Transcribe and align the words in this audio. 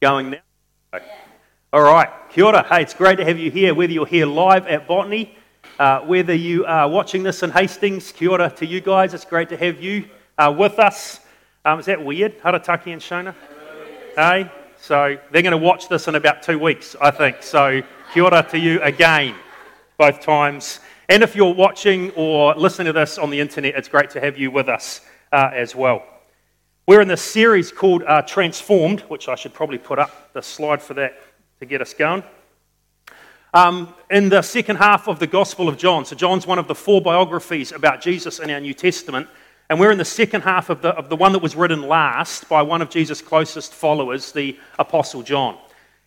Going 0.00 0.30
now? 0.30 1.00
All 1.72 1.82
right, 1.82 2.08
kia 2.30 2.44
ora. 2.44 2.62
Hey, 2.62 2.82
it's 2.82 2.94
great 2.94 3.16
to 3.16 3.24
have 3.24 3.36
you 3.36 3.50
here, 3.50 3.74
whether 3.74 3.92
you're 3.92 4.06
here 4.06 4.26
live 4.26 4.64
at 4.68 4.86
Botany, 4.86 5.36
uh, 5.80 6.02
whether 6.02 6.34
you 6.34 6.64
are 6.66 6.88
watching 6.88 7.24
this 7.24 7.42
in 7.42 7.50
Hastings, 7.50 8.12
kia 8.12 8.30
ora 8.30 8.48
to 8.58 8.64
you 8.64 8.80
guys. 8.80 9.12
It's 9.12 9.24
great 9.24 9.48
to 9.48 9.56
have 9.56 9.82
you 9.82 10.04
uh, 10.38 10.54
with 10.56 10.78
us. 10.78 11.18
Um, 11.64 11.80
is 11.80 11.86
that 11.86 12.04
weird, 12.04 12.40
Harataki 12.40 12.92
and 12.92 13.02
Shona? 13.02 13.34
Hey? 14.14 14.48
So 14.80 15.18
they're 15.32 15.42
going 15.42 15.50
to 15.50 15.56
watch 15.58 15.88
this 15.88 16.06
in 16.06 16.14
about 16.14 16.44
two 16.44 16.60
weeks, 16.60 16.94
I 17.00 17.10
think. 17.10 17.42
So 17.42 17.82
kia 18.14 18.22
ora 18.22 18.46
to 18.52 18.58
you 18.58 18.80
again, 18.82 19.34
both 19.96 20.20
times. 20.20 20.78
And 21.08 21.24
if 21.24 21.34
you're 21.34 21.52
watching 21.52 22.12
or 22.12 22.54
listening 22.54 22.86
to 22.86 22.92
this 22.92 23.18
on 23.18 23.30
the 23.30 23.40
internet, 23.40 23.74
it's 23.74 23.88
great 23.88 24.10
to 24.10 24.20
have 24.20 24.38
you 24.38 24.52
with 24.52 24.68
us 24.68 25.00
uh, 25.32 25.50
as 25.52 25.74
well. 25.74 26.04
We're 26.88 27.02
in 27.02 27.08
this 27.08 27.20
series 27.20 27.70
called 27.70 28.02
uh, 28.04 28.22
Transformed, 28.22 29.00
which 29.00 29.28
I 29.28 29.34
should 29.34 29.52
probably 29.52 29.76
put 29.76 29.98
up 29.98 30.32
the 30.32 30.40
slide 30.40 30.80
for 30.80 30.94
that 30.94 31.20
to 31.60 31.66
get 31.66 31.82
us 31.82 31.92
going. 31.92 32.22
Um, 33.52 33.92
in 34.10 34.30
the 34.30 34.40
second 34.40 34.76
half 34.76 35.06
of 35.06 35.18
the 35.18 35.26
Gospel 35.26 35.68
of 35.68 35.76
John, 35.76 36.06
so 36.06 36.16
John's 36.16 36.46
one 36.46 36.58
of 36.58 36.66
the 36.66 36.74
four 36.74 37.02
biographies 37.02 37.72
about 37.72 38.00
Jesus 38.00 38.38
in 38.38 38.48
our 38.48 38.58
New 38.58 38.72
Testament, 38.72 39.28
and 39.68 39.78
we're 39.78 39.90
in 39.90 39.98
the 39.98 40.04
second 40.06 40.40
half 40.40 40.70
of 40.70 40.80
the, 40.80 40.88
of 40.94 41.10
the 41.10 41.16
one 41.16 41.32
that 41.32 41.42
was 41.42 41.54
written 41.54 41.82
last 41.82 42.48
by 42.48 42.62
one 42.62 42.80
of 42.80 42.88
Jesus' 42.88 43.20
closest 43.20 43.74
followers, 43.74 44.32
the 44.32 44.58
Apostle 44.78 45.20
John. 45.20 45.58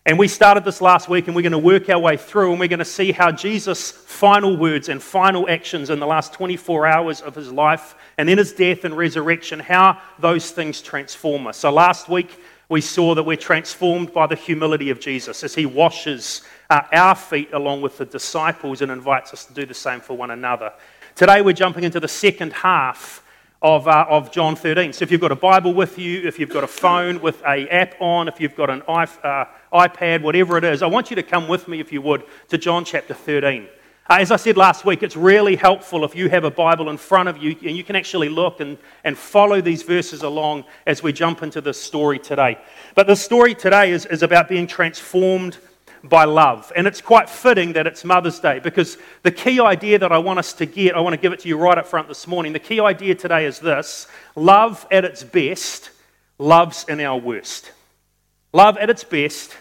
And 0.03 0.17
we 0.17 0.27
started 0.27 0.63
this 0.63 0.81
last 0.81 1.09
week, 1.09 1.27
and 1.27 1.35
we're 1.35 1.43
going 1.43 1.51
to 1.51 1.59
work 1.59 1.87
our 1.87 1.99
way 1.99 2.17
through, 2.17 2.49
and 2.49 2.59
we're 2.59 2.67
going 2.67 2.79
to 2.79 2.85
see 2.85 3.11
how 3.11 3.31
Jesus' 3.31 3.91
final 3.91 4.57
words 4.57 4.89
and 4.89 5.01
final 5.01 5.47
actions 5.47 5.91
in 5.91 5.99
the 5.99 6.07
last 6.07 6.33
24 6.33 6.87
hours 6.87 7.21
of 7.21 7.35
his 7.35 7.51
life, 7.51 7.93
and 8.17 8.27
then 8.27 8.39
his 8.39 8.51
death 8.51 8.83
and 8.83 8.97
resurrection, 8.97 9.59
how 9.59 10.01
those 10.17 10.49
things 10.49 10.81
transform 10.81 11.45
us. 11.45 11.57
So 11.57 11.71
last 11.71 12.09
week, 12.09 12.35
we 12.67 12.81
saw 12.81 13.13
that 13.13 13.21
we're 13.21 13.37
transformed 13.37 14.11
by 14.11 14.25
the 14.25 14.35
humility 14.35 14.89
of 14.89 14.99
Jesus 14.99 15.43
as 15.43 15.53
he 15.53 15.67
washes 15.67 16.41
uh, 16.71 16.81
our 16.93 17.13
feet 17.13 17.53
along 17.53 17.83
with 17.83 17.99
the 17.99 18.05
disciples 18.05 18.81
and 18.81 18.91
invites 18.91 19.33
us 19.33 19.45
to 19.45 19.53
do 19.53 19.67
the 19.67 19.73
same 19.75 19.99
for 19.99 20.17
one 20.17 20.31
another. 20.31 20.73
Today, 21.13 21.43
we're 21.43 21.53
jumping 21.53 21.83
into 21.83 21.99
the 21.99 22.07
second 22.07 22.53
half 22.53 23.23
of, 23.61 23.87
uh, 23.87 24.05
of 24.09 24.31
John 24.31 24.55
13. 24.55 24.91
So 24.93 25.03
if 25.03 25.11
you've 25.11 25.21
got 25.21 25.31
a 25.31 25.35
Bible 25.35 25.73
with 25.73 25.99
you, 25.99 26.27
if 26.27 26.39
you've 26.39 26.49
got 26.49 26.63
a 26.63 26.67
phone 26.67 27.21
with 27.21 27.41
a 27.43 27.67
app 27.69 27.93
on, 28.01 28.27
if 28.27 28.41
you've 28.41 28.55
got 28.55 28.69
an 28.71 28.81
uh, 28.87 29.45
iPad, 29.71 30.23
whatever 30.23 30.57
it 30.57 30.63
is, 30.63 30.81
I 30.81 30.87
want 30.87 31.11
you 31.11 31.15
to 31.17 31.23
come 31.23 31.47
with 31.47 31.67
me, 31.67 31.79
if 31.79 31.91
you 31.91 32.01
would, 32.01 32.23
to 32.49 32.57
John 32.57 32.83
chapter 32.83 33.13
13. 33.13 33.67
Uh, 34.09 34.17
as 34.19 34.31
I 34.31 34.37
said 34.37 34.57
last 34.57 34.83
week, 34.83 35.03
it's 35.03 35.15
really 35.15 35.55
helpful 35.55 36.03
if 36.03 36.15
you 36.15 36.27
have 36.29 36.43
a 36.43 36.49
Bible 36.49 36.89
in 36.89 36.97
front 36.97 37.29
of 37.29 37.37
you 37.37 37.55
and 37.61 37.77
you 37.77 37.83
can 37.83 37.95
actually 37.95 38.29
look 38.29 38.59
and, 38.61 38.79
and 39.03 39.15
follow 39.15 39.61
these 39.61 39.83
verses 39.83 40.23
along 40.23 40.65
as 40.87 41.03
we 41.03 41.13
jump 41.13 41.43
into 41.43 41.61
this 41.61 41.79
story 41.79 42.17
today. 42.17 42.57
But 42.95 43.05
the 43.05 43.15
story 43.15 43.53
today 43.53 43.91
is, 43.91 44.07
is 44.07 44.23
about 44.23 44.49
being 44.49 44.65
transformed 44.65 45.59
by 46.03 46.25
love. 46.25 46.71
And 46.75 46.87
it's 46.87 47.01
quite 47.01 47.29
fitting 47.29 47.73
that 47.73 47.87
it's 47.87 48.03
Mother's 48.03 48.39
Day 48.39 48.59
because 48.59 48.97
the 49.23 49.31
key 49.31 49.59
idea 49.59 49.99
that 49.99 50.11
I 50.11 50.17
want 50.17 50.39
us 50.39 50.53
to 50.53 50.65
get, 50.65 50.95
I 50.95 50.99
want 50.99 51.13
to 51.13 51.21
give 51.21 51.33
it 51.33 51.39
to 51.41 51.47
you 51.47 51.57
right 51.57 51.77
up 51.77 51.87
front 51.87 52.07
this 52.07 52.27
morning. 52.27 52.53
The 52.53 52.59
key 52.59 52.79
idea 52.79 53.15
today 53.15 53.45
is 53.45 53.59
this 53.59 54.07
love 54.35 54.85
at 54.91 55.05
its 55.05 55.23
best 55.23 55.91
loves 56.37 56.85
in 56.87 56.99
our 56.99 57.17
worst. 57.17 57.71
Love 58.53 58.77
at 58.77 58.89
its 58.89 59.03
best 59.03 59.55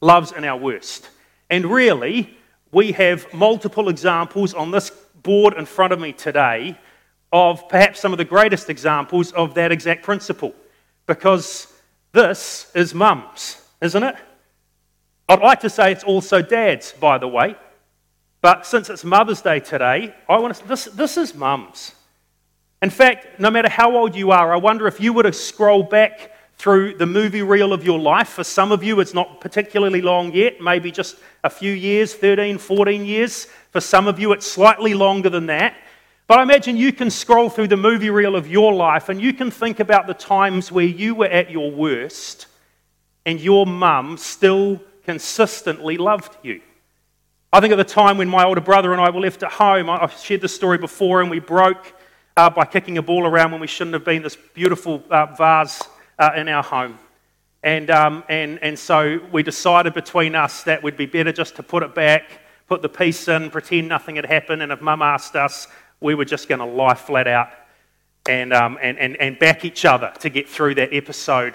loves 0.00 0.32
in 0.32 0.44
our 0.44 0.56
worst. 0.56 1.08
And 1.48 1.66
really, 1.66 2.36
we 2.72 2.92
have 2.92 3.32
multiple 3.32 3.88
examples 3.88 4.52
on 4.52 4.70
this 4.70 4.90
board 5.22 5.54
in 5.54 5.64
front 5.64 5.92
of 5.92 6.00
me 6.00 6.12
today 6.12 6.78
of 7.32 7.68
perhaps 7.68 8.00
some 8.00 8.12
of 8.12 8.18
the 8.18 8.24
greatest 8.24 8.68
examples 8.68 9.32
of 9.32 9.54
that 9.54 9.72
exact 9.72 10.02
principle. 10.02 10.54
Because 11.06 11.72
this 12.12 12.70
is 12.74 12.94
mums, 12.94 13.60
isn't 13.80 14.02
it? 14.02 14.16
I'd 15.28 15.40
like 15.40 15.60
to 15.60 15.70
say 15.70 15.92
it's 15.92 16.04
also 16.04 16.42
dads, 16.42 16.92
by 16.92 17.18
the 17.18 17.28
way. 17.28 17.56
But 18.42 18.66
since 18.66 18.90
it's 18.90 19.04
Mother's 19.04 19.40
Day 19.40 19.60
today, 19.60 20.14
I 20.28 20.38
want 20.38 20.56
to, 20.56 20.68
this, 20.68 20.84
this 20.84 21.16
is 21.16 21.34
mums. 21.34 21.92
In 22.82 22.90
fact, 22.90 23.40
no 23.40 23.50
matter 23.50 23.70
how 23.70 23.96
old 23.96 24.14
you 24.14 24.32
are, 24.32 24.52
I 24.52 24.56
wonder 24.56 24.86
if 24.86 25.00
you 25.00 25.14
were 25.14 25.22
to 25.22 25.32
scroll 25.32 25.82
back 25.82 26.32
through 26.56 26.98
the 26.98 27.06
movie 27.06 27.40
reel 27.40 27.72
of 27.72 27.84
your 27.84 27.98
life. 27.98 28.28
For 28.28 28.44
some 28.44 28.70
of 28.70 28.84
you, 28.84 29.00
it's 29.00 29.14
not 29.14 29.40
particularly 29.40 30.02
long 30.02 30.32
yet, 30.32 30.60
maybe 30.60 30.90
just 30.90 31.16
a 31.42 31.48
few 31.48 31.72
years 31.72 32.14
13, 32.14 32.58
14 32.58 33.06
years. 33.06 33.46
For 33.70 33.80
some 33.80 34.06
of 34.06 34.20
you, 34.20 34.32
it's 34.32 34.46
slightly 34.46 34.92
longer 34.92 35.30
than 35.30 35.46
that. 35.46 35.74
But 36.26 36.38
I 36.38 36.42
imagine 36.42 36.76
you 36.76 36.92
can 36.92 37.10
scroll 37.10 37.48
through 37.48 37.68
the 37.68 37.76
movie 37.76 38.10
reel 38.10 38.36
of 38.36 38.46
your 38.46 38.72
life 38.72 39.08
and 39.08 39.20
you 39.20 39.32
can 39.32 39.50
think 39.50 39.80
about 39.80 40.06
the 40.06 40.14
times 40.14 40.72
where 40.72 40.84
you 40.84 41.14
were 41.14 41.26
at 41.26 41.50
your 41.50 41.70
worst 41.70 42.46
and 43.26 43.40
your 43.40 43.66
mum 43.66 44.16
still 44.16 44.80
consistently 45.04 45.96
loved 45.96 46.36
you. 46.42 46.60
I 47.52 47.60
think 47.60 47.72
at 47.72 47.76
the 47.76 47.84
time 47.84 48.18
when 48.18 48.28
my 48.28 48.44
older 48.44 48.60
brother 48.60 48.92
and 48.92 49.00
I 49.00 49.10
were 49.10 49.20
left 49.20 49.42
at 49.42 49.52
home, 49.52 49.88
I've 49.88 50.12
shared 50.18 50.40
this 50.40 50.54
story 50.54 50.78
before, 50.78 51.20
and 51.20 51.30
we 51.30 51.38
broke 51.38 51.94
uh, 52.36 52.50
by 52.50 52.64
kicking 52.64 52.98
a 52.98 53.02
ball 53.02 53.26
around 53.26 53.52
when 53.52 53.60
we 53.60 53.68
shouldn't 53.68 53.94
have 53.94 54.04
been 54.04 54.22
this 54.22 54.36
beautiful 54.54 55.02
uh, 55.08 55.26
vase 55.26 55.82
uh, 56.18 56.32
in 56.36 56.48
our 56.48 56.62
home. 56.62 56.98
And, 57.62 57.90
um, 57.90 58.24
and, 58.28 58.62
and 58.62 58.78
so 58.78 59.20
we 59.32 59.42
decided 59.42 59.94
between 59.94 60.34
us 60.34 60.64
that 60.64 60.82
we'd 60.82 60.96
be 60.96 61.06
better 61.06 61.32
just 61.32 61.56
to 61.56 61.62
put 61.62 61.82
it 61.82 61.94
back, 61.94 62.40
put 62.66 62.82
the 62.82 62.88
piece 62.88 63.28
in, 63.28 63.50
pretend 63.50 63.88
nothing 63.88 64.16
had 64.16 64.26
happened, 64.26 64.60
and 64.60 64.72
if 64.72 64.80
mum 64.80 65.00
asked 65.00 65.36
us, 65.36 65.68
we 66.00 66.14
were 66.14 66.24
just 66.24 66.48
going 66.48 66.58
to 66.58 66.66
lie 66.66 66.94
flat 66.94 67.28
out 67.28 67.48
and, 68.26 68.52
um, 68.52 68.78
and, 68.82 68.98
and, 68.98 69.16
and 69.16 69.38
back 69.38 69.64
each 69.64 69.84
other 69.84 70.12
to 70.20 70.28
get 70.28 70.48
through 70.48 70.74
that 70.74 70.92
episode. 70.92 71.54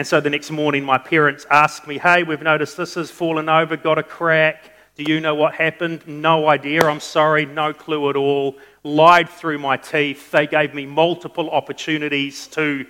And 0.00 0.06
so 0.06 0.18
the 0.18 0.30
next 0.30 0.50
morning, 0.50 0.82
my 0.82 0.96
parents 0.96 1.44
asked 1.50 1.86
me, 1.86 1.98
Hey, 1.98 2.22
we've 2.22 2.40
noticed 2.40 2.78
this 2.78 2.94
has 2.94 3.10
fallen 3.10 3.50
over, 3.50 3.76
got 3.76 3.98
a 3.98 4.02
crack. 4.02 4.72
Do 4.94 5.02
you 5.02 5.20
know 5.20 5.34
what 5.34 5.52
happened? 5.52 6.08
No 6.08 6.48
idea. 6.48 6.86
I'm 6.86 7.00
sorry, 7.00 7.44
no 7.44 7.74
clue 7.74 8.08
at 8.08 8.16
all. 8.16 8.56
Lied 8.82 9.28
through 9.28 9.58
my 9.58 9.76
teeth. 9.76 10.30
They 10.30 10.46
gave 10.46 10.72
me 10.72 10.86
multiple 10.86 11.50
opportunities 11.50 12.46
to 12.46 12.86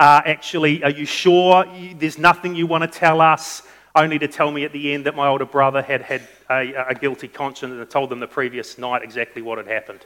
uh, 0.00 0.22
actually, 0.24 0.82
are 0.82 0.90
you 0.90 1.06
sure 1.06 1.64
there's 1.94 2.18
nothing 2.18 2.56
you 2.56 2.66
want 2.66 2.82
to 2.82 2.88
tell 2.88 3.20
us? 3.20 3.62
Only 3.94 4.18
to 4.18 4.26
tell 4.26 4.50
me 4.50 4.64
at 4.64 4.72
the 4.72 4.92
end 4.92 5.06
that 5.06 5.14
my 5.14 5.28
older 5.28 5.46
brother 5.46 5.80
had 5.80 6.02
had 6.02 6.26
a, 6.50 6.88
a 6.88 6.94
guilty 6.96 7.28
conscience 7.28 7.70
and 7.70 7.78
had 7.78 7.90
told 7.90 8.10
them 8.10 8.18
the 8.18 8.26
previous 8.26 8.78
night 8.78 9.04
exactly 9.04 9.42
what 9.42 9.58
had 9.58 9.68
happened. 9.68 10.04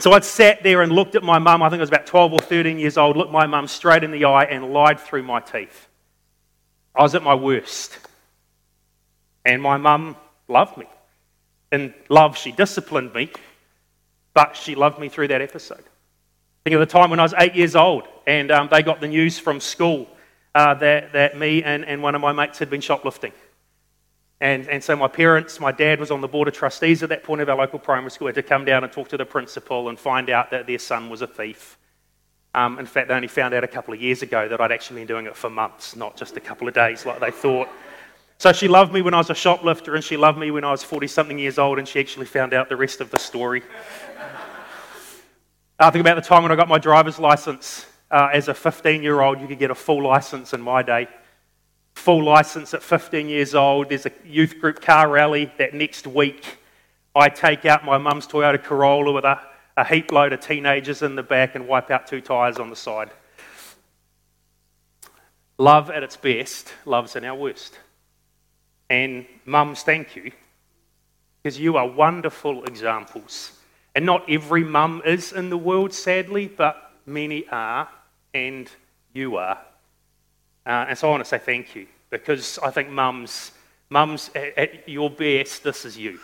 So 0.00 0.12
I'd 0.12 0.24
sat 0.24 0.62
there 0.62 0.82
and 0.82 0.92
looked 0.92 1.14
at 1.14 1.22
my 1.22 1.38
mum, 1.38 1.62
I 1.62 1.68
think 1.68 1.80
I 1.80 1.82
was 1.82 1.90
about 1.90 2.06
12 2.06 2.32
or 2.32 2.38
13 2.38 2.78
years 2.78 2.96
old, 2.96 3.16
looked 3.16 3.32
my 3.32 3.46
mum 3.46 3.68
straight 3.68 4.02
in 4.02 4.10
the 4.10 4.24
eye 4.24 4.44
and 4.44 4.72
lied 4.72 4.98
through 4.98 5.22
my 5.22 5.40
teeth. 5.40 5.88
I 6.94 7.02
was 7.02 7.14
at 7.14 7.22
my 7.22 7.34
worst. 7.34 7.98
And 9.44 9.62
my 9.62 9.76
mum 9.76 10.16
loved 10.48 10.76
me. 10.76 10.86
In 11.72 11.94
love, 12.08 12.36
she 12.36 12.52
disciplined 12.52 13.14
me, 13.14 13.30
but 14.34 14.56
she 14.56 14.74
loved 14.74 14.98
me 14.98 15.08
through 15.08 15.28
that 15.28 15.42
episode. 15.42 15.80
I 15.80 16.62
think 16.64 16.74
of 16.74 16.80
the 16.80 16.86
time 16.86 17.10
when 17.10 17.20
I 17.20 17.22
was 17.22 17.34
eight 17.38 17.54
years 17.54 17.76
old 17.76 18.06
and 18.26 18.50
um, 18.50 18.68
they 18.70 18.82
got 18.82 19.00
the 19.00 19.08
news 19.08 19.38
from 19.38 19.60
school 19.60 20.08
uh, 20.54 20.74
that, 20.74 21.12
that 21.12 21.38
me 21.38 21.62
and, 21.62 21.84
and 21.84 22.02
one 22.02 22.14
of 22.14 22.20
my 22.20 22.32
mates 22.32 22.58
had 22.58 22.70
been 22.70 22.80
shoplifting. 22.80 23.32
And, 24.40 24.68
and 24.68 24.82
so 24.82 24.96
my 24.96 25.08
parents, 25.08 25.60
my 25.60 25.70
dad 25.70 26.00
was 26.00 26.10
on 26.10 26.22
the 26.22 26.28
board 26.28 26.48
of 26.48 26.54
trustees 26.54 27.02
at 27.02 27.10
that 27.10 27.22
point 27.22 27.42
of 27.42 27.48
our 27.50 27.56
local 27.56 27.78
primary 27.78 28.10
school, 28.10 28.28
had 28.28 28.36
to 28.36 28.42
come 28.42 28.64
down 28.64 28.84
and 28.84 28.92
talk 28.92 29.08
to 29.08 29.18
the 29.18 29.26
principal 29.26 29.90
and 29.90 29.98
find 29.98 30.30
out 30.30 30.50
that 30.50 30.66
their 30.66 30.78
son 30.78 31.10
was 31.10 31.20
a 31.20 31.26
thief. 31.26 31.76
Um, 32.54 32.78
in 32.78 32.86
fact, 32.86 33.08
they 33.08 33.14
only 33.14 33.28
found 33.28 33.52
out 33.52 33.64
a 33.64 33.68
couple 33.68 33.92
of 33.92 34.00
years 34.00 34.22
ago 34.22 34.48
that 34.48 34.60
I'd 34.60 34.72
actually 34.72 35.00
been 35.00 35.06
doing 35.06 35.26
it 35.26 35.36
for 35.36 35.50
months, 35.50 35.94
not 35.94 36.16
just 36.16 36.36
a 36.36 36.40
couple 36.40 36.66
of 36.66 36.74
days 36.74 37.04
like 37.04 37.20
they 37.20 37.30
thought. 37.30 37.68
So 38.38 38.52
she 38.52 38.66
loved 38.66 38.94
me 38.94 39.02
when 39.02 39.12
I 39.12 39.18
was 39.18 39.28
a 39.28 39.34
shoplifter, 39.34 39.94
and 39.94 40.02
she 40.02 40.16
loved 40.16 40.38
me 40.38 40.50
when 40.50 40.64
I 40.64 40.70
was 40.70 40.82
40 40.82 41.06
something 41.06 41.38
years 41.38 41.58
old, 41.58 41.78
and 41.78 41.86
she 41.86 42.00
actually 42.00 42.24
found 42.24 42.54
out 42.54 42.70
the 42.70 42.76
rest 42.76 43.02
of 43.02 43.10
the 43.10 43.18
story. 43.18 43.62
I 45.78 45.90
think 45.90 46.00
about 46.00 46.14
the 46.14 46.26
time 46.26 46.42
when 46.42 46.50
I 46.50 46.56
got 46.56 46.68
my 46.68 46.78
driver's 46.78 47.18
license. 47.18 47.86
Uh, 48.10 48.30
as 48.32 48.48
a 48.48 48.54
15 48.54 49.02
year 49.02 49.20
old, 49.20 49.40
you 49.40 49.46
could 49.46 49.58
get 49.58 49.70
a 49.70 49.74
full 49.74 50.02
license 50.02 50.54
in 50.54 50.60
my 50.60 50.82
day 50.82 51.06
full 52.00 52.24
license 52.24 52.72
at 52.72 52.82
15 52.82 53.28
years 53.28 53.54
old. 53.54 53.90
There's 53.90 54.06
a 54.06 54.12
youth 54.24 54.58
group 54.58 54.80
car 54.80 55.08
rally 55.08 55.52
that 55.58 55.74
next 55.74 56.06
week. 56.06 56.58
I 57.14 57.28
take 57.28 57.66
out 57.66 57.84
my 57.84 57.98
mum's 57.98 58.26
Toyota 58.26 58.62
Corolla 58.62 59.12
with 59.12 59.24
a, 59.24 59.38
a 59.76 59.84
heap 59.84 60.10
load 60.10 60.32
of 60.32 60.40
teenagers 60.40 61.02
in 61.02 61.14
the 61.14 61.22
back 61.22 61.54
and 61.54 61.68
wipe 61.68 61.90
out 61.90 62.06
two 62.06 62.22
tyres 62.22 62.56
on 62.56 62.70
the 62.70 62.76
side. 62.76 63.10
Love 65.58 65.90
at 65.90 66.02
its 66.02 66.16
best, 66.16 66.72
love's 66.86 67.16
in 67.16 67.24
our 67.24 67.36
worst. 67.36 67.78
And 68.88 69.26
mums, 69.44 69.82
thank 69.82 70.16
you, 70.16 70.32
because 71.42 71.60
you 71.60 71.76
are 71.76 71.86
wonderful 71.86 72.64
examples. 72.64 73.52
And 73.94 74.06
not 74.06 74.24
every 74.28 74.64
mum 74.64 75.02
is 75.04 75.32
in 75.32 75.50
the 75.50 75.58
world, 75.58 75.92
sadly, 75.92 76.48
but 76.48 76.92
many 77.04 77.46
are, 77.48 77.88
and 78.32 78.70
you 79.12 79.36
are. 79.36 79.58
Uh, 80.66 80.86
and 80.88 80.98
so 80.98 81.08
I 81.08 81.10
want 81.10 81.24
to 81.24 81.28
say 81.28 81.38
thank 81.38 81.74
you 81.74 81.86
because 82.10 82.58
I 82.58 82.70
think 82.70 82.90
mums, 82.90 83.52
mums 83.88 84.30
at, 84.34 84.58
at 84.58 84.88
your 84.88 85.10
best, 85.10 85.62
this 85.62 85.84
is 85.84 85.96
you. 85.96 86.20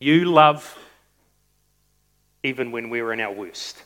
You 0.00 0.26
love 0.26 0.76
even 2.42 2.70
when 2.70 2.88
we're 2.90 3.12
in 3.12 3.20
our 3.20 3.32
worst. 3.32 3.82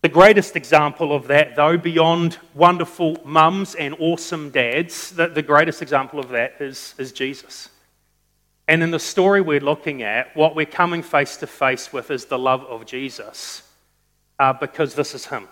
The 0.00 0.08
greatest 0.08 0.54
example 0.54 1.12
of 1.14 1.26
that, 1.26 1.56
though, 1.56 1.76
beyond 1.76 2.38
wonderful 2.54 3.16
mums 3.24 3.74
and 3.74 3.96
awesome 3.98 4.50
dads, 4.50 5.10
the, 5.10 5.26
the 5.26 5.42
greatest 5.42 5.82
example 5.82 6.20
of 6.20 6.28
that 6.28 6.60
is, 6.60 6.94
is 6.98 7.10
Jesus. 7.10 7.68
And 8.68 8.82
in 8.82 8.92
the 8.92 9.00
story 9.00 9.40
we're 9.40 9.60
looking 9.60 10.02
at, 10.02 10.36
what 10.36 10.54
we're 10.54 10.66
coming 10.66 11.02
face 11.02 11.36
to 11.38 11.48
face 11.48 11.92
with 11.92 12.12
is 12.12 12.26
the 12.26 12.38
love 12.38 12.62
of 12.64 12.86
Jesus, 12.86 13.62
uh, 14.38 14.52
because 14.52 14.94
this 14.94 15.14
is 15.14 15.26
Him. 15.26 15.48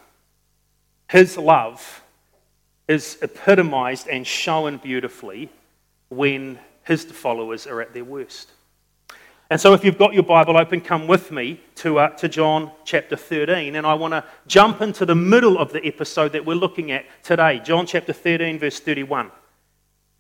His 1.08 1.36
love 1.36 2.02
is 2.88 3.18
epitomized 3.22 4.08
and 4.08 4.26
shown 4.26 4.76
beautifully 4.78 5.50
when 6.08 6.58
His 6.84 7.04
followers 7.04 7.66
are 7.66 7.80
at 7.80 7.92
their 7.94 8.04
worst. 8.04 8.50
And 9.48 9.60
so, 9.60 9.74
if 9.74 9.84
you've 9.84 9.98
got 9.98 10.12
your 10.12 10.24
Bible 10.24 10.56
open, 10.56 10.80
come 10.80 11.06
with 11.06 11.30
me 11.30 11.60
to, 11.76 12.00
uh, 12.00 12.08
to 12.16 12.28
John 12.28 12.72
chapter 12.84 13.14
13. 13.14 13.76
And 13.76 13.86
I 13.86 13.94
want 13.94 14.12
to 14.12 14.24
jump 14.48 14.80
into 14.80 15.06
the 15.06 15.14
middle 15.14 15.56
of 15.58 15.72
the 15.72 15.84
episode 15.86 16.32
that 16.32 16.44
we're 16.44 16.54
looking 16.54 16.90
at 16.90 17.04
today. 17.22 17.60
John 17.64 17.86
chapter 17.86 18.12
13, 18.12 18.58
verse 18.58 18.80
31. 18.80 19.26
It 19.26 19.32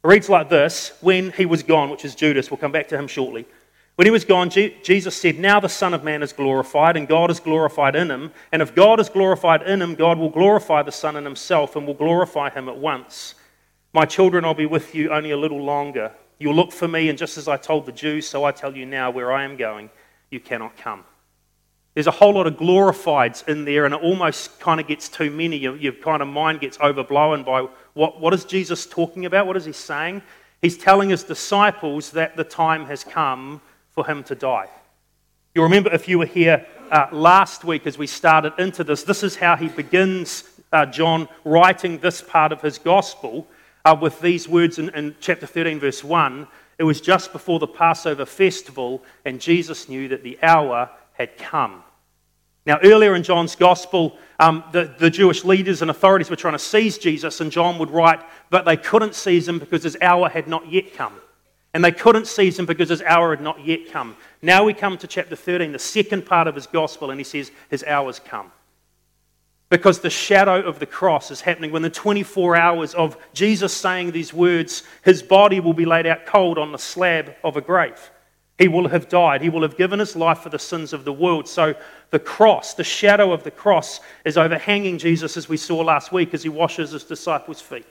reads 0.04 0.28
like 0.28 0.48
this 0.48 0.92
When 1.00 1.32
he 1.32 1.44
was 1.44 1.64
gone, 1.64 1.90
which 1.90 2.04
is 2.04 2.14
Judas, 2.14 2.52
we'll 2.52 2.58
come 2.58 2.70
back 2.70 2.86
to 2.88 2.98
him 2.98 3.08
shortly. 3.08 3.46
When 3.96 4.04
he 4.04 4.10
was 4.10 4.26
gone, 4.26 4.50
Jesus 4.50 5.16
said, 5.16 5.38
Now 5.38 5.58
the 5.58 5.70
Son 5.70 5.94
of 5.94 6.04
Man 6.04 6.22
is 6.22 6.34
glorified, 6.34 6.98
and 6.98 7.08
God 7.08 7.30
is 7.30 7.40
glorified 7.40 7.96
in 7.96 8.10
him. 8.10 8.30
And 8.52 8.60
if 8.60 8.74
God 8.74 9.00
is 9.00 9.08
glorified 9.08 9.62
in 9.62 9.80
him, 9.80 9.94
God 9.94 10.18
will 10.18 10.28
glorify 10.28 10.82
the 10.82 10.92
Son 10.92 11.16
in 11.16 11.24
himself 11.24 11.76
and 11.76 11.86
will 11.86 11.94
glorify 11.94 12.50
him 12.50 12.68
at 12.68 12.76
once. 12.76 13.34
My 13.94 14.04
children, 14.04 14.44
I'll 14.44 14.52
be 14.52 14.66
with 14.66 14.94
you 14.94 15.10
only 15.10 15.30
a 15.30 15.36
little 15.36 15.62
longer. 15.62 16.12
You'll 16.38 16.54
look 16.54 16.72
for 16.72 16.86
me, 16.86 17.08
and 17.08 17.18
just 17.18 17.38
as 17.38 17.48
I 17.48 17.56
told 17.56 17.86
the 17.86 17.92
Jews, 17.92 18.28
so 18.28 18.44
I 18.44 18.52
tell 18.52 18.76
you 18.76 18.84
now, 18.84 19.10
where 19.10 19.32
I 19.32 19.44
am 19.44 19.56
going, 19.56 19.88
you 20.30 20.40
cannot 20.40 20.76
come. 20.76 21.02
There's 21.94 22.06
a 22.06 22.10
whole 22.10 22.34
lot 22.34 22.46
of 22.46 22.58
glorifieds 22.58 23.48
in 23.48 23.64
there, 23.64 23.86
and 23.86 23.94
it 23.94 24.02
almost 24.02 24.60
kind 24.60 24.78
of 24.78 24.86
gets 24.86 25.08
too 25.08 25.30
many. 25.30 25.56
Your, 25.56 25.74
your 25.76 25.94
kind 25.94 26.20
of 26.20 26.28
mind 26.28 26.60
gets 26.60 26.78
overblown 26.80 27.44
by 27.44 27.66
what, 27.94 28.20
what 28.20 28.34
is 28.34 28.44
Jesus 28.44 28.84
talking 28.84 29.24
about? 29.24 29.46
What 29.46 29.56
is 29.56 29.64
he 29.64 29.72
saying? 29.72 30.20
He's 30.60 30.76
telling 30.76 31.08
his 31.08 31.22
disciples 31.22 32.10
that 32.10 32.36
the 32.36 32.44
time 32.44 32.84
has 32.84 33.02
come 33.02 33.62
for 33.96 34.06
him 34.06 34.22
to 34.22 34.34
die. 34.34 34.68
You 35.54 35.62
remember 35.62 35.90
if 35.92 36.06
you 36.06 36.18
were 36.18 36.26
here 36.26 36.66
uh, 36.92 37.06
last 37.12 37.64
week 37.64 37.86
as 37.86 37.96
we 37.96 38.06
started 38.06 38.52
into 38.58 38.84
this, 38.84 39.02
this 39.02 39.22
is 39.22 39.36
how 39.36 39.56
he 39.56 39.68
begins, 39.68 40.44
uh, 40.70 40.84
John, 40.84 41.28
writing 41.44 41.98
this 41.98 42.20
part 42.20 42.52
of 42.52 42.60
his 42.60 42.76
gospel 42.76 43.48
uh, 43.86 43.96
with 43.98 44.20
these 44.20 44.46
words 44.46 44.78
in, 44.78 44.90
in 44.90 45.16
chapter 45.18 45.46
13, 45.46 45.80
verse 45.80 46.04
1. 46.04 46.46
It 46.78 46.84
was 46.84 47.00
just 47.00 47.32
before 47.32 47.58
the 47.58 47.66
Passover 47.66 48.26
festival, 48.26 49.02
and 49.24 49.40
Jesus 49.40 49.88
knew 49.88 50.08
that 50.08 50.22
the 50.22 50.38
hour 50.42 50.90
had 51.14 51.38
come. 51.38 51.82
Now, 52.66 52.78
earlier 52.84 53.14
in 53.14 53.22
John's 53.22 53.56
gospel, 53.56 54.18
um, 54.38 54.62
the, 54.72 54.94
the, 54.98 55.08
Jewish 55.08 55.42
leaders 55.42 55.80
and 55.80 55.90
authorities 55.90 56.28
were 56.28 56.36
trying 56.36 56.52
to 56.52 56.58
seize 56.58 56.98
Jesus, 56.98 57.40
and 57.40 57.50
John 57.50 57.78
would 57.78 57.90
write, 57.90 58.20
but 58.50 58.66
they 58.66 58.76
couldn't 58.76 59.14
seize 59.14 59.48
him 59.48 59.58
because 59.58 59.84
his 59.84 59.96
hour 60.02 60.28
had 60.28 60.48
not 60.48 60.70
yet 60.70 60.92
come. 60.92 61.14
And 61.76 61.84
they 61.84 61.92
couldn't 61.92 62.26
seize 62.26 62.58
him 62.58 62.64
because 62.64 62.88
his 62.88 63.02
hour 63.02 63.36
had 63.36 63.42
not 63.42 63.62
yet 63.62 63.92
come. 63.92 64.16
Now 64.40 64.64
we 64.64 64.72
come 64.72 64.96
to 64.96 65.06
chapter 65.06 65.36
13, 65.36 65.72
the 65.72 65.78
second 65.78 66.24
part 66.24 66.48
of 66.48 66.54
his 66.54 66.66
gospel, 66.66 67.10
and 67.10 67.20
he 67.20 67.24
says, 67.24 67.50
His 67.68 67.84
hour's 67.84 68.18
come. 68.18 68.50
Because 69.68 70.00
the 70.00 70.08
shadow 70.08 70.62
of 70.62 70.78
the 70.78 70.86
cross 70.86 71.30
is 71.30 71.42
happening 71.42 71.72
when 71.72 71.82
the 71.82 71.90
24 71.90 72.56
hours 72.56 72.94
of 72.94 73.18
Jesus 73.34 73.74
saying 73.74 74.12
these 74.12 74.32
words, 74.32 74.84
his 75.04 75.22
body 75.22 75.60
will 75.60 75.74
be 75.74 75.84
laid 75.84 76.06
out 76.06 76.24
cold 76.24 76.56
on 76.56 76.72
the 76.72 76.78
slab 76.78 77.34
of 77.44 77.58
a 77.58 77.60
grave. 77.60 78.10
He 78.56 78.68
will 78.68 78.88
have 78.88 79.10
died. 79.10 79.42
He 79.42 79.50
will 79.50 79.60
have 79.60 79.76
given 79.76 79.98
his 79.98 80.16
life 80.16 80.38
for 80.38 80.48
the 80.48 80.58
sins 80.58 80.94
of 80.94 81.04
the 81.04 81.12
world. 81.12 81.46
So 81.46 81.74
the 82.08 82.18
cross, 82.18 82.72
the 82.72 82.84
shadow 82.84 83.34
of 83.34 83.42
the 83.42 83.50
cross, 83.50 84.00
is 84.24 84.38
overhanging 84.38 84.96
Jesus 84.96 85.36
as 85.36 85.46
we 85.46 85.58
saw 85.58 85.82
last 85.82 86.10
week 86.10 86.32
as 86.32 86.42
he 86.42 86.48
washes 86.48 86.92
his 86.92 87.04
disciples' 87.04 87.60
feet. 87.60 87.84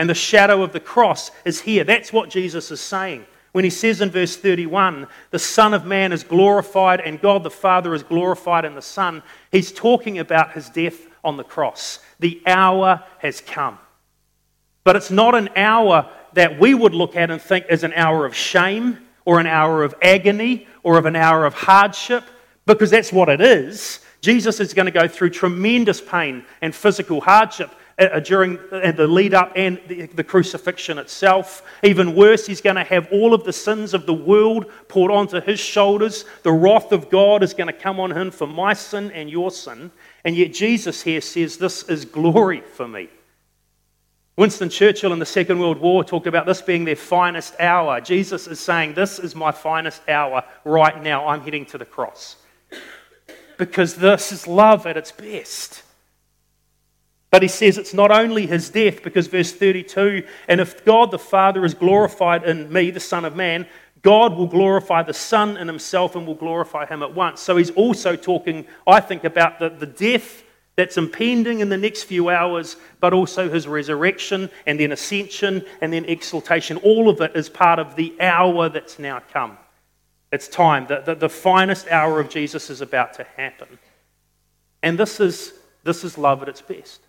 And 0.00 0.08
the 0.08 0.14
shadow 0.14 0.62
of 0.62 0.72
the 0.72 0.80
cross 0.80 1.30
is 1.44 1.60
here. 1.60 1.84
That's 1.84 2.10
what 2.10 2.30
Jesus 2.30 2.70
is 2.70 2.80
saying. 2.80 3.26
When 3.52 3.64
he 3.64 3.70
says 3.70 4.00
in 4.00 4.08
verse 4.08 4.34
31, 4.34 5.06
the 5.30 5.38
Son 5.38 5.74
of 5.74 5.84
Man 5.84 6.10
is 6.10 6.24
glorified 6.24 7.02
and 7.02 7.20
God 7.20 7.42
the 7.42 7.50
Father 7.50 7.92
is 7.92 8.02
glorified 8.02 8.64
in 8.64 8.74
the 8.74 8.80
Son, 8.80 9.22
he's 9.52 9.70
talking 9.70 10.18
about 10.18 10.52
his 10.52 10.70
death 10.70 11.06
on 11.22 11.36
the 11.36 11.44
cross. 11.44 11.98
The 12.18 12.40
hour 12.46 13.04
has 13.18 13.42
come. 13.42 13.78
But 14.84 14.96
it's 14.96 15.10
not 15.10 15.34
an 15.34 15.50
hour 15.54 16.10
that 16.32 16.58
we 16.58 16.72
would 16.72 16.94
look 16.94 17.14
at 17.14 17.30
and 17.30 17.42
think 17.42 17.66
is 17.68 17.84
an 17.84 17.92
hour 17.92 18.24
of 18.24 18.34
shame 18.34 19.06
or 19.26 19.38
an 19.38 19.46
hour 19.46 19.84
of 19.84 19.94
agony 20.00 20.66
or 20.82 20.96
of 20.96 21.04
an 21.04 21.14
hour 21.14 21.44
of 21.44 21.52
hardship, 21.52 22.24
because 22.64 22.88
that's 22.88 23.12
what 23.12 23.28
it 23.28 23.42
is. 23.42 24.00
Jesus 24.22 24.60
is 24.60 24.72
going 24.72 24.86
to 24.86 24.92
go 24.92 25.06
through 25.06 25.28
tremendous 25.28 26.00
pain 26.00 26.46
and 26.62 26.74
physical 26.74 27.20
hardship 27.20 27.70
during 28.24 28.58
uh, 28.72 28.92
the 28.92 29.06
lead 29.06 29.34
up 29.34 29.52
and 29.54 29.78
the, 29.86 30.06
the, 30.06 30.24
crucifixion 30.24 30.98
itself. 30.98 31.62
Even 31.82 32.14
worse, 32.14 32.46
he's 32.46 32.62
going 32.62 32.76
to 32.76 32.84
have 32.84 33.06
all 33.12 33.34
of 33.34 33.44
the 33.44 33.52
sins 33.52 33.92
of 33.92 34.06
the 34.06 34.14
world 34.14 34.70
poured 34.88 35.10
onto 35.10 35.40
his 35.40 35.60
shoulders. 35.60 36.24
The 36.42 36.52
wrath 36.52 36.92
of 36.92 37.10
God 37.10 37.42
is 37.42 37.52
going 37.52 37.66
to 37.66 37.72
come 37.72 38.00
on 38.00 38.16
him 38.16 38.30
for 38.30 38.46
my 38.46 38.72
sin 38.72 39.10
and 39.12 39.28
your 39.28 39.50
sin. 39.50 39.90
And 40.24 40.34
yet, 40.34 40.54
Jesus 40.54 41.02
here 41.02 41.20
says, 41.20 41.58
This 41.58 41.82
is 41.84 42.06
glory 42.06 42.62
for 42.62 42.88
me. 42.88 43.10
Winston 44.36 44.70
Churchill 44.70 45.12
in 45.12 45.18
the 45.18 45.26
Second 45.26 45.58
World 45.58 45.78
War 45.78 46.02
talked 46.02 46.26
about 46.26 46.46
this 46.46 46.62
being 46.62 46.86
their 46.86 46.96
finest 46.96 47.54
hour. 47.60 48.00
Jesus 48.00 48.46
is 48.46 48.58
saying, 48.58 48.94
This 48.94 49.18
is 49.18 49.34
my 49.34 49.52
finest 49.52 50.00
hour 50.08 50.42
right 50.64 51.02
now. 51.02 51.28
I'm 51.28 51.42
heading 51.42 51.66
to 51.66 51.78
the 51.78 51.84
cross. 51.84 52.36
Because 53.58 53.94
this 53.96 54.32
is 54.32 54.46
love 54.46 54.86
at 54.86 54.96
its 54.96 55.12
best. 55.12 55.82
But 57.30 57.42
he 57.42 57.48
says 57.48 57.78
it's 57.78 57.94
not 57.94 58.10
only 58.10 58.46
his 58.46 58.70
death, 58.70 59.02
because 59.02 59.28
verse 59.28 59.52
32 59.52 60.26
and 60.48 60.60
if 60.60 60.84
God 60.84 61.10
the 61.10 61.18
Father 61.18 61.64
is 61.64 61.74
glorified 61.74 62.44
in 62.44 62.72
me, 62.72 62.90
the 62.90 63.00
Son 63.00 63.24
of 63.24 63.36
Man, 63.36 63.66
God 64.02 64.36
will 64.36 64.46
glorify 64.46 65.02
the 65.02 65.14
Son 65.14 65.56
in 65.56 65.68
himself 65.68 66.16
and 66.16 66.26
will 66.26 66.34
glorify 66.34 66.86
him 66.86 67.02
at 67.02 67.14
once. 67.14 67.40
So 67.40 67.56
he's 67.56 67.70
also 67.70 68.16
talking, 68.16 68.66
I 68.86 69.00
think, 69.00 69.24
about 69.24 69.58
the, 69.58 69.68
the 69.68 69.86
death 69.86 70.42
that's 70.74 70.96
impending 70.96 71.60
in 71.60 71.68
the 71.68 71.76
next 71.76 72.04
few 72.04 72.30
hours, 72.30 72.76
but 73.00 73.12
also 73.12 73.50
his 73.50 73.68
resurrection 73.68 74.48
and 74.66 74.80
then 74.80 74.92
ascension 74.92 75.64
and 75.82 75.92
then 75.92 76.06
exaltation. 76.06 76.78
All 76.78 77.10
of 77.10 77.20
it 77.20 77.36
is 77.36 77.50
part 77.50 77.78
of 77.78 77.94
the 77.96 78.18
hour 78.20 78.70
that's 78.70 78.98
now 78.98 79.20
come. 79.32 79.58
It's 80.32 80.48
time. 80.48 80.86
The, 80.86 81.02
the, 81.04 81.14
the 81.14 81.28
finest 81.28 81.88
hour 81.88 82.18
of 82.18 82.30
Jesus 82.30 82.70
is 82.70 82.80
about 82.80 83.14
to 83.14 83.24
happen. 83.36 83.78
And 84.82 84.98
this 84.98 85.20
is, 85.20 85.52
this 85.84 86.02
is 86.04 86.16
love 86.16 86.40
at 86.40 86.48
its 86.48 86.62
best. 86.62 87.02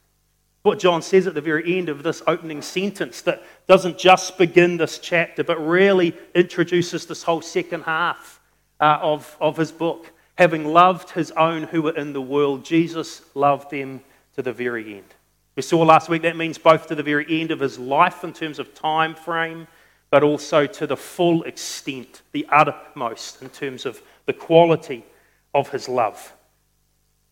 What 0.64 0.80
John 0.80 1.02
says 1.02 1.26
at 1.26 1.34
the 1.34 1.42
very 1.42 1.78
end 1.78 1.90
of 1.90 2.04
this 2.04 2.22
opening 2.28 2.62
sentence 2.62 3.22
that 3.22 3.44
doesn't 3.68 3.98
just 3.98 4.38
begin 4.38 4.78
this 4.78 5.00
chapter, 5.00 5.44
but 5.44 5.58
really 5.58 6.16
introduces 6.36 7.06
this 7.06 7.24
whole 7.24 7.42
second 7.42 7.84
half 7.84 8.40
uh, 8.80 9.00
of, 9.02 9.36
of 9.42 9.58
his 9.58 9.72
book. 9.72 10.12
Having 10.38 10.66
loved 10.66 11.12
his 11.12 11.32
own 11.32 11.64
who 11.64 11.82
were 11.82 11.96
in 11.96 12.14
the 12.14 12.22
world, 12.22 12.64
Jesus 12.64 13.24
loved 13.34 13.72
them 13.72 14.02
to 14.36 14.42
the 14.42 14.54
very 14.54 14.96
end. 14.96 15.16
We 15.56 15.64
saw 15.64 15.82
last 15.82 16.10
week 16.10 16.22
that 16.22 16.38
means 16.38 16.58
both 16.58 16.88
to 16.88 16.96
the 16.96 17.04
very 17.04 17.26
end 17.42 17.52
of 17.52 17.60
his 17.60 17.78
life 17.78 18.24
in 18.24 18.32
terms 18.32 18.60
of 18.60 18.74
time 18.74 19.16
frame, 19.16 19.68
but 20.10 20.24
also 20.24 20.66
to 20.68 20.88
the 20.88 20.98
full 20.98 21.44
extent, 21.44 22.22
the 22.32 22.46
uttermost 22.52 23.42
in 23.42 23.50
terms 23.50 23.86
of 23.86 24.02
the 24.26 24.34
quality 24.34 25.06
of 25.54 25.70
his 25.70 25.90
love. 25.90 26.34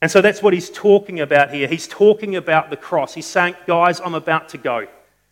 And 0.01 0.09
so 0.09 0.21
that's 0.21 0.41
what 0.41 0.53
he's 0.53 0.69
talking 0.69 1.19
about 1.19 1.53
here. 1.53 1.67
He's 1.67 1.87
talking 1.87 2.35
about 2.35 2.69
the 2.69 2.77
cross. 2.77 3.13
He's 3.13 3.25
saying, 3.25 3.55
guys, 3.67 3.99
I'm 3.99 4.15
about 4.15 4.49
to 4.49 4.57
go. 4.57 4.87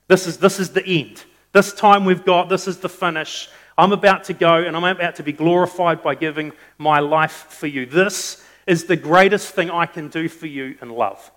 This 0.08 0.28
is, 0.28 0.38
this 0.38 0.60
is 0.60 0.72
the 0.72 0.86
end. 0.86 1.24
This 1.54 1.74
time 1.74 2.06
we've 2.06 2.26
got, 2.26 2.50
this 2.50 2.68
is 2.68 2.78
the 2.78 2.90
finish. 2.90 3.50
I'm 3.78 3.94
about 3.94 4.26
to 4.26 4.34
go 4.34 4.56
and 4.56 4.76
I'm 4.76 4.84
about 4.84 5.16
to 5.16 5.24
be 5.24 5.32
glorified 5.32 6.02
by 6.02 6.16
giving 6.16 6.52
my 6.78 7.00
life 7.00 7.48
for 7.50 7.68
you. 7.68 7.86
This 7.86 8.44
is 8.66 8.86
the 8.86 8.96
greatest 8.98 9.54
thing 9.54 9.70
I 9.70 9.86
can 9.86 10.10
do 10.10 10.28
for 10.28 10.48
you 10.48 10.78
in 10.82 10.90
love. 10.90 11.32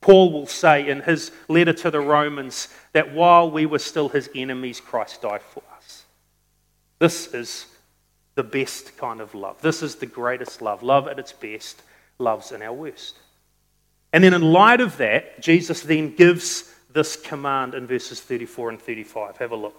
Paul 0.00 0.32
will 0.32 0.46
say 0.46 0.88
in 0.88 1.00
his 1.00 1.32
letter 1.48 1.72
to 1.72 1.90
the 1.90 2.00
Romans 2.00 2.68
that 2.92 3.12
while 3.12 3.50
we 3.50 3.66
were 3.66 3.78
still 3.78 4.08
his 4.08 4.28
enemies, 4.34 4.80
Christ 4.80 5.22
died 5.22 5.42
for 5.42 5.62
us. 5.76 6.04
This 6.98 7.32
is 7.34 7.66
the 8.34 8.42
best 8.42 8.96
kind 8.96 9.20
of 9.20 9.34
love. 9.34 9.60
This 9.62 9.82
is 9.82 9.96
the 9.96 10.06
greatest 10.06 10.62
love. 10.62 10.82
Love 10.82 11.08
at 11.08 11.18
its 11.18 11.32
best 11.32 11.82
loves 12.18 12.52
in 12.52 12.62
our 12.62 12.72
worst. 12.72 13.16
And 14.12 14.24
then, 14.24 14.34
in 14.34 14.42
light 14.42 14.80
of 14.80 14.96
that, 14.98 15.40
Jesus 15.40 15.82
then 15.82 16.14
gives 16.14 16.72
this 16.92 17.16
command 17.16 17.74
in 17.74 17.86
verses 17.86 18.20
34 18.20 18.70
and 18.70 18.80
35. 18.80 19.36
Have 19.36 19.52
a 19.52 19.56
look. 19.56 19.76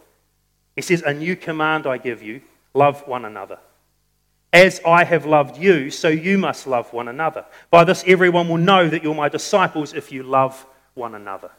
He 0.75 0.82
says, 0.82 1.01
A 1.01 1.13
new 1.13 1.36
command 1.36 1.88
I 1.88 1.98
give 1.98 2.22
you 2.22 2.41
love 2.74 3.08
one 3.08 3.25
another. 3.25 3.58
As 4.53 4.79
I 4.86 5.03
have 5.03 5.25
loved 5.25 5.58
you, 5.58 5.89
so 5.89 6.08
you 6.08 6.38
must 6.38 6.67
love 6.67 6.94
one 6.94 7.08
another. 7.08 7.46
By 7.70 7.84
this, 7.84 8.03
everyone 8.08 8.48
will 8.48 8.58
know 8.58 8.88
that 8.88 9.03
you're 9.03 9.15
my 9.15 9.29
disciples 9.29 9.94
if 9.94 10.12
you 10.12 10.24
love 10.24 10.65
one 10.94 11.15
another. 11.15 11.51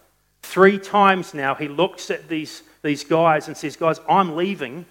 Three 0.42 0.78
times 0.78 1.34
now, 1.34 1.54
he 1.54 1.68
looks 1.68 2.10
at 2.10 2.28
these, 2.28 2.62
these 2.82 3.04
guys 3.04 3.48
and 3.48 3.56
says, 3.56 3.76
Guys, 3.76 4.00
I'm 4.08 4.36
leaving 4.36 4.86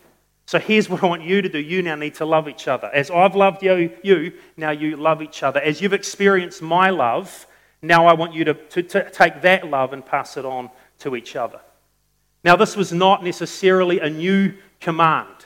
so 0.47 0.59
here's 0.59 0.89
what 0.89 1.03
I 1.03 1.07
want 1.07 1.23
you 1.23 1.41
to 1.41 1.49
do. 1.49 1.59
You 1.59 1.81
now 1.83 1.95
need 1.95 2.15
to 2.15 2.25
love 2.25 2.47
each 2.47 2.69
other. 2.69 2.89
As 2.93 3.11
I've 3.11 3.35
loved 3.35 3.61
you, 3.63 3.91
you, 4.01 4.31
now 4.55 4.71
you 4.71 4.95
love 4.95 5.21
each 5.21 5.43
other. 5.43 5.59
As 5.59 5.81
you've 5.81 5.91
experienced 5.93 6.61
my 6.61 6.89
love, 6.89 7.45
Now 7.81 8.07
I 8.07 8.13
want 8.13 8.33
you 8.33 8.45
to, 8.45 8.53
to, 8.53 8.81
to 8.81 9.09
take 9.11 9.41
that 9.41 9.67
love 9.67 9.93
and 9.93 10.03
pass 10.03 10.37
it 10.37 10.45
on 10.45 10.71
to 10.99 11.15
each 11.15 11.35
other. 11.35 11.59
Now, 12.43 12.55
this 12.55 12.75
was 12.77 12.93
not 12.93 13.23
necessarily 13.23 13.99
a 13.99 14.09
new 14.09 14.53
command, 14.79 15.45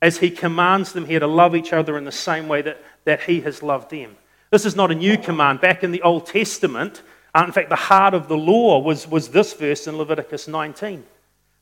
as 0.00 0.18
he 0.18 0.30
commands 0.30 0.92
them 0.94 1.06
here 1.06 1.20
to 1.20 1.26
love 1.26 1.54
each 1.54 1.72
other 1.72 1.98
in 1.98 2.04
the 2.04 2.10
same 2.10 2.48
way 2.48 2.62
that, 2.62 2.82
that 3.04 3.22
he 3.22 3.42
has 3.42 3.62
loved 3.62 3.90
them. 3.90 4.16
This 4.50 4.64
is 4.64 4.74
not 4.74 4.90
a 4.90 4.94
new 4.94 5.18
command. 5.18 5.60
Back 5.60 5.84
in 5.84 5.92
the 5.92 6.02
Old 6.02 6.26
Testament, 6.26 7.02
uh, 7.34 7.44
in 7.46 7.52
fact, 7.52 7.68
the 7.68 7.76
heart 7.76 8.14
of 8.14 8.26
the 8.26 8.36
law 8.36 8.78
was, 8.78 9.06
was 9.06 9.28
this 9.28 9.52
verse 9.52 9.86
in 9.86 9.96
Leviticus 9.96 10.48
19 10.48 11.04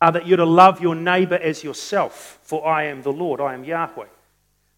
that 0.08 0.26
you're 0.26 0.38
to 0.38 0.44
love 0.44 0.80
your 0.80 0.94
neighbor 0.94 1.36
as 1.36 1.62
yourself, 1.62 2.38
for 2.42 2.66
I 2.66 2.84
am 2.84 3.02
the 3.02 3.12
Lord, 3.12 3.40
I 3.40 3.54
am 3.54 3.64
Yahweh. 3.64 4.06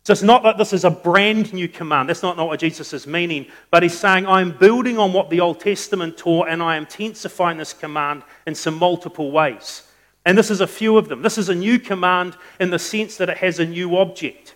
So 0.04 0.12
it's 0.12 0.22
not 0.22 0.42
that 0.42 0.58
this 0.58 0.72
is 0.72 0.84
a 0.84 0.90
brand 0.90 1.52
new 1.52 1.68
command. 1.68 2.08
That's 2.08 2.24
not, 2.24 2.36
not 2.36 2.48
what 2.48 2.58
Jesus 2.58 2.92
is 2.92 3.06
meaning. 3.06 3.46
But 3.70 3.84
he's 3.84 3.96
saying, 3.96 4.26
I'm 4.26 4.50
building 4.50 4.98
on 4.98 5.12
what 5.12 5.30
the 5.30 5.40
Old 5.40 5.60
Testament 5.60 6.16
taught 6.16 6.48
and 6.48 6.60
I 6.60 6.74
am 6.74 6.82
intensifying 6.82 7.58
this 7.58 7.72
command 7.72 8.24
in 8.44 8.56
some 8.56 8.78
multiple 8.78 9.30
ways. 9.30 9.86
And 10.24 10.36
this 10.36 10.50
is 10.50 10.60
a 10.60 10.66
few 10.66 10.98
of 10.98 11.08
them. 11.08 11.22
This 11.22 11.38
is 11.38 11.48
a 11.48 11.54
new 11.54 11.78
command 11.78 12.36
in 12.58 12.70
the 12.70 12.80
sense 12.80 13.16
that 13.18 13.28
it 13.28 13.38
has 13.38 13.60
a 13.60 13.66
new 13.66 13.96
object 13.96 14.54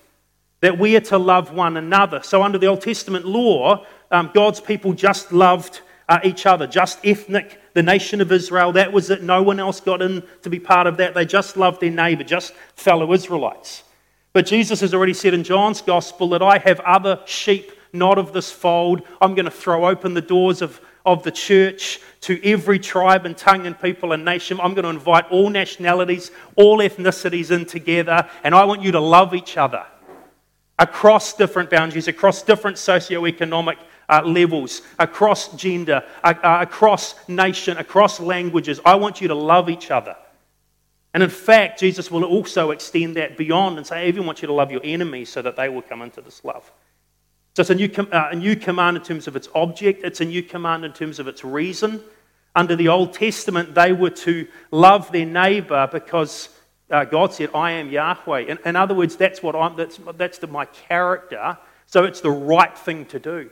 that 0.60 0.78
we 0.78 0.96
are 0.96 1.00
to 1.00 1.18
love 1.18 1.52
one 1.52 1.76
another. 1.76 2.22
So, 2.22 2.42
under 2.42 2.58
the 2.58 2.66
Old 2.66 2.80
Testament 2.80 3.24
law, 3.24 3.84
um, 4.10 4.30
God's 4.32 4.60
people 4.60 4.94
just 4.94 5.32
loved 5.32 5.80
uh, 6.08 6.20
each 6.22 6.46
other, 6.46 6.66
just 6.66 7.04
ethnic, 7.04 7.60
the 7.74 7.82
nation 7.82 8.20
of 8.20 8.30
Israel. 8.30 8.72
That 8.72 8.92
was 8.92 9.10
it. 9.10 9.22
No 9.22 9.42
one 9.42 9.58
else 9.58 9.80
got 9.80 10.02
in 10.02 10.22
to 10.42 10.50
be 10.50 10.60
part 10.60 10.86
of 10.86 10.96
that. 10.98 11.14
They 11.14 11.26
just 11.26 11.56
loved 11.56 11.80
their 11.80 11.90
neighbor, 11.90 12.24
just 12.24 12.54
fellow 12.74 13.12
Israelites. 13.12 13.82
But 14.32 14.46
Jesus 14.46 14.80
has 14.80 14.94
already 14.94 15.14
said 15.14 15.34
in 15.34 15.44
John's 15.44 15.80
gospel 15.80 16.28
that 16.30 16.42
I 16.42 16.58
have 16.58 16.80
other 16.80 17.20
sheep 17.24 17.72
not 17.92 18.18
of 18.18 18.32
this 18.32 18.52
fold. 18.52 19.02
I'm 19.20 19.34
going 19.34 19.46
to 19.46 19.50
throw 19.50 19.86
open 19.86 20.14
the 20.14 20.20
doors 20.20 20.62
of, 20.62 20.80
of 21.04 21.22
the 21.22 21.30
church 21.30 22.00
to 22.22 22.40
every 22.44 22.78
tribe 22.78 23.26
and 23.26 23.36
tongue 23.36 23.66
and 23.66 23.80
people 23.80 24.12
and 24.12 24.24
nation. 24.24 24.60
I'm 24.60 24.74
going 24.74 24.84
to 24.84 24.90
invite 24.90 25.26
all 25.30 25.48
nationalities, 25.48 26.30
all 26.56 26.78
ethnicities 26.78 27.50
in 27.50 27.64
together, 27.64 28.28
and 28.44 28.54
I 28.54 28.64
want 28.64 28.82
you 28.82 28.92
to 28.92 29.00
love 29.00 29.34
each 29.34 29.56
other 29.56 29.84
across 30.78 31.32
different 31.32 31.70
boundaries, 31.70 32.06
across 32.08 32.42
different 32.42 32.76
socioeconomic 32.76 33.76
uh, 34.08 34.22
levels, 34.24 34.82
across 34.98 35.54
gender, 35.56 36.02
uh, 36.22 36.34
uh, 36.42 36.58
across 36.60 37.14
nation, 37.28 37.76
across 37.78 38.20
languages. 38.20 38.80
I 38.84 38.94
want 38.94 39.20
you 39.20 39.28
to 39.28 39.34
love 39.34 39.68
each 39.68 39.90
other. 39.90 40.16
And 41.14 41.22
in 41.22 41.30
fact, 41.30 41.80
Jesus 41.80 42.10
will 42.10 42.24
also 42.24 42.72
extend 42.72 43.16
that 43.16 43.36
beyond 43.36 43.78
and 43.78 43.86
say, 43.86 44.04
I 44.04 44.08
even 44.08 44.26
want 44.26 44.42
you 44.42 44.48
to 44.48 44.52
love 44.52 44.70
your 44.70 44.82
enemies 44.84 45.30
so 45.30 45.40
that 45.42 45.56
they 45.56 45.68
will 45.68 45.82
come 45.82 46.02
into 46.02 46.20
this 46.20 46.44
love. 46.44 46.70
So 47.54 47.62
it's 47.62 47.70
a 47.70 47.74
new, 47.74 47.90
uh, 48.12 48.28
a 48.32 48.36
new 48.36 48.54
command 48.54 48.98
in 48.98 49.02
terms 49.02 49.26
of 49.26 49.34
its 49.34 49.48
object, 49.54 50.04
it's 50.04 50.20
a 50.20 50.26
new 50.26 50.42
command 50.42 50.84
in 50.84 50.92
terms 50.92 51.18
of 51.18 51.26
its 51.26 51.42
reason. 51.42 52.02
Under 52.54 52.76
the 52.76 52.88
Old 52.88 53.14
Testament, 53.14 53.74
they 53.74 53.92
were 53.92 54.10
to 54.10 54.46
love 54.70 55.10
their 55.10 55.24
neighbor 55.24 55.88
because 55.90 56.50
uh, 56.90 57.04
God 57.04 57.32
said, 57.32 57.50
I 57.54 57.72
am 57.72 57.90
Yahweh. 57.90 58.40
In, 58.40 58.58
in 58.66 58.76
other 58.76 58.94
words, 58.94 59.16
that's, 59.16 59.42
what 59.42 59.56
I'm, 59.56 59.74
that's, 59.74 59.98
that's 60.16 60.38
the, 60.38 60.46
my 60.46 60.66
character, 60.66 61.56
so 61.86 62.04
it's 62.04 62.20
the 62.20 62.30
right 62.30 62.76
thing 62.76 63.06
to 63.06 63.18
do. 63.18 63.50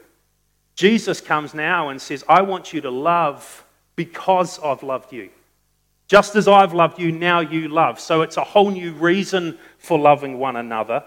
Jesus 0.74 1.20
comes 1.20 1.54
now 1.54 1.88
and 1.90 2.00
says, 2.00 2.24
I 2.28 2.42
want 2.42 2.72
you 2.72 2.80
to 2.82 2.90
love 2.90 3.64
because 3.96 4.58
I've 4.58 4.82
loved 4.82 5.12
you. 5.12 5.30
Just 6.08 6.36
as 6.36 6.48
I've 6.48 6.74
loved 6.74 6.98
you, 6.98 7.12
now 7.12 7.40
you 7.40 7.68
love. 7.68 7.98
So 7.98 8.22
it's 8.22 8.36
a 8.36 8.44
whole 8.44 8.70
new 8.70 8.92
reason 8.92 9.58
for 9.78 9.98
loving 9.98 10.38
one 10.38 10.56
another. 10.56 11.02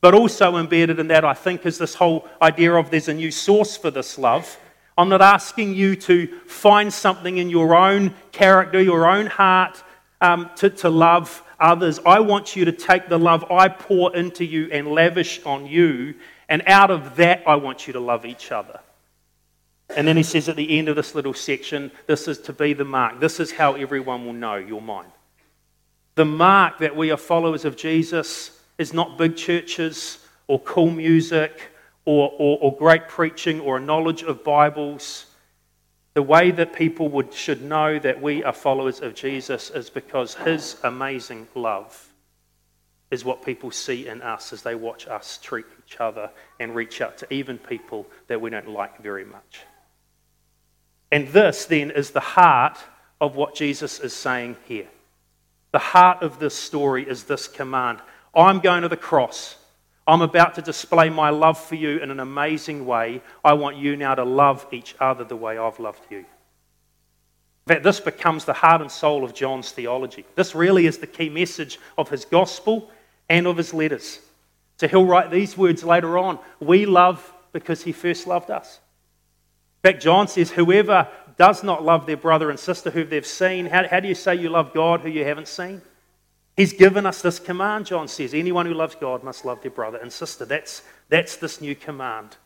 But 0.00 0.14
also 0.14 0.56
embedded 0.56 0.98
in 0.98 1.08
that, 1.08 1.24
I 1.24 1.34
think, 1.34 1.66
is 1.66 1.78
this 1.78 1.94
whole 1.94 2.26
idea 2.40 2.74
of 2.74 2.90
there's 2.90 3.08
a 3.08 3.14
new 3.14 3.30
source 3.30 3.76
for 3.76 3.90
this 3.90 4.18
love. 4.18 4.58
I'm 4.96 5.08
not 5.08 5.22
asking 5.22 5.74
you 5.74 5.94
to 5.96 6.26
find 6.46 6.92
something 6.92 7.38
in 7.38 7.50
your 7.50 7.76
own 7.76 8.14
character, 8.32 8.82
your 8.82 9.06
own 9.06 9.26
heart, 9.26 9.82
um, 10.20 10.50
to, 10.56 10.70
to 10.70 10.90
love 10.90 11.42
others. 11.58 12.00
I 12.04 12.20
want 12.20 12.56
you 12.56 12.64
to 12.64 12.72
take 12.72 13.08
the 13.08 13.18
love 13.18 13.50
I 13.50 13.68
pour 13.68 14.14
into 14.16 14.44
you 14.44 14.68
and 14.72 14.88
lavish 14.88 15.42
on 15.44 15.66
you, 15.66 16.14
and 16.48 16.62
out 16.66 16.90
of 16.90 17.16
that, 17.16 17.46
I 17.46 17.56
want 17.56 17.86
you 17.86 17.92
to 17.92 18.00
love 18.00 18.26
each 18.26 18.50
other. 18.50 18.80
And 19.96 20.06
then 20.06 20.16
he 20.16 20.22
says 20.22 20.48
at 20.48 20.56
the 20.56 20.78
end 20.78 20.88
of 20.88 20.96
this 20.96 21.14
little 21.14 21.34
section, 21.34 21.90
this 22.06 22.28
is 22.28 22.38
to 22.38 22.52
be 22.52 22.72
the 22.72 22.84
mark. 22.84 23.20
This 23.20 23.40
is 23.40 23.52
how 23.52 23.74
everyone 23.74 24.24
will 24.24 24.32
know 24.32 24.54
you're 24.56 24.80
mine. 24.80 25.10
The 26.14 26.24
mark 26.24 26.78
that 26.78 26.96
we 26.96 27.10
are 27.10 27.16
followers 27.16 27.64
of 27.64 27.76
Jesus 27.76 28.58
is 28.78 28.92
not 28.92 29.18
big 29.18 29.36
churches 29.36 30.18
or 30.46 30.60
cool 30.60 30.90
music 30.90 31.70
or, 32.04 32.32
or, 32.38 32.58
or 32.60 32.76
great 32.76 33.08
preaching 33.08 33.60
or 33.60 33.76
a 33.76 33.80
knowledge 33.80 34.22
of 34.22 34.44
Bibles. 34.44 35.26
The 36.14 36.22
way 36.22 36.50
that 36.50 36.72
people 36.72 37.08
would, 37.08 37.32
should 37.32 37.62
know 37.62 37.98
that 37.98 38.20
we 38.20 38.42
are 38.42 38.52
followers 38.52 39.00
of 39.00 39.14
Jesus 39.14 39.70
is 39.70 39.90
because 39.90 40.34
his 40.34 40.76
amazing 40.82 41.46
love 41.54 42.08
is 43.10 43.24
what 43.24 43.44
people 43.44 43.70
see 43.70 44.06
in 44.06 44.22
us 44.22 44.52
as 44.52 44.62
they 44.62 44.74
watch 44.74 45.06
us 45.08 45.38
treat 45.42 45.66
each 45.84 46.00
other 46.00 46.30
and 46.58 46.74
reach 46.74 47.00
out 47.00 47.18
to 47.18 47.32
even 47.32 47.58
people 47.58 48.06
that 48.28 48.40
we 48.40 48.50
don't 48.50 48.68
like 48.68 49.00
very 49.02 49.24
much. 49.24 49.60
And 51.12 51.28
this 51.28 51.64
then 51.66 51.90
is 51.90 52.10
the 52.10 52.20
heart 52.20 52.78
of 53.20 53.36
what 53.36 53.54
Jesus 53.54 54.00
is 54.00 54.14
saying 54.14 54.56
here. 54.66 54.88
The 55.72 55.78
heart 55.78 56.22
of 56.22 56.38
this 56.38 56.54
story 56.54 57.08
is 57.08 57.24
this 57.24 57.48
command 57.48 58.00
I'm 58.34 58.60
going 58.60 58.82
to 58.82 58.88
the 58.88 58.96
cross. 58.96 59.56
I'm 60.06 60.22
about 60.22 60.54
to 60.54 60.62
display 60.62 61.08
my 61.08 61.30
love 61.30 61.58
for 61.58 61.74
you 61.74 61.98
in 61.98 62.10
an 62.10 62.20
amazing 62.20 62.86
way. 62.86 63.22
I 63.44 63.52
want 63.52 63.76
you 63.76 63.96
now 63.96 64.14
to 64.14 64.24
love 64.24 64.66
each 64.72 64.94
other 64.98 65.24
the 65.24 65.36
way 65.36 65.58
I've 65.58 65.78
loved 65.78 66.04
you. 66.10 66.24
Fact, 67.70 67.84
this 67.84 68.00
becomes 68.00 68.44
the 68.44 68.52
heart 68.52 68.80
and 68.80 68.90
soul 68.90 69.22
of 69.22 69.32
John's 69.32 69.70
theology. 69.70 70.24
This 70.34 70.56
really 70.56 70.86
is 70.86 70.98
the 70.98 71.06
key 71.06 71.28
message 71.28 71.78
of 71.96 72.08
his 72.08 72.24
gospel 72.24 72.90
and 73.28 73.46
of 73.46 73.56
his 73.56 73.72
letters. 73.72 74.18
So 74.78 74.88
he'll 74.88 75.06
write 75.06 75.30
these 75.30 75.56
words 75.56 75.84
later 75.84 76.18
on 76.18 76.40
We 76.58 76.86
love 76.86 77.32
because 77.52 77.82
he 77.82 77.92
first 77.92 78.26
loved 78.26 78.50
us. 78.50 78.80
In 79.82 79.92
fact, 79.92 80.02
John 80.02 80.28
says, 80.28 80.50
Whoever 80.50 81.08
does 81.38 81.62
not 81.62 81.82
love 81.82 82.06
their 82.06 82.16
brother 82.16 82.50
and 82.50 82.58
sister 82.58 82.90
who 82.90 83.04
they've 83.04 83.26
seen, 83.26 83.66
how, 83.66 83.88
how 83.88 84.00
do 84.00 84.08
you 84.08 84.14
say 84.14 84.34
you 84.34 84.50
love 84.50 84.74
God 84.74 85.00
who 85.00 85.08
you 85.08 85.24
haven't 85.24 85.48
seen? 85.48 85.80
He's 86.56 86.74
given 86.74 87.06
us 87.06 87.22
this 87.22 87.38
command, 87.38 87.86
John 87.86 88.06
says. 88.08 88.34
Anyone 88.34 88.66
who 88.66 88.74
loves 88.74 88.94
God 88.94 89.24
must 89.24 89.46
love 89.46 89.62
their 89.62 89.70
brother 89.70 89.98
and 89.98 90.12
sister. 90.12 90.44
That's, 90.44 90.82
that's 91.08 91.36
this 91.36 91.60
new 91.60 91.74
command 91.74 92.36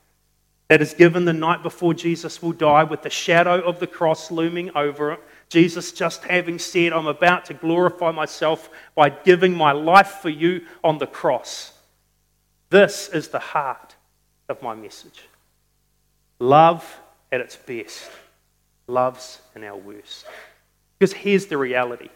that 0.68 0.80
is 0.80 0.94
given 0.94 1.24
the 1.24 1.32
night 1.32 1.62
before 1.62 1.92
Jesus 1.92 2.40
will 2.40 2.52
die 2.52 2.84
with 2.84 3.02
the 3.02 3.10
shadow 3.10 3.60
of 3.60 3.80
the 3.80 3.86
cross 3.86 4.30
looming 4.30 4.70
over 4.76 5.12
it. 5.12 5.20
Jesus 5.48 5.92
just 5.92 6.24
having 6.24 6.58
said, 6.58 6.92
I'm 6.92 7.06
about 7.06 7.44
to 7.46 7.54
glorify 7.54 8.12
myself 8.12 8.70
by 8.94 9.10
giving 9.10 9.54
my 9.54 9.72
life 9.72 10.18
for 10.22 10.30
you 10.30 10.64
on 10.82 10.98
the 10.98 11.06
cross. 11.06 11.72
This 12.70 13.08
is 13.08 13.28
the 13.28 13.38
heart 13.40 13.94
of 14.48 14.62
my 14.62 14.74
message. 14.74 15.28
Love 16.38 17.00
at 17.34 17.40
its 17.40 17.56
best, 17.56 18.10
loves 18.86 19.40
in 19.54 19.64
our 19.64 19.76
worst. 19.76 20.26
Because 20.98 21.12
here's 21.12 21.46
the 21.46 21.58
reality 21.58 22.08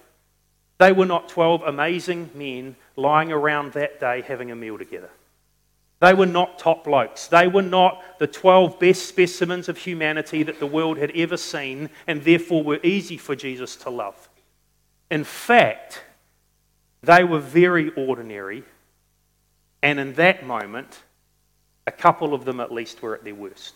they 0.79 0.93
were 0.93 1.07
not 1.07 1.29
12 1.29 1.63
amazing 1.63 2.31
men 2.35 2.77
lying 2.97 3.33
around 3.33 3.73
that 3.73 3.99
day 3.99 4.23
having 4.23 4.51
a 4.51 4.57
meal 4.57 4.79
together. 4.79 5.11
They 6.01 6.15
were 6.15 6.27
not 6.27 6.61
top 6.61 6.85
blokes. 6.85 7.27
They 7.27 7.49
were 7.49 7.63
not 7.63 8.21
the 8.21 8.29
12 8.29 8.79
best 8.79 9.07
specimens 9.07 9.69
of 9.69 9.77
humanity 9.77 10.45
that 10.45 10.61
the 10.61 10.67
world 10.67 10.97
had 10.97 11.11
ever 11.17 11.37
seen 11.37 11.91
and 12.07 12.23
therefore 12.23 12.63
were 12.63 12.79
easy 12.85 13.17
for 13.17 13.35
Jesus 13.35 13.75
to 13.77 13.91
love. 13.91 14.29
In 15.11 15.25
fact, 15.25 16.05
they 17.03 17.25
were 17.25 17.41
very 17.41 17.91
ordinary, 17.95 18.63
and 19.83 19.99
in 19.99 20.15
that 20.15 20.47
moment, 20.47 21.03
a 21.87 21.93
couple 21.93 22.35
of 22.35 22.45
them 22.45 22.61
at 22.61 22.73
least 22.73 23.03
were 23.03 23.15
at 23.15 23.25
their 23.25 23.35
worst. 23.35 23.75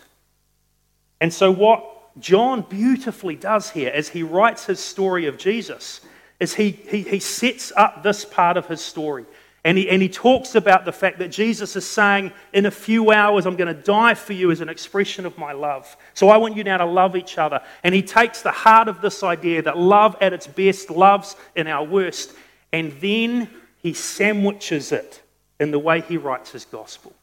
And 1.23 1.33
so, 1.33 1.53
what 1.53 2.19
John 2.19 2.63
beautifully 2.63 3.37
does 3.37 3.71
here 3.71 3.93
as 3.95 4.09
he 4.09 4.25
writes 4.25 4.67
his 4.67 4.81
story 4.81 5.27
of 5.27 5.39
Jesus 5.39 6.01
is 6.41 6.53
he, 6.53 6.73
he, 6.73 7.03
he 7.03 7.21
sets 7.21 7.73
up 7.77 8.03
this 8.03 8.25
part 8.25 8.57
of 8.57 8.67
his 8.67 8.81
story. 8.81 9.25
And 9.63 9.79
he, 9.79 9.89
and 9.89 10.03
he 10.03 10.09
talks 10.09 10.57
about 10.57 10.85
the 10.85 10.91
fact 10.91 11.21
that 11.21 11.29
Jesus 11.29 11.77
is 11.77 11.87
saying, 11.87 12.33
In 12.53 12.67
a 12.67 12.73
few 12.73 13.13
hours, 13.13 13.47
I'm 13.47 13.55
going 13.55 13.73
to 13.73 13.83
die 13.83 14.15
for 14.15 14.33
you 14.33 14.51
as 14.51 14.61
an 14.61 14.69
expression 14.69 15.25
of 15.25 15.39
my 15.39 15.53
love. 15.53 15.97
So 16.13 16.29
I 16.29 16.39
want 16.39 16.57
you 16.57 16.65
now 16.65 16.79
to 16.79 16.87
love 16.87 17.15
each 17.15 17.39
other. 17.39 17.63
And 17.85 17.95
he 17.95 18.03
takes 18.03 18.43
the 18.43 18.51
heart 18.51 18.89
of 18.89 19.01
this 19.01 19.23
idea 19.23 19.63
that 19.63 19.79
love 19.79 20.17
at 20.21 20.33
its 20.33 20.49
best 20.49 20.91
loves 20.91 21.37
in 21.55 21.69
our 21.69 21.85
worst. 21.85 22.35
And 22.73 22.91
then 23.01 23.49
he 23.79 23.93
sandwiches 23.93 24.91
it 24.91 25.23
in 25.61 25.71
the 25.71 25.79
way 25.79 26.01
he 26.01 26.17
writes 26.17 26.51
his 26.51 26.65
gospel. 26.65 27.15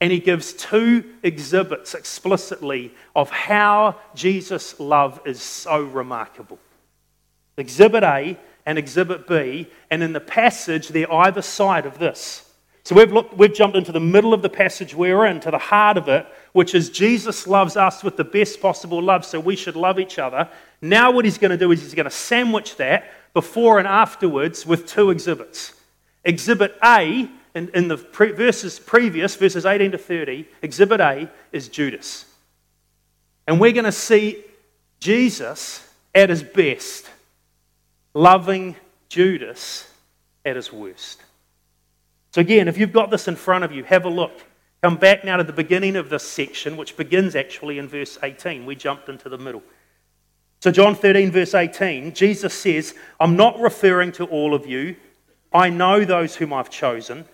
And 0.00 0.12
he 0.12 0.20
gives 0.20 0.52
two 0.52 1.04
exhibits 1.22 1.94
explicitly 1.94 2.92
of 3.14 3.30
how 3.30 3.96
Jesus' 4.14 4.78
love 4.78 5.20
is 5.24 5.40
so 5.40 5.82
remarkable. 5.82 6.58
Exhibit 7.56 8.02
A 8.02 8.38
and 8.66 8.78
Exhibit 8.78 9.26
B, 9.26 9.68
and 9.90 10.02
in 10.02 10.12
the 10.12 10.20
passage, 10.20 10.88
they're 10.88 11.10
either 11.10 11.40
side 11.40 11.86
of 11.86 11.98
this. 11.98 12.42
So 12.82 12.94
we've, 12.94 13.12
looked, 13.12 13.36
we've 13.36 13.54
jumped 13.54 13.76
into 13.76 13.90
the 13.90 13.98
middle 13.98 14.34
of 14.34 14.42
the 14.42 14.48
passage 14.48 14.94
we're 14.94 15.24
in, 15.26 15.40
to 15.40 15.50
the 15.50 15.58
heart 15.58 15.96
of 15.96 16.08
it, 16.08 16.26
which 16.52 16.74
is 16.74 16.90
Jesus 16.90 17.46
loves 17.46 17.76
us 17.76 18.04
with 18.04 18.16
the 18.16 18.24
best 18.24 18.60
possible 18.60 19.02
love, 19.02 19.24
so 19.24 19.40
we 19.40 19.56
should 19.56 19.76
love 19.76 19.98
each 19.98 20.18
other. 20.18 20.48
Now, 20.80 21.10
what 21.10 21.24
he's 21.24 21.38
going 21.38 21.50
to 21.52 21.56
do 21.56 21.72
is 21.72 21.82
he's 21.82 21.94
going 21.94 22.04
to 22.04 22.10
sandwich 22.10 22.76
that 22.76 23.10
before 23.34 23.78
and 23.78 23.88
afterwards 23.88 24.66
with 24.66 24.86
two 24.86 25.10
exhibits. 25.10 25.72
Exhibit 26.24 26.76
A, 26.84 27.28
in, 27.56 27.70
in 27.72 27.88
the 27.88 27.96
pre- 27.96 28.32
verses 28.32 28.78
previous, 28.78 29.34
verses 29.34 29.64
18 29.64 29.92
to 29.92 29.98
30, 29.98 30.46
exhibit 30.60 31.00
A 31.00 31.30
is 31.52 31.68
Judas. 31.68 32.26
And 33.46 33.58
we're 33.58 33.72
going 33.72 33.86
to 33.86 33.92
see 33.92 34.44
Jesus 35.00 35.88
at 36.14 36.28
his 36.28 36.42
best, 36.42 37.08
loving 38.12 38.76
Judas 39.08 39.90
at 40.44 40.56
his 40.56 40.70
worst. 40.70 41.22
So, 42.32 42.42
again, 42.42 42.68
if 42.68 42.76
you've 42.76 42.92
got 42.92 43.10
this 43.10 43.26
in 43.26 43.36
front 43.36 43.64
of 43.64 43.72
you, 43.72 43.84
have 43.84 44.04
a 44.04 44.10
look. 44.10 44.44
Come 44.82 44.98
back 44.98 45.24
now 45.24 45.38
to 45.38 45.44
the 45.44 45.54
beginning 45.54 45.96
of 45.96 46.10
this 46.10 46.28
section, 46.28 46.76
which 46.76 46.98
begins 46.98 47.34
actually 47.34 47.78
in 47.78 47.88
verse 47.88 48.18
18. 48.22 48.66
We 48.66 48.76
jumped 48.76 49.08
into 49.08 49.30
the 49.30 49.38
middle. 49.38 49.62
So, 50.60 50.70
John 50.70 50.94
13, 50.94 51.30
verse 51.30 51.54
18, 51.54 52.12
Jesus 52.12 52.52
says, 52.52 52.94
I'm 53.18 53.34
not 53.34 53.58
referring 53.58 54.12
to 54.12 54.24
all 54.26 54.52
of 54.52 54.66
you. 54.66 54.96
I 55.54 55.70
know 55.70 56.04
those 56.04 56.36
whom 56.36 56.52
I've 56.52 56.68
chosen. 56.68 57.24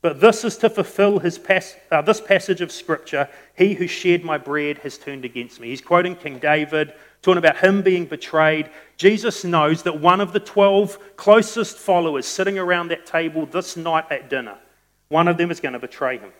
But 0.00 0.20
this 0.20 0.44
is 0.44 0.56
to 0.58 0.70
fulfill 0.70 1.18
his 1.18 1.38
pas- 1.38 1.76
uh, 1.90 2.02
this 2.02 2.20
passage 2.20 2.60
of 2.60 2.70
Scripture 2.70 3.28
He 3.56 3.74
who 3.74 3.88
shared 3.88 4.22
my 4.22 4.38
bread 4.38 4.78
has 4.78 4.96
turned 4.96 5.24
against 5.24 5.60
me. 5.60 5.68
He's 5.68 5.80
quoting 5.80 6.14
King 6.14 6.38
David, 6.38 6.94
talking 7.20 7.38
about 7.38 7.58
him 7.58 7.82
being 7.82 8.06
betrayed. 8.06 8.70
Jesus 8.96 9.44
knows 9.44 9.82
that 9.82 10.00
one 10.00 10.20
of 10.20 10.32
the 10.32 10.40
12 10.40 11.16
closest 11.16 11.78
followers 11.78 12.26
sitting 12.26 12.58
around 12.58 12.88
that 12.88 13.06
table 13.06 13.46
this 13.46 13.76
night 13.76 14.04
at 14.10 14.30
dinner, 14.30 14.56
one 15.08 15.26
of 15.26 15.36
them 15.36 15.50
is 15.50 15.58
going 15.58 15.72
to 15.72 15.80
betray 15.80 16.18
him. 16.18 16.32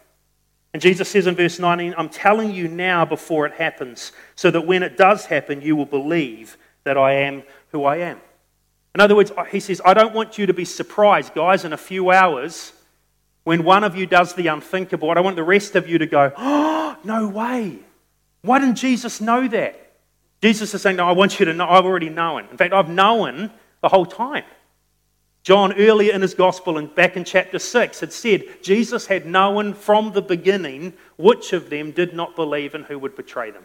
And 0.73 0.81
Jesus 0.81 1.09
says 1.09 1.27
in 1.27 1.35
verse 1.35 1.59
19, 1.59 1.95
I'm 1.97 2.11
telling 2.11 2.53
you 2.53 2.69
now 2.69 3.05
before 3.05 3.47
it 3.47 3.55
happens, 3.55 4.13
so 4.37 4.51
that 4.53 4.67
when 4.67 4.85
it 4.85 4.97
does 4.97 5.25
happen, 5.27 5.63
you 5.63 5.75
will 5.75 5.87
believe 5.87 6.57
that 6.85 6.97
I 6.97 7.15
am 7.15 7.43
who 7.73 7.85
I 7.85 7.97
am. 7.97 8.21
In 8.95 9.01
other 9.01 9.17
words, 9.17 9.33
he 9.51 9.61
says, 9.61 9.81
I 9.85 9.95
don't 9.95 10.15
want 10.15 10.39
you 10.39 10.47
to 10.47 10.55
be 10.55 10.65
surprised, 10.65 11.35
guys, 11.35 11.65
in 11.65 11.73
a 11.73 11.77
few 11.77 12.11
hours 12.11 12.73
when 13.49 13.65
one 13.65 13.83
of 13.83 13.97
you 13.97 14.05
does 14.05 14.35
the 14.35 14.49
unthinkable. 14.49 15.11
I 15.11 15.21
want 15.21 15.37
the 15.37 15.43
rest 15.43 15.75
of 15.75 15.89
you 15.89 15.97
to 15.97 16.07
go, 16.07 16.31
oh, 16.37 16.99
no 17.03 17.29
way. 17.29 17.79
Why 18.43 18.59
didn't 18.59 18.75
Jesus 18.75 19.23
know 19.23 19.49
that? 19.49 19.95
Jesus 20.43 20.75
is 20.75 20.83
saying, 20.83 20.97
No, 20.97 21.09
I 21.09 21.13
want 21.13 21.41
you 21.41 21.47
to 21.47 21.55
know. 21.55 21.67
I've 21.67 21.87
already 21.87 22.11
known. 22.11 22.47
In 22.51 22.59
fact, 22.59 22.75
I've 22.75 22.91
known 22.91 23.51
the 23.81 23.89
whole 23.89 24.05
time. 24.05 24.45
John, 25.45 25.73
earlier 25.73 26.13
in 26.13 26.21
his 26.21 26.35
gospel 26.35 26.77
and 26.77 26.95
back 26.95 27.17
in 27.17 27.25
chapter 27.25 27.59
6, 27.59 28.01
had 28.01 28.13
said 28.13 28.45
Jesus 28.63 29.07
had 29.07 29.25
known 29.25 29.73
from 29.73 30.13
the 30.13 30.21
beginning 30.21 30.93
which 31.17 31.55
of 31.55 31.71
them 31.71 31.91
did 31.93 32.13
not 32.13 32.37
believe 32.37 32.75
and 32.75 32.85
who 32.85 32.99
would 32.99 33.17
betray 33.17 33.51
them. 33.51 33.65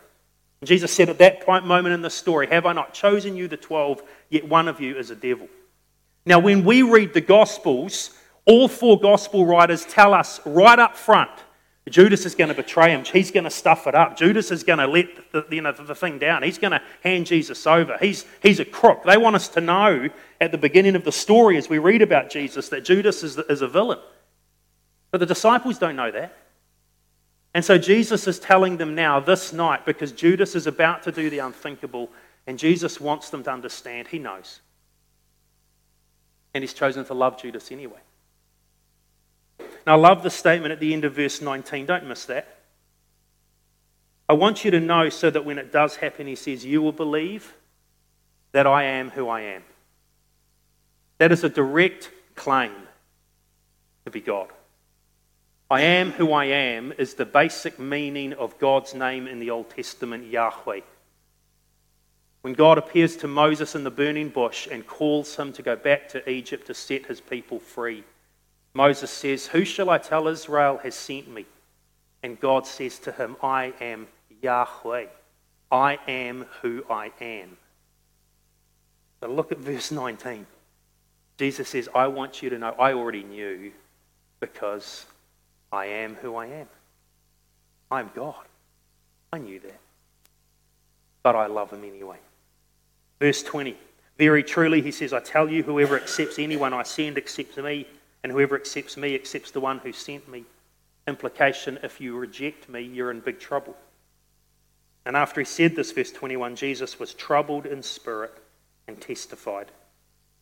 And 0.61 0.67
Jesus 0.69 0.93
said 0.93 1.09
at 1.09 1.17
that 1.17 1.41
point, 1.45 1.67
moment 1.67 1.93
in 1.93 2.01
the 2.01 2.09
story, 2.09 2.47
Have 2.47 2.65
I 2.65 2.71
not 2.71 2.93
chosen 2.93 3.35
you, 3.35 3.49
the 3.49 3.57
12, 3.57 4.01
yet 4.29 4.47
one 4.47 4.69
of 4.69 4.79
you 4.79 4.95
is 4.95 5.09
a 5.09 5.15
devil? 5.15 5.49
Now, 6.25 6.39
when 6.39 6.63
we 6.63 6.83
read 6.83 7.13
the 7.13 7.19
gospels, 7.19 8.11
all 8.45 8.67
four 8.67 8.99
gospel 8.99 9.45
writers 9.45 9.85
tell 9.85 10.13
us 10.13 10.39
right 10.45 10.79
up 10.79 10.95
front 10.95 11.31
Judas 11.89 12.25
is 12.25 12.33
going 12.33 12.47
to 12.47 12.53
betray 12.53 12.91
him. 12.91 13.03
He's 13.03 13.29
going 13.29 13.43
to 13.43 13.49
stuff 13.49 13.87
it 13.87 13.95
up. 13.95 14.15
Judas 14.15 14.51
is 14.51 14.63
going 14.63 14.79
to 14.79 14.87
let 14.87 15.31
the, 15.33 15.45
you 15.51 15.61
know, 15.61 15.73
the 15.73 15.93
thing 15.93 16.17
down. 16.17 16.41
He's 16.41 16.57
going 16.57 16.71
to 16.71 16.81
hand 17.03 17.25
Jesus 17.25 17.67
over. 17.67 17.97
He's, 17.99 18.25
he's 18.41 18.61
a 18.61 18.65
crook. 18.65 19.03
They 19.03 19.17
want 19.17 19.35
us 19.35 19.49
to 19.49 19.61
know 19.61 20.07
at 20.39 20.53
the 20.53 20.57
beginning 20.57 20.95
of 20.95 21.03
the 21.03 21.11
story 21.11 21.57
as 21.57 21.67
we 21.67 21.79
read 21.79 22.01
about 22.01 22.29
Jesus 22.29 22.69
that 22.69 22.85
Judas 22.85 23.21
is, 23.21 23.37
is 23.37 23.61
a 23.61 23.67
villain. 23.67 23.99
But 25.11 25.19
the 25.19 25.25
disciples 25.25 25.77
don't 25.77 25.97
know 25.97 26.09
that. 26.09 26.37
And 27.53 27.65
so 27.65 27.77
Jesus 27.77 28.27
is 28.27 28.39
telling 28.39 28.77
them 28.77 28.95
now 28.95 29.19
this 29.19 29.51
night 29.51 29.85
because 29.85 30.13
Judas 30.13 30.55
is 30.55 30.67
about 30.67 31.03
to 31.03 31.11
do 31.11 31.29
the 31.29 31.39
unthinkable 31.39 32.09
and 32.47 32.57
Jesus 32.57 32.99
wants 32.99 33.29
them 33.29 33.43
to 33.43 33.51
understand 33.51 34.07
he 34.07 34.19
knows. 34.19 34.61
And 36.53 36.63
he's 36.63 36.73
chosen 36.73 37.03
to 37.05 37.13
love 37.13 37.39
Judas 37.39 37.71
anyway. 37.73 37.99
Now, 39.85 39.93
I 39.93 39.95
love 39.95 40.23
the 40.23 40.29
statement 40.29 40.71
at 40.71 40.79
the 40.79 40.93
end 40.93 41.05
of 41.05 41.13
verse 41.13 41.41
19. 41.41 41.85
Don't 41.85 42.07
miss 42.07 42.25
that. 42.25 42.47
I 44.29 44.33
want 44.33 44.63
you 44.63 44.71
to 44.71 44.79
know 44.79 45.09
so 45.09 45.29
that 45.29 45.45
when 45.45 45.57
it 45.57 45.71
does 45.71 45.97
happen, 45.97 46.27
he 46.27 46.35
says, 46.35 46.65
You 46.65 46.81
will 46.81 46.93
believe 46.93 47.53
that 48.53 48.65
I 48.65 48.83
am 48.83 49.09
who 49.09 49.27
I 49.27 49.41
am. 49.41 49.63
That 51.17 51.31
is 51.31 51.43
a 51.43 51.49
direct 51.49 52.09
claim 52.35 52.73
to 54.05 54.11
be 54.11 54.21
God. 54.21 54.49
I 55.69 55.81
am 55.81 56.11
who 56.11 56.31
I 56.31 56.45
am 56.45 56.93
is 56.97 57.15
the 57.15 57.25
basic 57.25 57.79
meaning 57.79 58.33
of 58.33 58.59
God's 58.59 58.93
name 58.93 59.27
in 59.27 59.39
the 59.39 59.49
Old 59.49 59.69
Testament, 59.69 60.27
Yahweh. 60.27 60.81
When 62.41 62.53
God 62.53 62.77
appears 62.77 63.15
to 63.17 63.27
Moses 63.27 63.73
in 63.73 63.83
the 63.83 63.89
burning 63.91 64.29
bush 64.29 64.67
and 64.69 64.85
calls 64.85 65.35
him 65.35 65.53
to 65.53 65.61
go 65.61 65.75
back 65.75 66.09
to 66.09 66.29
Egypt 66.29 66.67
to 66.67 66.73
set 66.73 67.05
his 67.05 67.21
people 67.21 67.59
free, 67.59 68.03
Moses 68.73 69.11
says, 69.11 69.47
Who 69.47 69.65
shall 69.65 69.89
I 69.89 69.97
tell 69.97 70.27
Israel 70.27 70.79
has 70.83 70.95
sent 70.95 71.29
me? 71.29 71.45
And 72.23 72.39
God 72.39 72.65
says 72.65 72.99
to 72.99 73.11
him, 73.11 73.35
I 73.43 73.73
am 73.81 74.07
Yahweh. 74.41 75.07
I 75.71 75.99
am 76.07 76.45
who 76.61 76.83
I 76.89 77.11
am. 77.19 77.57
But 79.19 79.31
look 79.31 79.51
at 79.51 79.57
verse 79.57 79.91
19. 79.91 80.45
Jesus 81.37 81.69
says, 81.69 81.89
I 81.93 82.07
want 82.07 82.41
you 82.41 82.49
to 82.49 82.59
know 82.59 82.75
I 82.79 82.93
already 82.93 83.23
knew 83.23 83.71
because 84.39 85.05
I 85.71 85.85
am 85.85 86.15
who 86.15 86.35
I 86.35 86.47
am. 86.47 86.67
I 87.89 87.99
am 87.99 88.11
God. 88.15 88.45
I 89.31 89.39
knew 89.39 89.59
that. 89.59 89.79
But 91.23 91.35
I 91.35 91.47
love 91.47 91.71
him 91.71 91.83
anyway. 91.83 92.17
Verse 93.19 93.41
20. 93.43 93.75
Very 94.17 94.43
truly, 94.43 94.81
he 94.81 94.91
says, 94.91 95.11
I 95.11 95.19
tell 95.19 95.49
you, 95.49 95.63
whoever 95.63 95.95
accepts 95.95 96.37
anyone 96.37 96.73
I 96.73 96.83
send 96.83 97.17
accepts 97.17 97.57
me 97.57 97.87
and 98.23 98.31
whoever 98.31 98.55
accepts 98.55 98.97
me 98.97 99.15
accepts 99.15 99.51
the 99.51 99.59
one 99.59 99.79
who 99.79 99.91
sent 99.91 100.27
me. 100.29 100.45
Implication 101.07 101.77
if 101.83 101.99
you 101.99 102.15
reject 102.15 102.69
me, 102.69 102.81
you're 102.81 103.11
in 103.11 103.19
big 103.19 103.39
trouble. 103.39 103.75
And 105.05 105.17
after 105.17 105.41
he 105.41 105.45
said 105.45 105.75
this, 105.75 105.91
verse 105.91 106.11
21, 106.11 106.55
Jesus 106.55 106.99
was 106.99 107.13
troubled 107.13 107.65
in 107.65 107.83
spirit 107.83 108.33
and 108.87 108.99
testified, 109.01 109.67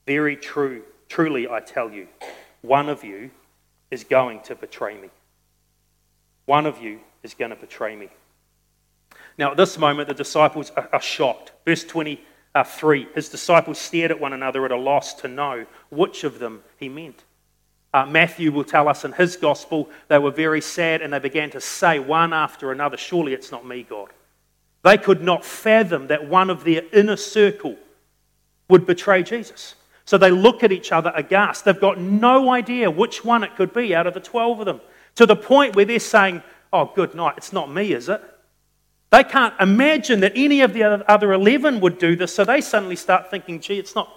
Very 0.06 0.36
true, 0.36 0.84
truly 1.10 1.48
I 1.50 1.60
tell 1.62 1.92
you, 1.92 2.08
one 2.62 2.90
of 2.90 3.04
you 3.04 3.32
is 3.90 4.04
going 4.04 4.42
to 4.42 4.56
betray 4.56 5.00
me. 5.00 5.10
One 6.46 6.68
of 6.68 6.82
you 6.82 7.00
is 7.24 7.34
going 7.34 7.52
to 7.52 7.58
betray 7.58 7.96
me. 7.96 8.10
Now, 9.38 9.52
at 9.52 9.58
this 9.58 9.78
moment, 9.78 10.08
the 10.08 10.14
disciples 10.14 10.72
are, 10.72 11.02
shocked. 11.02 11.52
Verse 11.66 11.84
23 11.84 13.08
His 13.16 13.30
disciples 13.30 13.80
stared 13.80 14.12
at 14.12 14.20
one 14.20 14.34
another 14.34 14.66
at 14.66 14.72
a 14.72 14.78
loss 14.78 15.14
to 15.16 15.28
know 15.28 15.66
which 15.90 16.24
of 16.24 16.40
them 16.40 16.62
he 16.78 16.90
meant. 16.90 17.24
Uh, 17.94 18.06
Matthew 18.06 18.52
will 18.52 18.64
tell 18.64 18.88
us 18.88 19.04
in 19.04 19.12
his 19.12 19.36
gospel 19.36 19.90
they 20.08 20.18
were 20.18 20.32
very 20.32 20.62
sad 20.62 21.02
and 21.02 21.12
they 21.12 21.20
began 21.20 21.50
to 21.52 21.62
say 21.62 22.00
one 22.00 22.32
after 22.34 22.72
another, 22.72 22.98
Surely 22.98 23.34
it's 23.34 23.52
not 23.52 23.66
me, 23.66 23.84
God. 23.84 24.10
They 24.84 24.98
could 24.98 25.22
not 25.22 25.46
fathom 25.46 26.08
that 26.08 26.28
one 26.28 26.50
of 26.50 26.64
their 26.64 26.84
inner 26.94 27.18
circle 27.18 27.78
would 28.70 28.86
betray 28.86 29.24
Jesus. 29.24 29.76
So 30.06 30.18
they 30.18 30.32
look 30.32 30.64
at 30.64 30.72
each 30.72 30.92
other 30.92 31.12
aghast. 31.16 31.66
They've 31.66 31.80
got 31.80 32.00
no 32.00 32.50
idea 32.50 32.90
which 32.90 33.24
one 33.24 33.44
it 33.44 33.56
could 33.56 33.74
be 33.74 33.94
out 33.94 34.08
of 34.08 34.14
the 34.14 34.20
12 34.20 34.62
of 34.62 34.66
them, 34.66 34.82
to 35.16 35.26
the 35.26 35.36
point 35.36 35.76
where 35.76 35.86
they're 35.86 36.00
saying, 36.00 36.42
Oh, 36.74 36.92
good 36.96 37.14
night, 37.14 37.36
it's 37.38 37.52
not 37.52 37.72
me, 37.72 37.92
is 37.92 38.08
it? 38.08 38.22
They 39.10 39.26
can't 39.26 39.54
imagine 39.60 40.22
that 40.22 40.32
any 40.36 40.62
of 40.62 40.74
the 40.74 40.84
other 40.84 41.34
11 41.34 41.82
would 41.82 41.98
do 41.98 42.16
this, 42.16 42.34
so 42.34 42.46
they 42.46 42.62
suddenly 42.62 42.96
start 42.96 43.30
thinking, 43.30 43.60
Gee, 43.60 43.78
it's 43.78 43.94
not, 43.94 44.10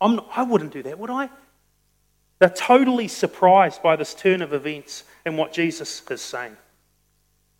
I'm 0.00 0.16
not 0.16 0.28
I 0.36 0.42
wouldn't 0.42 0.72
do 0.72 0.82
that, 0.82 0.98
would 0.98 1.10
I? 1.10 1.30
They're 2.40 2.50
totally 2.50 3.06
surprised 3.06 3.82
by 3.82 3.96
this 3.96 4.14
turn 4.14 4.42
of 4.42 4.52
events 4.52 5.04
and 5.24 5.38
what 5.38 5.52
Jesus 5.52 6.02
is 6.10 6.20
saying. 6.20 6.56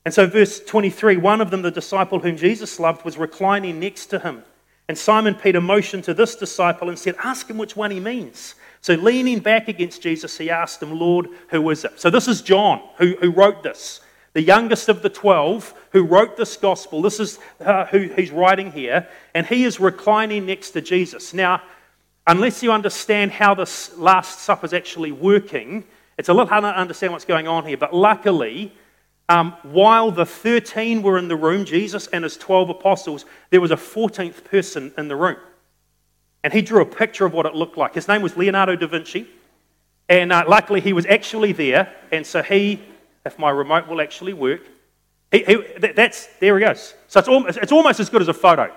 And 0.05 0.13
so, 0.13 0.27
verse 0.27 0.59
23 0.61 1.19
one 1.19 1.41
of 1.41 1.51
them, 1.51 1.63
the 1.63 1.71
disciple 1.71 2.19
whom 2.19 2.37
Jesus 2.37 2.81
loved, 2.81 3.05
was 3.05 3.19
reclining 3.19 3.79
next 3.79 4.07
to 4.07 4.19
him. 4.19 4.43
And 4.89 4.99
Simon 4.99 5.35
Peter 5.35 5.61
motioned 5.61 6.05
to 6.05 6.15
this 6.15 6.35
disciple 6.35 6.89
and 6.89 6.99
said, 6.99 7.15
Ask 7.23 7.49
him 7.49 7.59
which 7.59 7.77
one 7.77 7.91
he 7.91 8.01
means. 8.01 8.55
So, 8.81 8.95
leaning 8.95 9.41
back 9.41 9.69
against 9.69 10.03
Jesus, 10.03 10.39
he 10.39 10.49
asked 10.49 10.83
him, 10.83 10.99
Lord, 10.99 11.29
who 11.51 11.69
is 11.69 11.85
it? 11.85 12.01
So, 12.01 12.09
this 12.09 12.27
is 12.27 12.41
John 12.41 12.83
who, 12.97 13.15
who 13.21 13.31
wrote 13.31 13.63
this, 13.63 14.01
the 14.33 14.43
youngest 14.43 14.89
of 14.89 15.03
the 15.03 15.11
12 15.11 15.75
who 15.91 16.05
wrote 16.05 16.39
this 16.39 16.57
gospel. 16.57 17.03
This 17.03 17.21
is 17.21 17.39
uh, 17.61 17.85
who 17.87 18.09
he's 18.17 18.31
writing 18.31 18.73
here. 18.73 19.07
And 19.35 19.47
he 19.47 19.65
is 19.65 19.79
reclining 19.79 20.47
next 20.47 20.71
to 20.71 20.81
Jesus. 20.81 21.35
Now, 21.35 21.63
unless 22.27 22.63
you 22.63 22.73
understand 22.73 23.33
how 23.33 23.55
this 23.55 23.97
Last 23.97 24.41
Supper 24.41 24.67
is 24.67 24.73
actually 24.73 25.13
working, 25.13 25.85
it's 26.19 26.29
a 26.29 26.33
little 26.33 26.49
hard 26.49 26.63
to 26.63 26.69
understand 26.69 27.13
what's 27.13 27.25
going 27.25 27.49
on 27.49 27.65
here. 27.67 27.77
But 27.77 27.95
luckily, 27.95 28.73
um, 29.29 29.53
while 29.63 30.11
the 30.11 30.27
13 30.27 31.03
were 31.03 31.19
in 31.19 31.29
the 31.29 31.37
room, 31.37 31.65
Jesus 31.65 32.07
and 32.09 32.25
his 32.25 32.37
12 32.37 32.71
apostles, 32.71 33.25
there 33.51 33.61
was 33.61 33.71
a 33.71 33.77
14th 33.77 34.45
person 34.45 34.93
in 34.99 35.09
the 35.09 35.17
room. 35.17 35.37
And 36.43 36.53
he 36.53 36.63
drew 36.63 36.83
a 36.83 36.87
picture 36.87 37.27
of 37.27 37.33
what 37.33 37.47
it 37.47 37.55
looked 37.55 37.77
like. 37.77 37.95
His 37.95 38.09
name 38.09 38.23
was 38.23 38.37
Leonardo 38.37 38.77
da 38.77 38.87
Vinci. 38.87 39.29
And 40.09 40.33
uh, 40.33 40.45
luckily, 40.49 40.81
he 40.81 40.93
was 40.93 41.07
actually 41.07 41.53
there. 41.53 41.95
And 42.11 42.27
so 42.27 42.43
he, 42.43 42.81
if 43.25 43.39
my 43.39 43.51
remote 43.51 43.87
will 43.87 44.01
actually 44.01 44.33
work, 44.33 44.63
He, 45.31 45.45
he, 45.45 45.57
that's, 45.95 46.27
there 46.41 46.59
he 46.59 46.65
goes. 46.65 46.95
So 47.07 47.21
it's 47.21 47.29
almost, 47.29 47.59
it's 47.59 47.73
almost 47.73 48.01
as 48.01 48.11
good 48.11 48.23
as 48.23 48.29
a 48.29 48.35
photo. 48.35 48.73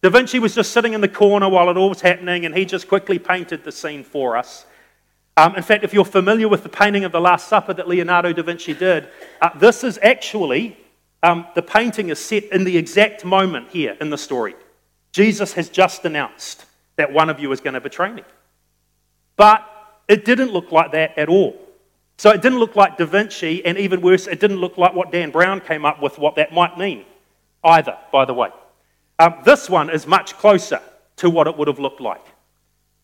Da 0.00 0.10
Vinci 0.10 0.38
was 0.38 0.54
just 0.54 0.72
sitting 0.72 0.92
in 0.92 1.00
the 1.00 1.08
corner 1.08 1.48
while 1.48 1.68
it 1.70 1.76
all 1.76 1.88
was 1.88 2.00
happening, 2.00 2.46
and 2.46 2.56
he 2.56 2.64
just 2.64 2.86
quickly 2.86 3.18
painted 3.18 3.64
the 3.64 3.72
scene 3.72 4.04
for 4.04 4.36
us. 4.36 4.64
Um, 5.36 5.56
in 5.56 5.62
fact, 5.62 5.84
if 5.84 5.92
you're 5.92 6.04
familiar 6.04 6.48
with 6.48 6.62
the 6.62 6.68
painting 6.68 7.04
of 7.04 7.12
the 7.12 7.20
Last 7.20 7.48
Supper 7.48 7.74
that 7.74 7.88
Leonardo 7.88 8.32
da 8.32 8.42
Vinci 8.42 8.74
did, 8.74 9.08
uh, 9.40 9.50
this 9.58 9.82
is 9.84 9.98
actually, 10.02 10.76
um, 11.22 11.46
the 11.54 11.62
painting 11.62 12.10
is 12.10 12.18
set 12.18 12.44
in 12.44 12.64
the 12.64 12.76
exact 12.76 13.24
moment 13.24 13.70
here 13.70 13.96
in 14.00 14.10
the 14.10 14.18
story. 14.18 14.54
Jesus 15.12 15.52
has 15.54 15.68
just 15.68 16.04
announced 16.04 16.64
that 16.96 17.12
one 17.12 17.30
of 17.30 17.40
you 17.40 17.50
is 17.52 17.60
going 17.60 17.74
to 17.74 17.80
betray 17.80 18.12
me. 18.12 18.22
But 19.36 19.64
it 20.08 20.24
didn't 20.24 20.52
look 20.52 20.72
like 20.72 20.92
that 20.92 21.16
at 21.16 21.28
all. 21.28 21.56
So 22.18 22.30
it 22.30 22.42
didn't 22.42 22.58
look 22.58 22.74
like 22.74 22.98
Da 22.98 23.06
Vinci, 23.06 23.64
and 23.64 23.78
even 23.78 24.00
worse, 24.00 24.26
it 24.26 24.40
didn't 24.40 24.58
look 24.58 24.76
like 24.76 24.94
what 24.94 25.12
Dan 25.12 25.30
Brown 25.30 25.60
came 25.60 25.84
up 25.84 26.02
with, 26.02 26.18
what 26.18 26.34
that 26.36 26.52
might 26.52 26.76
mean 26.76 27.04
either, 27.62 27.96
by 28.12 28.24
the 28.24 28.34
way. 28.34 28.50
Um, 29.18 29.34
this 29.44 29.68
one 29.68 29.90
is 29.90 30.06
much 30.06 30.36
closer 30.36 30.80
to 31.16 31.28
what 31.28 31.46
it 31.46 31.56
would 31.56 31.68
have 31.68 31.78
looked 31.78 32.00
like. 32.00 32.24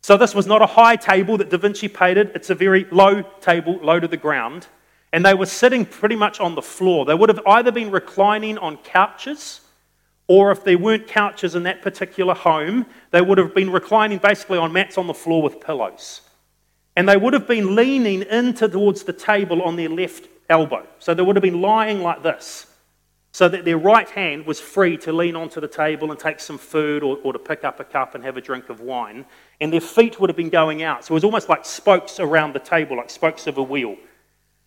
So 0.01 0.17
this 0.17 0.35
was 0.35 0.47
not 0.47 0.63
a 0.63 0.67
high 0.67 0.97
table 0.97 1.39
that 1.39 1.51
Da 1.51 1.57
Vinci 1.57 1.89
painted, 1.89 2.31
it's 2.35 2.51
a 2.51 2.55
very 2.55 2.87
low 2.91 3.23
table, 3.41 3.79
low 3.83 3.99
to 3.99 4.07
the 4.07 4.17
ground. 4.17 4.67
And 5.13 5.25
they 5.25 5.35
were 5.35 5.47
sitting 5.47 5.87
pretty 5.87 6.17
much 6.17 6.41
on 6.41 6.55
the 6.55 6.63
floor. 6.63 7.05
They 7.05 7.15
would 7.15 7.29
have 7.29 7.41
either 7.47 7.73
been 7.73 7.91
reclining 7.91 8.59
on 8.59 8.77
couches, 8.79 9.61
or 10.27 10.51
if 10.51 10.65
there 10.65 10.77
weren't 10.77 11.07
couches 11.07 11.55
in 11.55 11.63
that 11.65 11.83
particular 11.83 12.35
home, 12.35 12.87
they 13.13 13.21
would 13.21 13.39
have 13.39 13.55
been 13.55 13.71
reclining 13.71 14.19
basically 14.19 14.59
on 14.59 14.73
mats 14.73 14.99
on 14.99 15.07
the 15.07 15.15
floor 15.15 15.43
with 15.43 15.61
pillows. 15.61 16.21
And 16.97 17.09
they 17.09 17.17
would 17.17 17.33
have 17.33 17.47
been 17.47 17.75
leaning 17.75 18.23
into 18.23 18.69
towards 18.69 19.05
the 19.05 19.13
table 19.13 19.63
on 19.63 19.77
their 19.77 19.89
left 19.89 20.29
elbow. 20.49 20.87
So 20.99 21.15
they 21.15 21.23
would 21.23 21.37
have 21.37 21.43
been 21.43 21.61
lying 21.61 22.03
like 22.03 22.23
this, 22.23 22.67
so 23.35 23.49
that 23.49 23.65
their 23.65 23.77
right 23.77 24.09
hand 24.11 24.47
was 24.47 24.61
free 24.61 24.97
to 24.97 25.13
lean 25.13 25.35
onto 25.35 25.61
the 25.61 25.67
table 25.67 26.13
and 26.13 26.21
take 26.21 26.39
some 26.39 26.57
food 26.57 27.03
or, 27.03 27.19
or 27.25 27.33
to 27.33 27.39
pick 27.41 27.65
up 27.65 27.81
a 27.81 27.85
cup 27.85 28.15
and 28.15 28.23
have 28.23 28.37
a 28.37 28.41
drink 28.41 28.69
of 28.69 28.79
wine. 28.81 29.27
And 29.61 29.73
their 29.73 29.81
feet 29.81 30.21
would 30.21 30.31
have 30.31 30.37
been 30.37 30.51
going 30.51 30.85
out. 30.85 31.05
So 31.05 31.15
it 31.15 31.17
was 31.17 31.25
almost 31.25 31.49
like 31.49 31.65
spokes 31.65 32.21
around 32.21 32.53
the 32.53 32.61
table, 32.61 32.97
like 32.97 33.11
spokes 33.11 33.49
of 33.49 33.59
a 33.59 33.63
wheel. 33.63 33.97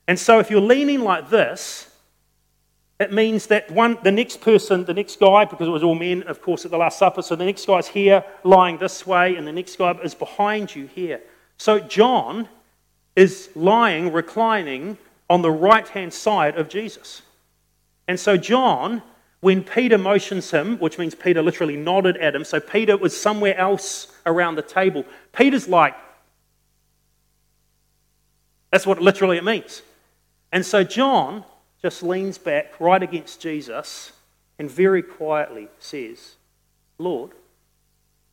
And 0.10 0.20
so 0.20 0.40
if 0.40 0.52
you're 0.52 0.60
leaning 0.60 1.00
like 1.00 1.30
this, 1.30 1.90
it 3.00 3.14
means 3.14 3.48
that 3.48 3.72
one, 3.72 4.00
the 4.04 4.12
next 4.12 4.42
person, 4.42 4.84
the 4.84 4.94
next 4.94 5.18
guy, 5.18 5.46
because 5.46 5.70
it 5.70 5.72
was 5.72 5.82
all 5.82 5.96
men, 5.96 6.24
of 6.24 6.42
course, 6.42 6.66
at 6.66 6.72
the 6.72 6.78
Last 6.78 7.00
Supper, 7.00 7.22
so 7.22 7.38
the 7.38 7.46
next 7.46 7.66
guy's 7.66 7.88
here 7.88 8.22
lying 8.44 8.80
this 8.80 9.08
way, 9.08 9.38
and 9.38 9.48
the 9.48 9.54
next 9.54 9.78
guy 9.78 9.92
is 10.04 10.14
behind 10.14 10.76
you 10.76 10.88
here. 10.88 11.22
So 11.58 11.80
John 11.80 12.50
is 13.16 13.48
lying, 13.56 14.12
reclining 14.12 14.98
on 15.30 15.42
the 15.42 15.52
right 15.52 15.88
hand 15.88 16.14
side 16.14 16.58
of 16.58 16.68
Jesus. 16.68 17.22
And 18.08 18.20
so 18.20 18.38
John, 18.38 19.02
when 19.42 19.64
Peter 19.64 19.98
motions 19.98 20.52
him, 20.52 20.78
which 20.80 20.98
means 20.98 21.14
Peter 21.14 21.42
literally 21.42 21.76
nodded 21.76 22.18
at 22.18 22.36
him, 22.36 22.44
so 22.44 22.60
Peter 22.60 22.98
was 22.98 23.20
somewhere 23.20 23.58
else 23.58 24.08
around 24.26 24.56
the 24.56 24.62
table, 24.62 25.06
Peter's 25.34 25.68
like, 25.68 25.96
that's 28.72 28.86
what 28.86 29.02
literally 29.02 29.38
it 29.38 29.44
means. 29.44 29.82
And 30.52 30.66
so 30.66 30.84
John 30.84 31.44
just 31.82 32.04
leans 32.04 32.38
back 32.38 32.80
right 32.80 33.02
against 33.02 33.42
Jesus 33.42 34.12
and 34.60 34.70
very 34.70 35.02
quietly 35.02 35.68
says, 35.80 36.36
Lord, 36.98 37.32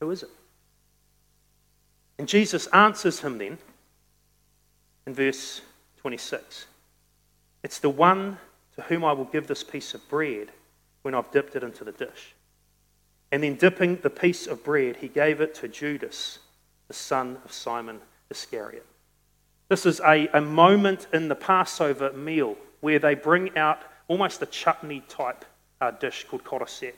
who 0.01 0.11
is 0.11 0.23
it? 0.23 0.31
And 2.19 2.29
Jesus 2.29 2.67
answers 2.69 3.21
him 3.21 3.39
then 3.39 3.59
in 5.07 5.15
verse 5.15 5.61
26 5.99 6.67
It's 7.63 7.79
the 7.79 7.91
one 7.91 8.39
to 8.77 8.83
whom 8.83 9.05
I 9.05 9.13
will 9.13 9.25
give 9.25 9.47
this 9.47 9.63
piece 9.65 9.95
of 9.95 10.09
bread 10.09 10.49
when 11.03 11.15
I've 11.15 11.31
dipped 11.31 11.57
it 11.57 11.63
into 11.63 11.85
the 11.85 11.93
dish. 11.93 12.35
And 13.31 13.43
then, 13.43 13.57
dipping 13.57 13.97
the 13.97 14.11
piece 14.11 14.47
of 14.47 14.63
bread, 14.63 14.97
he 14.97 15.09
gave 15.09 15.41
it 15.41 15.55
to 15.57 15.69
Judas, 15.69 16.39
the 16.89 16.95
son 16.95 17.39
of 17.45 17.53
Simon 17.53 18.01
Iscariot. 18.31 18.87
This 19.69 19.87
is 19.87 20.01
a, 20.01 20.29
a 20.29 20.41
moment 20.41 21.07
in 21.13 21.29
the 21.29 21.35
Passover 21.35 22.13
meal 22.13 22.57
where 22.81 22.99
they 22.99 23.15
bring 23.15 23.57
out 23.57 23.81
almost 24.09 24.43
a 24.43 24.47
chutney 24.47 25.03
type 25.09 25.45
uh, 25.81 25.91
dish 25.91 26.27
called 26.29 26.45
charoset. 26.45 26.95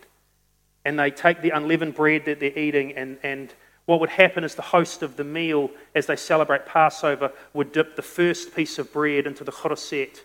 And 0.85 0.99
they 0.99 1.11
take 1.11 1.41
the 1.41 1.51
unleavened 1.51 1.95
bread 1.95 2.25
that 2.27 2.41
they're 2.41 2.59
eating 2.59 2.93
and, 2.97 3.19
and 3.23 3.55
what 3.87 4.01
would 4.01 4.11
happen 4.11 4.45
is 4.45 4.57
the 4.57 4.62
host 4.62 5.03
of 5.03 5.17
the 5.17 5.25
meal, 5.25 5.71
as 5.95 6.07
they 6.07 6.17
celebrate 6.17 6.67
Passover, 6.67 7.33
would 7.55 7.73
dip 7.73 7.95
the 7.95 8.03
first 8.03 8.55
piece 8.55 8.79
of 8.79 8.93
bread 8.93 9.27
into 9.27 9.45
the 9.45 9.53
charoset 9.53 10.23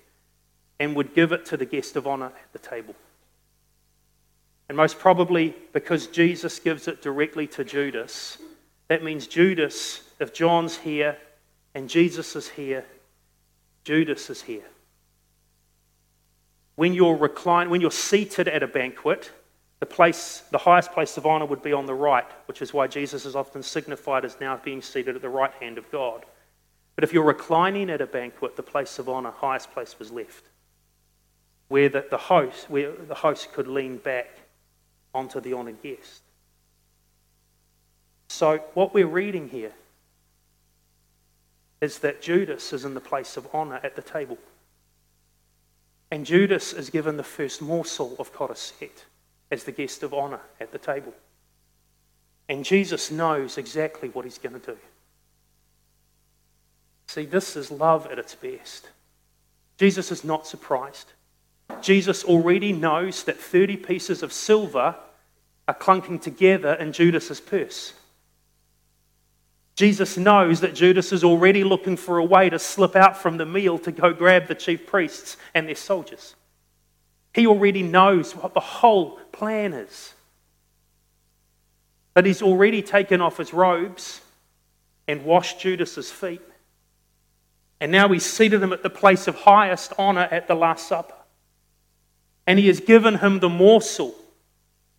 and 0.81 0.95
would 0.95 1.13
give 1.13 1.31
it 1.31 1.45
to 1.45 1.55
the 1.57 1.65
guest 1.65 1.95
of 1.95 2.07
honor 2.07 2.25
at 2.25 2.53
the 2.53 2.59
table. 2.59 2.95
And 4.67 4.75
most 4.75 4.97
probably 4.97 5.55
because 5.73 6.07
Jesus 6.07 6.57
gives 6.57 6.87
it 6.87 7.03
directly 7.03 7.45
to 7.47 7.63
Judas, 7.63 8.39
that 8.87 9.03
means 9.03 9.27
Judas, 9.27 10.01
if 10.19 10.33
John's 10.33 10.77
here 10.77 11.17
and 11.75 11.87
Jesus 11.87 12.35
is 12.35 12.49
here, 12.49 12.83
Judas 13.83 14.31
is 14.31 14.41
here. 14.41 14.65
When 16.77 16.95
you're 16.95 17.15
reclined, 17.15 17.69
when 17.69 17.81
you're 17.81 17.91
seated 17.91 18.47
at 18.47 18.63
a 18.63 18.67
banquet, 18.67 19.29
the 19.81 19.85
place, 19.85 20.41
the 20.49 20.57
highest 20.57 20.93
place 20.93 21.15
of 21.15 21.27
honor 21.27 21.45
would 21.45 21.61
be 21.61 21.73
on 21.73 21.85
the 21.85 21.93
right, 21.93 22.25
which 22.47 22.63
is 22.63 22.73
why 22.73 22.87
Jesus 22.87 23.27
is 23.27 23.35
often 23.35 23.61
signified 23.61 24.25
as 24.25 24.39
now 24.41 24.59
being 24.63 24.81
seated 24.81 25.15
at 25.15 25.21
the 25.21 25.29
right 25.29 25.53
hand 25.59 25.77
of 25.77 25.91
God. 25.91 26.25
But 26.95 27.03
if 27.03 27.13
you're 27.13 27.23
reclining 27.23 27.91
at 27.91 28.01
a 28.01 28.07
banquet, 28.07 28.55
the 28.55 28.63
place 28.63 28.97
of 28.97 29.07
honor, 29.07 29.29
highest 29.29 29.71
place 29.71 29.99
was 29.99 30.11
left, 30.11 30.45
where 31.71 31.87
the, 31.87 32.05
the 32.09 32.17
host, 32.17 32.69
where 32.69 32.91
the 32.91 33.15
host 33.15 33.53
could 33.53 33.65
lean 33.65 33.95
back 33.95 34.27
onto 35.13 35.39
the 35.39 35.53
honored 35.53 35.81
guest. 35.81 36.21
So 38.27 38.57
what 38.73 38.93
we're 38.93 39.07
reading 39.07 39.47
here 39.47 39.71
is 41.79 41.99
that 41.99 42.21
Judas 42.21 42.73
is 42.73 42.83
in 42.83 42.93
the 42.93 42.99
place 42.99 43.37
of 43.37 43.47
honor 43.53 43.79
at 43.83 43.95
the 43.95 44.01
table. 44.01 44.37
And 46.11 46.25
Judas 46.25 46.73
is 46.73 46.89
given 46.89 47.15
the 47.15 47.23
first 47.23 47.61
morsel 47.61 48.17
of 48.19 48.33
charoset 48.33 49.05
as 49.49 49.63
the 49.63 49.71
guest 49.71 50.03
of 50.03 50.13
honor 50.13 50.41
at 50.59 50.73
the 50.73 50.77
table. 50.77 51.13
And 52.49 52.65
Jesus 52.65 53.11
knows 53.11 53.57
exactly 53.57 54.09
what 54.09 54.25
he's 54.25 54.37
going 54.37 54.59
to 54.59 54.73
do. 54.73 54.77
See, 57.07 57.23
this 57.23 57.55
is 57.55 57.71
love 57.71 58.07
at 58.07 58.19
its 58.19 58.35
best. 58.35 58.89
Jesus 59.77 60.11
is 60.11 60.25
not 60.25 60.45
surprised. 60.45 61.13
Jesus 61.81 62.23
already 62.23 62.73
knows 62.73 63.23
that 63.23 63.39
30 63.39 63.77
pieces 63.77 64.23
of 64.23 64.33
silver 64.33 64.95
are 65.67 65.75
clunking 65.75 66.21
together 66.21 66.73
in 66.73 66.91
Judas's 66.91 67.39
purse. 67.39 67.93
Jesus 69.75 70.17
knows 70.17 70.59
that 70.61 70.75
Judas 70.75 71.11
is 71.11 71.23
already 71.23 71.63
looking 71.63 71.97
for 71.97 72.17
a 72.17 72.25
way 72.25 72.49
to 72.49 72.59
slip 72.59 72.95
out 72.95 73.17
from 73.17 73.37
the 73.37 73.45
meal 73.45 73.79
to 73.79 73.91
go 73.91 74.13
grab 74.13 74.47
the 74.47 74.55
chief 74.55 74.85
priests 74.85 75.37
and 75.53 75.67
their 75.67 75.75
soldiers. 75.75 76.35
He 77.33 77.47
already 77.47 77.81
knows 77.81 78.35
what 78.35 78.53
the 78.53 78.59
whole 78.59 79.17
plan 79.31 79.73
is. 79.73 80.13
But 82.13 82.25
he's 82.25 82.41
already 82.41 82.81
taken 82.81 83.21
off 83.21 83.37
his 83.37 83.53
robes 83.53 84.21
and 85.07 85.23
washed 85.23 85.59
Judas's 85.61 86.11
feet. 86.11 86.41
And 87.79 87.91
now 87.91 88.09
he's 88.09 88.25
seated 88.25 88.61
him 88.61 88.73
at 88.73 88.83
the 88.83 88.89
place 88.89 89.27
of 89.27 89.35
highest 89.35 89.93
honor 89.97 90.27
at 90.29 90.47
the 90.47 90.55
Last 90.55 90.87
Supper. 90.87 91.15
And 92.51 92.59
he 92.59 92.67
has 92.67 92.81
given 92.81 93.19
him 93.19 93.39
the 93.39 93.47
morsel 93.47 94.13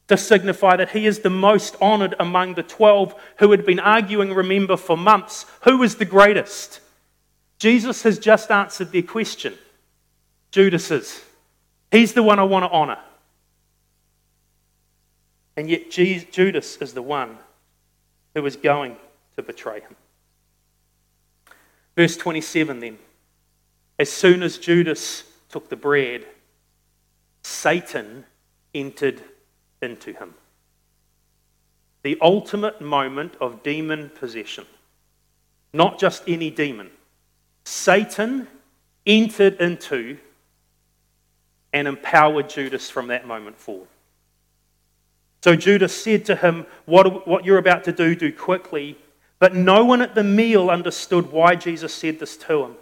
to 0.09 0.17
signify 0.17 0.75
that 0.77 0.93
he 0.93 1.05
is 1.05 1.19
the 1.19 1.29
most 1.29 1.77
honored 1.83 2.15
among 2.19 2.55
the 2.55 2.63
12 2.63 3.15
who 3.41 3.51
had 3.51 3.67
been 3.67 3.79
arguing, 3.79 4.33
remember, 4.33 4.75
for 4.75 4.97
months 4.97 5.45
who 5.65 5.83
is 5.83 5.97
the 5.97 6.07
greatest. 6.07 6.81
Jesus 7.59 8.05
has 8.05 8.19
just 8.19 8.51
answered 8.51 8.91
their 8.91 9.03
question 9.03 9.53
Judas 10.51 10.91
is. 10.91 11.23
He's 11.91 12.15
the 12.15 12.23
one 12.23 12.39
I 12.39 12.45
want 12.45 12.65
to 12.65 12.71
honor. 12.71 13.01
And 15.55 15.69
yet, 15.69 15.91
Judas 15.91 16.79
is 16.79 16.95
the 16.95 17.03
one 17.03 17.37
who 18.35 18.47
is 18.47 18.57
going 18.57 18.97
to 19.37 19.43
betray 19.43 19.81
him. 19.81 19.95
Verse 21.97 22.17
27 22.17 22.81
then. 22.81 22.99
As 23.99 24.09
soon 24.09 24.43
as 24.43 24.57
Judas 24.57 25.25
took 25.51 25.69
the 25.69 25.77
bread, 25.77 26.25
Satan 27.43 28.25
entered 28.75 29.23
into 29.81 30.13
him. 30.13 30.35
The 32.03 32.19
ultimate 32.21 32.81
moment 32.81 33.35
of 33.41 33.63
demon 33.63 34.11
possession. 34.11 34.67
Not 35.73 35.99
just 35.99 36.23
any 36.27 36.51
demon. 36.51 36.91
Satan 37.65 38.49
entered 39.07 39.61
into 39.61 40.19
and 41.73 41.89
empowered 41.89 42.49
Judas 42.49 42.91
from 42.91 43.09
that 43.09 43.27
moment 43.27 43.59
forward. 43.59 43.89
So 45.43 45.57
Judas 45.57 45.95
said 45.95 46.25
to 46.27 46.37
him, 46.37 46.67
what, 46.85 47.27
what 47.27 47.45
you're 47.45 47.59
about 47.59 47.85
to 47.85 47.93
do, 47.93 48.15
do 48.15 48.33
quickly. 48.33 48.97
But 49.39 49.55
no 49.57 49.85
one 49.85 50.03
at 50.03 50.15
the 50.15 50.23
meal 50.23 50.71
understood 50.71 51.33
why 51.33 51.57
Jesus 51.57 51.93
said 51.93 52.21
this 52.21 52.37
to 52.39 52.65
him. 52.65 52.77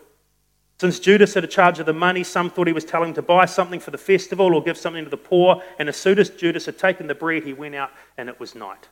Since 0.81 0.99
Judas 0.99 1.35
had 1.35 1.45
a 1.45 1.47
charge 1.47 1.79
of 1.79 1.85
the 1.85 1.93
money, 1.93 2.25
some 2.25 2.49
thought 2.49 2.67
he 2.67 2.73
was 2.73 2.87
telling 2.87 3.11
him 3.11 3.15
to 3.17 3.21
buy 3.21 3.45
something 3.45 3.81
for 3.81 3.91
the 3.91 3.99
festival 3.99 4.55
or 4.55 4.63
give 4.63 4.79
something 4.79 5.05
to 5.05 5.11
the 5.11 5.17
poor. 5.19 5.63
And 5.79 5.91
as 5.91 5.97
soon 5.99 6.19
as 6.19 6.31
Judas 6.31 6.65
had 6.65 6.79
taken 6.79 7.07
the 7.07 7.15
bread, 7.15 7.43
he 7.43 7.53
went 7.53 7.75
out 7.75 7.91
and 8.17 8.31
it 8.31 8.41
was 8.41 8.55
night. 8.55 8.89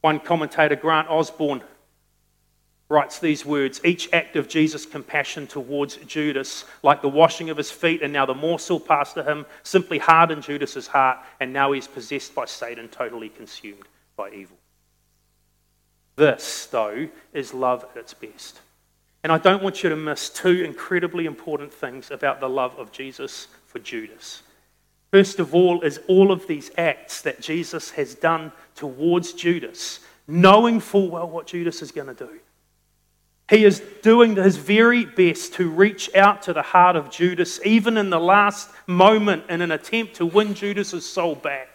One 0.00 0.18
commentator, 0.18 0.76
Grant 0.76 1.10
Osborne, 1.10 1.60
writes 2.88 3.18
these 3.18 3.44
words 3.44 3.82
Each 3.84 4.10
act 4.14 4.36
of 4.36 4.48
Jesus' 4.48 4.86
compassion 4.86 5.46
towards 5.46 5.96
Judas, 5.96 6.64
like 6.82 7.02
the 7.02 7.08
washing 7.10 7.50
of 7.50 7.58
his 7.58 7.70
feet 7.70 8.00
and 8.00 8.10
now 8.10 8.24
the 8.24 8.32
morsel 8.32 8.80
passed 8.80 9.12
to 9.16 9.22
him, 9.22 9.44
simply 9.64 9.98
hardened 9.98 10.42
Judas's 10.42 10.86
heart, 10.86 11.18
and 11.38 11.52
now 11.52 11.72
he's 11.72 11.86
possessed 11.86 12.34
by 12.34 12.46
Satan, 12.46 12.88
totally 12.88 13.28
consumed 13.28 13.84
by 14.16 14.30
evil. 14.30 14.56
This, 16.16 16.64
though, 16.64 17.08
is 17.34 17.52
love 17.52 17.84
at 17.90 17.98
its 17.98 18.14
best. 18.14 18.60
And 19.22 19.32
I 19.32 19.38
don't 19.38 19.62
want 19.62 19.82
you 19.82 19.90
to 19.90 19.96
miss 19.96 20.30
two 20.30 20.62
incredibly 20.64 21.26
important 21.26 21.72
things 21.72 22.10
about 22.10 22.40
the 22.40 22.48
love 22.48 22.78
of 22.78 22.92
Jesus 22.92 23.48
for 23.66 23.78
Judas. 23.78 24.42
First 25.10 25.40
of 25.40 25.54
all, 25.54 25.80
is 25.80 26.00
all 26.06 26.30
of 26.30 26.46
these 26.46 26.70
acts 26.76 27.22
that 27.22 27.40
Jesus 27.40 27.90
has 27.92 28.14
done 28.14 28.52
towards 28.74 29.32
Judas, 29.32 30.00
knowing 30.26 30.80
full 30.80 31.08
well 31.08 31.28
what 31.28 31.46
Judas 31.46 31.82
is 31.82 31.90
going 31.90 32.08
to 32.08 32.14
do. 32.14 32.38
He 33.48 33.64
is 33.64 33.82
doing 34.02 34.36
his 34.36 34.58
very 34.58 35.06
best 35.06 35.54
to 35.54 35.70
reach 35.70 36.14
out 36.14 36.42
to 36.42 36.52
the 36.52 36.62
heart 36.62 36.96
of 36.96 37.10
Judas, 37.10 37.58
even 37.64 37.96
in 37.96 38.10
the 38.10 38.20
last 38.20 38.70
moment, 38.86 39.44
in 39.48 39.62
an 39.62 39.70
attempt 39.70 40.16
to 40.16 40.26
win 40.26 40.52
Judas's 40.52 41.08
soul 41.08 41.34
back. 41.34 41.70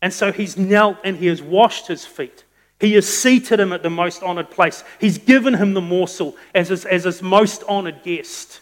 And 0.00 0.12
so 0.12 0.32
he's 0.32 0.56
knelt 0.56 0.96
and 1.04 1.18
he 1.18 1.26
has 1.26 1.42
washed 1.42 1.88
his 1.88 2.06
feet. 2.06 2.44
He 2.78 2.92
has 2.94 3.08
seated 3.08 3.58
him 3.58 3.72
at 3.72 3.82
the 3.82 3.90
most 3.90 4.22
honored 4.22 4.50
place. 4.50 4.84
He's 5.00 5.18
given 5.18 5.54
him 5.54 5.74
the 5.74 5.80
morsel 5.80 6.36
as 6.54 6.68
his, 6.68 6.84
as 6.84 7.04
his 7.04 7.22
most 7.22 7.62
honored 7.68 8.02
guest. 8.02 8.60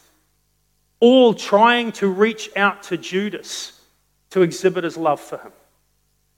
All 1.00 1.34
trying 1.34 1.92
to 1.92 2.08
reach 2.08 2.50
out 2.56 2.84
to 2.84 2.96
Judas 2.96 3.80
to 4.30 4.42
exhibit 4.42 4.84
his 4.84 4.96
love 4.96 5.20
for 5.20 5.38
him. 5.38 5.52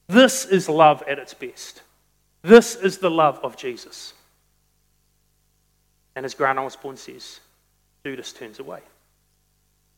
This 0.07 0.45
is 0.45 0.67
love 0.67 1.03
at 1.07 1.19
its 1.19 1.33
best. 1.33 1.81
This 2.41 2.75
is 2.75 2.97
the 2.97 3.11
love 3.11 3.39
of 3.43 3.57
Jesus. 3.57 4.13
And 6.15 6.25
as 6.25 6.33
Grant 6.33 6.57
Osborne 6.57 6.97
says, 6.97 7.39
Judas 8.03 8.33
turns 8.33 8.59
away. 8.59 8.79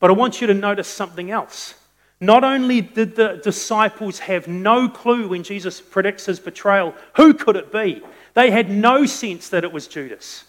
But 0.00 0.10
I 0.10 0.14
want 0.14 0.40
you 0.40 0.46
to 0.48 0.54
notice 0.54 0.88
something 0.88 1.30
else. 1.30 1.74
Not 2.20 2.44
only 2.44 2.82
did 2.82 3.16
the 3.16 3.40
disciples 3.42 4.18
have 4.20 4.46
no 4.46 4.88
clue 4.88 5.28
when 5.28 5.42
Jesus 5.42 5.80
predicts 5.80 6.26
his 6.26 6.38
betrayal, 6.38 6.94
who 7.16 7.32
could 7.32 7.56
it 7.56 7.72
be? 7.72 8.02
They 8.34 8.50
had 8.50 8.70
no 8.70 9.06
sense 9.06 9.48
that 9.48 9.64
it 9.64 9.72
was 9.72 9.88
Judas. 9.88 10.44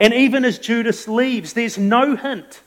And 0.00 0.12
even 0.12 0.44
as 0.44 0.58
Judas 0.58 1.06
leaves, 1.06 1.52
there's 1.52 1.78
no 1.78 2.16
hint. 2.16 2.60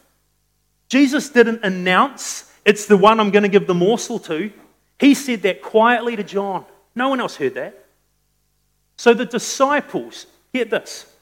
Jesus 0.88 1.30
didn't 1.30 1.63
announce, 1.63 2.52
it's 2.63 2.86
the 2.86 2.96
one 2.96 3.20
I'm 3.20 3.32
going 3.32 3.43
to 3.43 3.50
give 3.50 3.67
the 3.67 3.74
morsel 3.74 4.20
to. 4.20 4.52
He 5.00 5.13
said 5.13 5.41
that 5.41 5.62
quietly 5.62 6.15
to 6.15 6.24
John. 6.24 6.65
No 6.96 7.10
one 7.10 7.20
else 7.20 7.36
heard 7.36 7.56
that. 7.56 7.86
So 8.96 9.13
the 9.13 9.26
disciples, 9.26 10.26
get 10.54 10.70
this, 10.70 11.13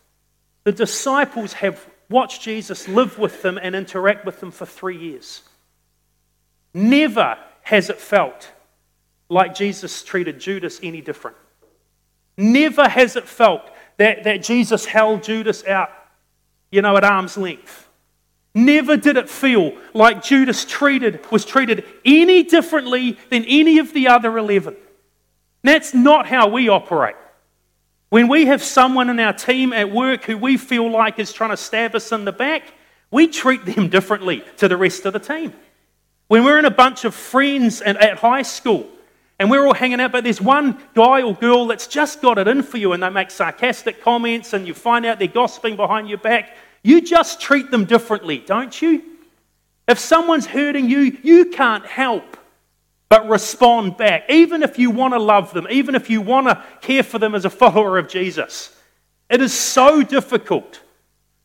the 0.64 0.72
disciples 0.72 1.54
have 1.54 1.84
watched 2.10 2.44
Jesus 2.44 2.88
live 2.88 3.18
with 3.18 3.42
them 3.42 3.60
and 3.62 3.76
interact 3.76 4.26
with 4.26 4.40
them 4.40 4.52
for 4.52 4.66
three 4.66 4.98
years. 4.98 5.42
Never 6.76 7.38
has 7.62 7.90
it 7.90 8.02
felt 8.02 8.52
like 9.30 9.56
Jesus 9.56 10.04
treated 10.04 10.42
Judas 10.42 10.78
any 10.84 11.00
different. 11.00 11.38
Never 12.38 12.90
has 12.90 13.16
it 13.16 13.24
felt 13.24 13.62
that, 13.96 14.26
that 14.26 14.44
Jesus 14.44 14.84
held 14.84 15.24
Judas 15.24 15.66
out, 15.66 15.90
you 16.72 16.82
know, 16.82 16.98
at 16.98 17.06
arm's 17.06 17.38
length. 17.38 17.88
Never 18.54 18.98
did 18.98 19.16
it 19.16 19.30
feel 19.30 19.72
like 19.94 20.22
Judas 20.22 20.66
treated, 20.66 21.26
was 21.32 21.46
treated 21.46 21.86
any 22.04 22.44
differently 22.44 23.18
than 23.30 23.46
any 23.46 23.80
of 23.80 23.94
the 23.94 24.10
other 24.10 24.38
11. 24.38 24.76
That's 25.64 25.94
not 25.94 26.28
how 26.28 26.50
we 26.50 26.68
operate. 26.68 27.16
When 28.10 28.28
we 28.28 28.48
have 28.48 28.62
someone 28.62 29.10
in 29.10 29.22
our 29.22 29.34
team 29.34 29.72
at 29.72 29.90
work 29.90 30.26
who 30.26 30.38
we 30.38 30.58
feel 30.58 30.92
like 30.92 31.20
is 31.20 31.32
trying 31.32 31.52
to 31.52 31.58
stab 31.58 31.96
us 31.96 32.12
in 32.12 32.26
the 32.26 32.34
back, 32.34 32.64
we 33.12 33.28
treat 33.28 33.66
them 33.66 33.88
differently 33.98 34.44
to 34.58 34.68
the 34.68 34.76
rest 34.76 35.06
of 35.06 35.14
the 35.14 35.20
team. 35.20 35.54
When 36.28 36.44
we're 36.44 36.60
in 36.60 36.66
a 36.66 36.72
bunch 36.72 37.06
of 37.06 37.14
friends 37.14 37.82
and 37.82 37.98
at 37.98 38.18
high 38.18 38.42
school 38.42 38.88
and 39.38 39.52
we're 39.52 39.66
all 39.66 39.74
hanging 39.74 40.00
out, 40.00 40.12
but 40.12 40.24
there's 40.24 40.42
one 40.42 40.82
guy 40.94 41.22
or 41.22 41.36
girl 41.36 41.68
that's 41.68 41.88
just 41.88 42.22
got 42.22 42.38
it 42.38 42.48
in 42.48 42.64
for 42.64 42.78
you 42.78 42.94
and 42.94 43.04
they 43.04 43.10
make 43.10 43.30
sarcastic 43.30 44.02
comments 44.02 44.54
and 44.54 44.66
you 44.66 44.74
find 44.74 45.06
out 45.06 45.20
they're 45.20 45.28
gossiping 45.28 45.76
behind 45.76 46.10
your 46.10 46.18
back, 46.18 46.56
you 46.84 47.02
just 47.02 47.40
treat 47.40 47.70
them 47.70 47.86
differently, 47.86 48.40
don't 48.40 48.82
you? 48.82 49.04
If 49.88 50.00
someone's 50.00 50.48
hurting 50.48 50.90
you, 50.90 51.18
you 51.22 51.46
can't 51.46 51.86
help 51.86 52.38
but 53.08 53.30
respond 53.30 53.98
back, 53.98 54.24
even 54.30 54.64
if 54.64 54.80
you 54.80 54.90
want 54.90 55.14
to 55.14 55.20
love 55.20 55.54
them, 55.54 55.68
even 55.70 55.94
if 55.94 56.10
you 56.10 56.22
want 56.22 56.48
to 56.48 56.64
care 56.82 57.04
for 57.04 57.20
them 57.20 57.36
as 57.36 57.46
a 57.46 57.50
follower 57.52 58.00
of 58.00 58.08
Jesus. 58.08 58.76
It 59.30 59.42
is 59.42 59.54
so 59.54 60.02
difficult 60.02 60.82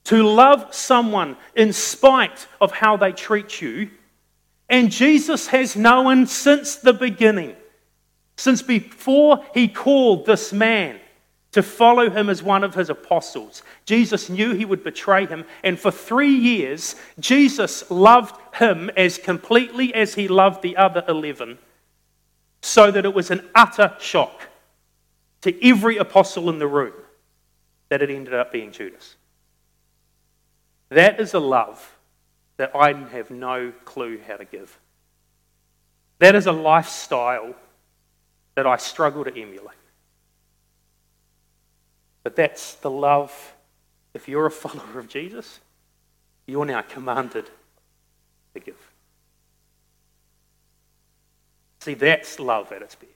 to 0.05 0.23
love 0.23 0.75
someone 0.75 1.37
in 1.55 1.75
spite 1.75 2.47
of 2.61 2.73
how 2.73 2.97
they 2.97 3.13
treat 3.13 3.61
you 3.61 3.91
and 4.71 4.91
Jesus 4.91 5.49
has 5.49 5.75
known 5.75 6.27
since 6.27 6.77
the 6.77 6.93
beginning, 6.93 7.57
since 8.37 8.63
before 8.63 9.45
he 9.53 9.67
called 9.67 10.25
this 10.25 10.53
man 10.53 11.01
to 11.51 11.63
follow 11.63 12.09
him 12.09 12.31
as 12.31 12.41
one 12.41 12.63
of 12.63 12.77
his 12.77 12.89
apostles. 12.89 13.65
Jesus 13.85 14.31
knew 14.31 14.55
he 14.55 14.65
would 14.65 14.85
betray 14.85 15.27
him, 15.27 15.45
and 15.65 15.79
for 15.79 15.91
three 15.91 16.33
years, 16.33 16.95
Jesus 17.19 17.91
loved 17.91 18.41
him 18.55 18.89
as 18.97 19.19
completely 19.19 19.93
as 19.93 20.15
he 20.15 20.29
loved 20.29 20.63
the 20.63 20.77
other 20.77 21.05
11, 21.09 21.59
so 22.63 22.93
that 22.93 23.05
it 23.05 23.13
was 23.13 23.33
an 23.33 23.49
utter 23.57 23.97
shock 23.99 24.49
to 25.41 25.69
every 25.69 25.97
apostle 25.97 26.49
in 26.49 26.61
the 26.61 26.69
room 26.69 26.95
that 27.89 28.03
it 28.03 28.11
ended 28.11 28.35
up 28.35 28.53
being 28.53 28.71
Judas. 28.71 29.17
That 30.91 31.19
is 31.19 31.35
a 31.35 31.41
love 31.41 31.97
that 32.61 32.77
I 32.77 32.93
have 32.93 33.31
no 33.31 33.73
clue 33.87 34.21
how 34.29 34.37
to 34.37 34.45
give. 34.45 34.79
That 36.19 36.35
is 36.35 36.47
a 36.47 36.53
lifestyle 36.53 37.55
that 38.55 38.67
I 38.67 38.77
struggle 38.77 39.25
to 39.25 39.31
emulate. 39.31 39.79
But 42.23 42.37
that's 42.37 42.75
the 42.75 42.91
love. 42.91 43.55
If 44.13 44.29
you're 44.29 44.45
a 44.45 44.51
follower 44.51 44.99
of 44.99 45.09
Jesus, 45.09 45.59
you're 46.45 46.67
now 46.67 46.83
commanded 46.83 47.49
to 48.53 48.61
give. 48.61 48.93
See, 51.81 51.95
that's 51.95 52.39
love 52.39 52.73
at 52.73 52.83
its 52.83 52.95
best. 52.95 53.11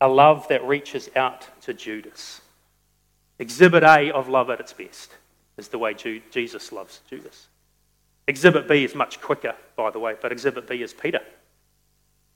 A 0.00 0.08
love 0.08 0.48
that 0.48 0.64
reaches 0.64 1.10
out 1.14 1.46
to 1.64 1.74
Judas. 1.74 2.40
Exhibit 3.38 3.82
A 3.82 4.10
of 4.10 4.26
love 4.26 4.48
at 4.48 4.58
its 4.58 4.72
best 4.72 5.10
is 5.58 5.68
the 5.68 5.78
way 5.78 5.92
Jesus 5.92 6.72
loves 6.72 7.00
Judas. 7.10 7.48
Exhibit 8.28 8.68
B 8.68 8.84
is 8.84 8.94
much 8.94 9.20
quicker, 9.22 9.54
by 9.74 9.90
the 9.90 9.98
way, 9.98 10.14
but 10.20 10.30
Exhibit 10.30 10.68
B 10.68 10.82
is 10.82 10.92
Peter. 10.92 11.20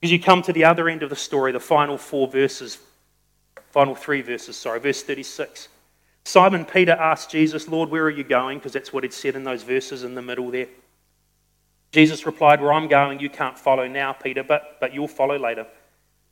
Because 0.00 0.10
you 0.10 0.18
come 0.18 0.40
to 0.42 0.52
the 0.52 0.64
other 0.64 0.88
end 0.88 1.02
of 1.02 1.10
the 1.10 1.16
story, 1.16 1.52
the 1.52 1.60
final 1.60 1.98
four 1.98 2.26
verses, 2.26 2.78
final 3.70 3.94
three 3.94 4.22
verses, 4.22 4.56
sorry, 4.56 4.80
verse 4.80 5.02
36. 5.02 5.68
Simon 6.24 6.64
Peter 6.64 6.92
asked 6.92 7.30
Jesus, 7.30 7.68
Lord, 7.68 7.90
where 7.90 8.04
are 8.04 8.10
you 8.10 8.24
going? 8.24 8.58
Because 8.58 8.72
that's 8.72 8.90
what 8.92 9.04
he'd 9.04 9.12
said 9.12 9.36
in 9.36 9.44
those 9.44 9.64
verses 9.64 10.02
in 10.02 10.14
the 10.14 10.22
middle 10.22 10.50
there. 10.50 10.68
Jesus 11.92 12.24
replied, 12.24 12.62
Where 12.62 12.72
I'm 12.72 12.88
going, 12.88 13.20
you 13.20 13.28
can't 13.28 13.58
follow 13.58 13.86
now, 13.86 14.14
Peter, 14.14 14.42
but, 14.42 14.78
but 14.80 14.94
you'll 14.94 15.08
follow 15.08 15.38
later. 15.38 15.66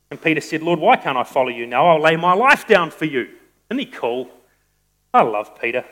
And 0.09 0.19
Peter 0.19 0.41
said, 0.41 0.63
Lord, 0.63 0.79
why 0.79 0.95
can't 0.95 1.17
I 1.17 1.23
follow 1.23 1.49
you 1.49 1.67
now? 1.67 1.87
I'll 1.87 2.01
lay 2.01 2.15
my 2.15 2.33
life 2.33 2.67
down 2.67 2.89
for 2.89 3.05
you. 3.05 3.29
Isn't 3.69 3.79
he 3.79 3.85
cool? 3.85 4.27
I 5.13 5.21
love 5.21 5.61
Peter. 5.61 5.85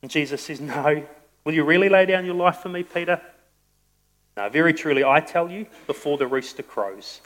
And 0.00 0.10
Jesus 0.10 0.42
says, 0.42 0.58
No, 0.60 1.04
Will 1.44 1.54
you 1.54 1.64
really 1.64 1.88
lay 1.88 2.06
down 2.06 2.24
your 2.24 2.34
life 2.34 2.58
for 2.58 2.68
me, 2.68 2.82
Peter? 2.82 3.20
No, 4.36 4.48
very 4.48 4.72
truly, 4.72 5.04
I 5.04 5.20
tell 5.20 5.50
you, 5.50 5.66
before 5.86 6.18
the 6.18 6.26
rooster 6.26 6.62
crows, 6.62 7.20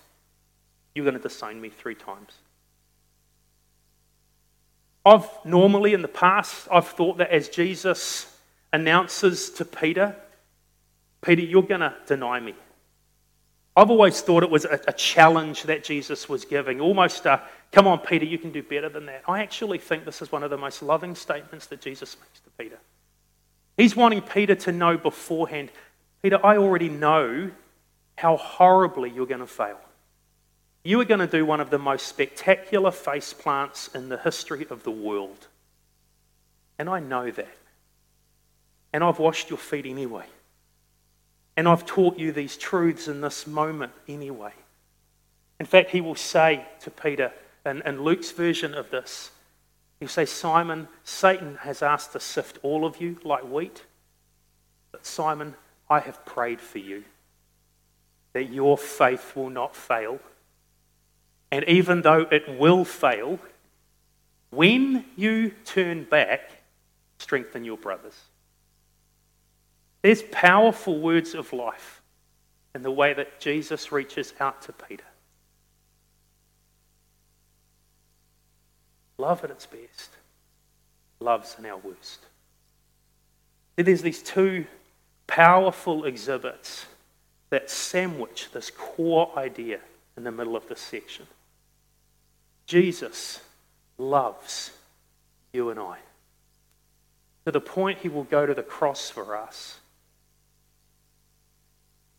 you're 0.95 1.05
going 1.05 1.17
to 1.17 1.23
disown 1.23 1.61
me 1.61 1.69
three 1.69 1.95
times. 1.95 2.33
I've 5.05 5.29
normally 5.45 5.93
in 5.93 6.03
the 6.03 6.09
past, 6.09 6.67
I've 6.73 6.89
thought 6.89 7.19
that 7.19 7.31
as 7.31 7.49
Jesus 7.49 8.35
announces 8.73 9.51
to 9.51 9.65
Peter, 9.65 10.17
Peter, 11.21 11.43
you're 11.43 11.63
going 11.63 11.81
to 11.81 11.95
deny 12.07 12.41
me. 12.41 12.55
I've 13.77 13.91
always 13.91 14.21
thought 14.21 14.43
it 14.43 14.51
was 14.51 14.65
a, 14.65 14.81
a, 14.87 14.93
challenge 14.93 15.65
that 15.65 15.83
Jesus 15.83 16.29
was 16.29 16.45
giving, 16.45 16.81
almost 16.81 17.27
a, 17.27 17.43
come 17.73 17.89
on, 17.89 17.99
Peter, 17.99 18.25
you 18.25 18.39
can 18.39 18.53
do 18.53 18.63
better 18.63 18.89
than 18.89 19.07
that. 19.07 19.23
I 19.27 19.43
actually 19.43 19.79
think 19.79 20.05
this 20.05 20.23
is 20.23 20.31
one 20.31 20.45
of 20.45 20.51
the 20.51 20.57
most 20.57 20.81
loving 20.81 21.15
statements 21.17 21.67
that 21.67 21.81
Jesus 21.81 22.17
makes 22.21 22.41
to 22.41 22.51
Peter. 22.57 22.79
He's 23.77 23.97
wanting 23.97 24.23
Peter 24.23 24.55
to 24.55 24.73
know 24.73 24.97
beforehand 24.97 25.71
Peter, 26.25 26.41
I 26.43 26.57
already 26.57 26.89
know 26.89 27.51
how 28.17 28.39
horribly 28.39 29.11
you're 29.11 29.27
going 29.27 29.41
to 29.41 29.47
fail. 29.47 29.79
You 30.83 30.99
are 31.03 31.05
going 31.05 31.21
to 31.21 31.27
do 31.27 31.45
one 31.45 31.61
of 31.61 31.69
the 31.69 31.79
most 31.79 32.07
spectacular 32.07 32.91
face 32.91 33.35
plants 33.35 33.89
in 33.95 34.09
the 34.09 34.17
history 34.17 34.67
of 34.71 34.85
the 34.85 34.91
world. 34.91 35.49
And 36.79 36.89
I 36.89 37.01
know 37.01 37.31
that. 37.31 37.57
And 38.95 39.05
I've 39.05 39.19
washed 39.19 39.51
your 39.51 39.59
feet 39.59 39.85
anyway. 39.85 40.25
And 41.59 41.69
I've 41.69 41.85
taught 41.85 42.19
you 42.19 42.33
these 42.33 42.57
truths 42.57 43.07
in 43.07 43.21
this 43.21 43.47
moment 43.47 43.93
anyway. 44.09 44.55
In 45.61 45.67
fact, 45.67 45.91
he 45.91 46.01
will 46.01 46.15
say 46.15 46.65
to 46.81 46.91
Peter, 46.91 47.33
in, 47.67 47.83
in 47.83 48.03
Luke's 48.03 48.31
version 48.31 48.73
of 48.73 48.89
this, 48.91 49.31
he'll 50.05 50.09
say, 50.11 50.27
Simon, 50.27 50.87
Satan 51.03 51.57
has 51.63 51.83
asked 51.83 52.13
to 52.13 52.21
sift 52.21 52.59
all 52.63 52.85
of 52.85 53.01
you 53.01 53.17
like 53.25 53.43
wheat. 53.43 53.85
But 54.93 55.07
Simon, 55.07 55.55
I 55.89 56.01
have 56.01 56.27
prayed 56.27 56.61
for 56.61 56.79
you 56.79 57.05
that 58.35 58.51
your 58.51 58.77
faith 58.77 59.35
will 59.35 59.49
not 59.49 59.75
fail. 59.75 60.21
And 61.51 61.65
even 61.67 62.03
though 62.03 62.27
it 62.31 62.59
will 62.59 62.85
fail, 62.85 63.39
when 64.51 65.07
you 65.17 65.53
turn 65.65 66.05
back, 66.05 66.51
strengthen 67.19 67.65
your 67.65 67.79
brothers. 67.79 68.21
There's 70.03 70.23
powerful 70.23 71.01
words 71.01 71.35
of 71.35 71.51
life 71.55 72.03
in 72.75 72.83
the 72.83 72.91
way 72.91 73.15
that 73.15 73.41
Jesus 73.41 73.91
reaches 73.91 74.35
out 74.39 74.61
to 74.63 74.73
Peter. 74.73 75.05
Love 79.19 79.45
at 79.45 79.51
its 79.51 79.67
best, 79.67 80.11
love's 81.21 81.57
in 81.59 81.67
our 81.67 81.79
worst. 81.79 82.21
There's 83.77 84.03
these 84.03 84.23
two 84.23 84.67
powerful 85.27 86.05
exhibits 86.05 86.87
that 87.51 87.71
sandwich 87.71 88.49
this 88.53 88.71
core 88.71 89.31
idea 89.37 89.81
in 90.17 90.25
the 90.25 90.33
middle 90.33 90.57
of 90.57 90.69
this 90.69 90.81
section. 90.81 91.27
Jesus 92.67 93.41
loves 93.99 94.71
you 95.53 95.71
and 95.71 95.79
I 95.79 95.99
to 97.45 97.53
the 97.53 97.61
point 97.61 97.99
he 97.99 98.09
will 98.09 98.25
go 98.25 98.47
to 98.47 98.55
the 98.55 98.63
cross 98.63 99.11
for 99.11 99.37
us, 99.37 99.79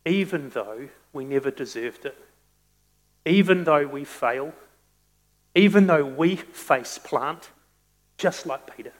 even 0.05 0.49
though 0.51 0.89
we 1.13 1.25
never 1.25 1.49
deserved 1.49 2.05
it, 2.05 2.17
even 3.25 3.63
though 3.63 3.87
we 3.87 4.03
fail, 4.03 4.53
even 5.55 5.87
though 5.87 6.05
we 6.05 6.35
face 6.35 6.97
plant, 6.97 7.49
just 8.17 8.45
like 8.45 8.75
Peter, 8.75 8.91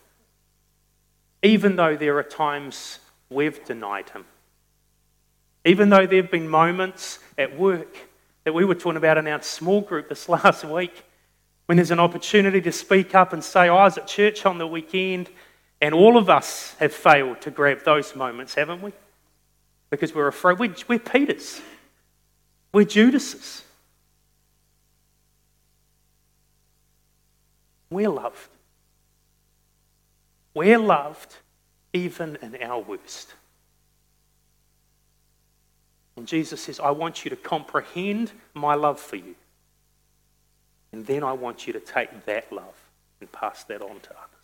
even 1.43 1.75
though 1.75 1.95
there 1.95 2.17
are 2.17 2.23
times 2.23 2.99
we've 3.29 3.63
denied 3.65 4.09
him, 4.09 4.25
even 5.65 5.89
though 5.89 6.07
there 6.07 6.21
have 6.21 6.31
been 6.31 6.47
moments 6.47 7.19
at 7.37 7.57
work 7.57 7.97
that 8.45 8.53
we 8.53 8.63
were 8.63 8.75
talking 8.75 8.97
about 8.97 9.17
in 9.17 9.27
our 9.27 9.41
small 9.41 9.81
group 9.81 10.07
this 10.07 10.29
last 10.29 10.63
week 10.63 11.03
when 11.65 11.75
there's 11.77 11.91
an 11.91 11.99
opportunity 11.99 12.61
to 12.61 12.71
speak 12.71 13.15
up 13.15 13.33
and 13.33 13.43
say, 13.43 13.67
oh, 13.69 13.75
I 13.75 13.83
was 13.85 13.97
at 13.97 14.07
church 14.07 14.45
on 14.45 14.57
the 14.57 14.67
weekend 14.67 15.29
and 15.81 15.93
all 15.93 16.17
of 16.17 16.29
us 16.29 16.75
have 16.79 16.93
failed 16.93 17.41
to 17.41 17.51
grab 17.51 17.83
those 17.83 18.15
moments, 18.15 18.55
haven't 18.55 18.81
we? 18.81 18.93
Because 19.89 20.15
we're 20.15 20.27
afraid. 20.27 20.59
We're, 20.59 20.73
we're 20.87 20.99
Peter's, 20.99 21.61
we're 22.71 22.85
Judas's. 22.85 23.64
We're 27.89 28.09
loved. 28.09 28.49
We're 30.53 30.79
loved 30.79 31.35
even 31.93 32.37
in 32.41 32.61
our 32.61 32.79
worst. 32.79 33.33
And 36.17 36.27
Jesus 36.27 36.61
says, 36.61 36.79
I 36.79 36.91
want 36.91 37.25
you 37.25 37.29
to 37.29 37.35
comprehend 37.35 38.31
my 38.53 38.75
love 38.75 38.99
for 38.99 39.17
you. 39.17 39.35
And 40.91 41.05
then 41.05 41.23
I 41.23 41.33
want 41.33 41.67
you 41.67 41.73
to 41.73 41.79
take 41.79 42.25
that 42.25 42.51
love 42.51 42.75
and 43.19 43.29
pass 43.31 43.63
that 43.65 43.81
on 43.81 43.99
to 43.99 44.11
others. 44.11 44.35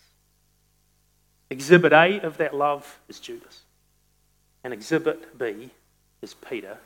Exhibit 1.49 1.93
A 1.93 2.19
of 2.21 2.37
that 2.37 2.55
love 2.55 2.99
is 3.07 3.19
Judas, 3.19 3.61
and 4.63 4.73
exhibit 4.73 5.37
B 5.37 5.69
is 6.21 6.33
Peter. 6.33 6.77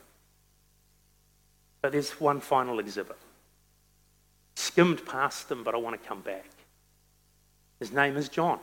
But 1.81 1.91
there's 1.91 2.19
one 2.19 2.39
final 2.39 2.79
exhibit. 2.79 3.17
Skimmed 4.75 5.05
past 5.05 5.47
them, 5.47 5.63
but 5.63 5.73
I 5.73 5.77
want 5.77 6.01
to 6.01 6.05
come 6.05 6.19
back. 6.19 6.49
His 7.79 7.93
name 7.93 8.17
is 8.17 8.27
John. 8.27 8.59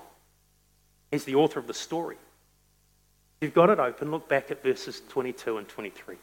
He's 1.10 1.24
the 1.24 1.36
author 1.36 1.58
of 1.58 1.66
the 1.66 1.72
story. 1.72 2.18
You've 3.40 3.54
got 3.54 3.70
it 3.70 3.78
open, 3.78 4.10
look 4.10 4.28
back 4.28 4.50
at 4.50 4.62
verses 4.62 5.00
22 5.08 5.56
and 5.56 5.66
23. 5.66 6.16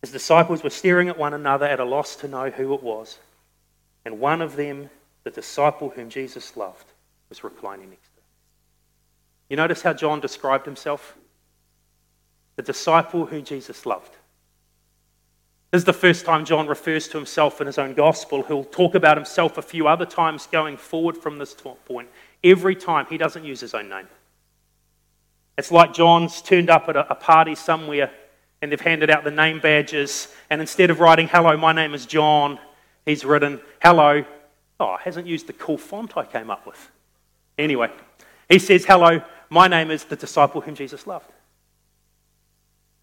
His 0.00 0.12
disciples 0.12 0.62
were 0.62 0.70
staring 0.70 1.08
at 1.08 1.18
one 1.18 1.34
another 1.34 1.66
at 1.66 1.80
a 1.80 1.84
loss 1.84 2.14
to 2.16 2.28
know 2.28 2.50
who 2.50 2.72
it 2.72 2.84
was. 2.84 3.18
And 4.04 4.20
one 4.20 4.42
of 4.42 4.54
them, 4.54 4.88
the 5.24 5.32
disciple 5.32 5.88
whom 5.88 6.08
Jesus 6.08 6.56
loved, 6.56 6.86
was 7.30 7.42
reclining 7.42 7.90
next 7.90 8.10
to 8.10 8.20
him. 8.20 8.26
You 9.50 9.56
notice 9.56 9.82
how 9.82 9.92
John 9.92 10.20
described 10.20 10.66
himself? 10.66 11.16
The 12.54 12.62
disciple 12.62 13.26
who 13.26 13.42
Jesus 13.42 13.84
loved. 13.86 14.14
This 15.72 15.80
is 15.80 15.86
the 15.86 15.94
first 15.94 16.26
time 16.26 16.44
John 16.44 16.66
refers 16.66 17.08
to 17.08 17.16
himself 17.16 17.60
in 17.62 17.66
his 17.66 17.78
own 17.78 17.94
gospel. 17.94 18.42
He'll 18.42 18.62
talk 18.62 18.94
about 18.94 19.16
himself 19.16 19.56
a 19.56 19.62
few 19.62 19.88
other 19.88 20.04
times 20.04 20.46
going 20.46 20.76
forward 20.76 21.16
from 21.16 21.38
this 21.38 21.56
point. 21.86 22.08
Every 22.44 22.76
time 22.76 23.06
he 23.08 23.16
doesn't 23.16 23.42
use 23.42 23.60
his 23.60 23.72
own 23.72 23.88
name. 23.88 24.06
It's 25.56 25.72
like 25.72 25.94
John's 25.94 26.42
turned 26.42 26.68
up 26.68 26.90
at 26.90 26.96
a 26.96 27.14
party 27.14 27.54
somewhere 27.54 28.10
and 28.60 28.70
they've 28.70 28.80
handed 28.80 29.08
out 29.08 29.24
the 29.24 29.30
name 29.30 29.58
badges, 29.58 30.28
and 30.48 30.60
instead 30.60 30.90
of 30.90 31.00
writing, 31.00 31.26
Hello, 31.26 31.56
my 31.56 31.72
name 31.72 31.94
is 31.94 32.06
John, 32.06 32.60
he's 33.04 33.24
written, 33.24 33.60
Hello. 33.82 34.24
Oh, 34.78 34.96
hasn't 35.02 35.26
used 35.26 35.48
the 35.48 35.52
cool 35.52 35.78
font 35.78 36.16
I 36.16 36.24
came 36.24 36.48
up 36.48 36.64
with. 36.64 36.90
Anyway, 37.58 37.90
he 38.48 38.60
says, 38.60 38.84
Hello, 38.84 39.20
my 39.50 39.66
name 39.66 39.90
is 39.90 40.04
the 40.04 40.16
disciple 40.16 40.60
whom 40.60 40.76
Jesus 40.76 41.08
loved. 41.08 41.30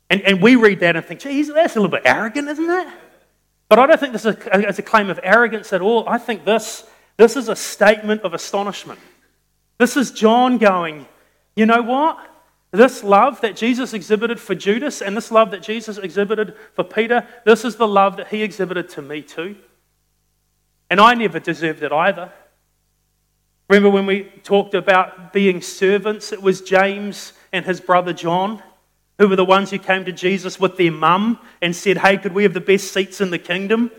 And, 0.09 0.21
and 0.23 0.41
we 0.41 0.55
read 0.55 0.79
that 0.79 0.95
and 0.95 1.05
think, 1.05 1.19
geez, 1.19 1.47
that's 1.53 1.75
a 1.75 1.79
little 1.79 1.91
bit 1.91 2.01
arrogant, 2.05 2.47
isn't 2.47 2.69
it? 2.69 2.87
But 3.67 3.77
I 3.77 3.85
don't 3.85 3.99
think 3.99 4.13
this 4.13 4.25
is 4.25 4.35
a, 4.51 4.81
a 4.81 4.81
claim 4.81 5.09
of 5.09 5.19
arrogance 5.21 5.71
at 5.71 5.81
all. 5.81 6.09
I 6.09 6.17
think 6.17 6.43
this, 6.43 6.83
this 7.17 7.35
is 7.35 7.49
a 7.49 7.55
statement 7.55 8.21
of 8.21 8.33
astonishment. 8.33 8.99
This 9.77 9.95
is 9.95 10.11
John 10.11 10.57
going, 10.57 11.05
you 11.55 11.67
know 11.67 11.83
what? 11.83 12.17
This 12.71 13.03
love 13.03 13.41
that 13.41 13.55
Jesus 13.55 13.93
exhibited 13.93 14.39
for 14.39 14.55
Judas 14.55 15.01
and 15.01 15.15
this 15.15 15.31
love 15.31 15.51
that 15.51 15.63
Jesus 15.63 15.97
exhibited 15.97 16.55
for 16.73 16.83
Peter, 16.83 17.27
this 17.45 17.63
is 17.63 17.75
the 17.75 17.87
love 17.87 18.17
that 18.17 18.27
he 18.27 18.43
exhibited 18.43 18.89
to 18.89 19.01
me 19.01 19.21
too. 19.21 19.55
And 20.89 20.99
I 20.99 21.13
never 21.13 21.39
deserved 21.39 21.83
it 21.83 21.91
either. 21.91 22.31
Remember 23.69 23.89
when 23.91 24.07
we 24.07 24.23
talked 24.43 24.73
about 24.73 25.31
being 25.31 25.61
servants? 25.61 26.31
It 26.31 26.41
was 26.41 26.61
James 26.61 27.33
and 27.53 27.65
his 27.65 27.79
brother 27.79 28.13
John 28.13 28.63
who 29.19 29.27
were 29.27 29.35
the 29.35 29.45
ones 29.45 29.69
who 29.69 29.77
came 29.77 30.05
to 30.05 30.11
Jesus 30.11 30.59
with 30.59 30.77
their 30.77 30.91
mum 30.91 31.39
and 31.61 31.75
said, 31.75 31.97
Hey, 31.97 32.17
could 32.17 32.33
we 32.33 32.43
have 32.43 32.53
the 32.53 32.61
best 32.61 32.93
seats 32.93 33.21
in 33.21 33.29
the 33.29 33.37
kingdom? 33.37 33.91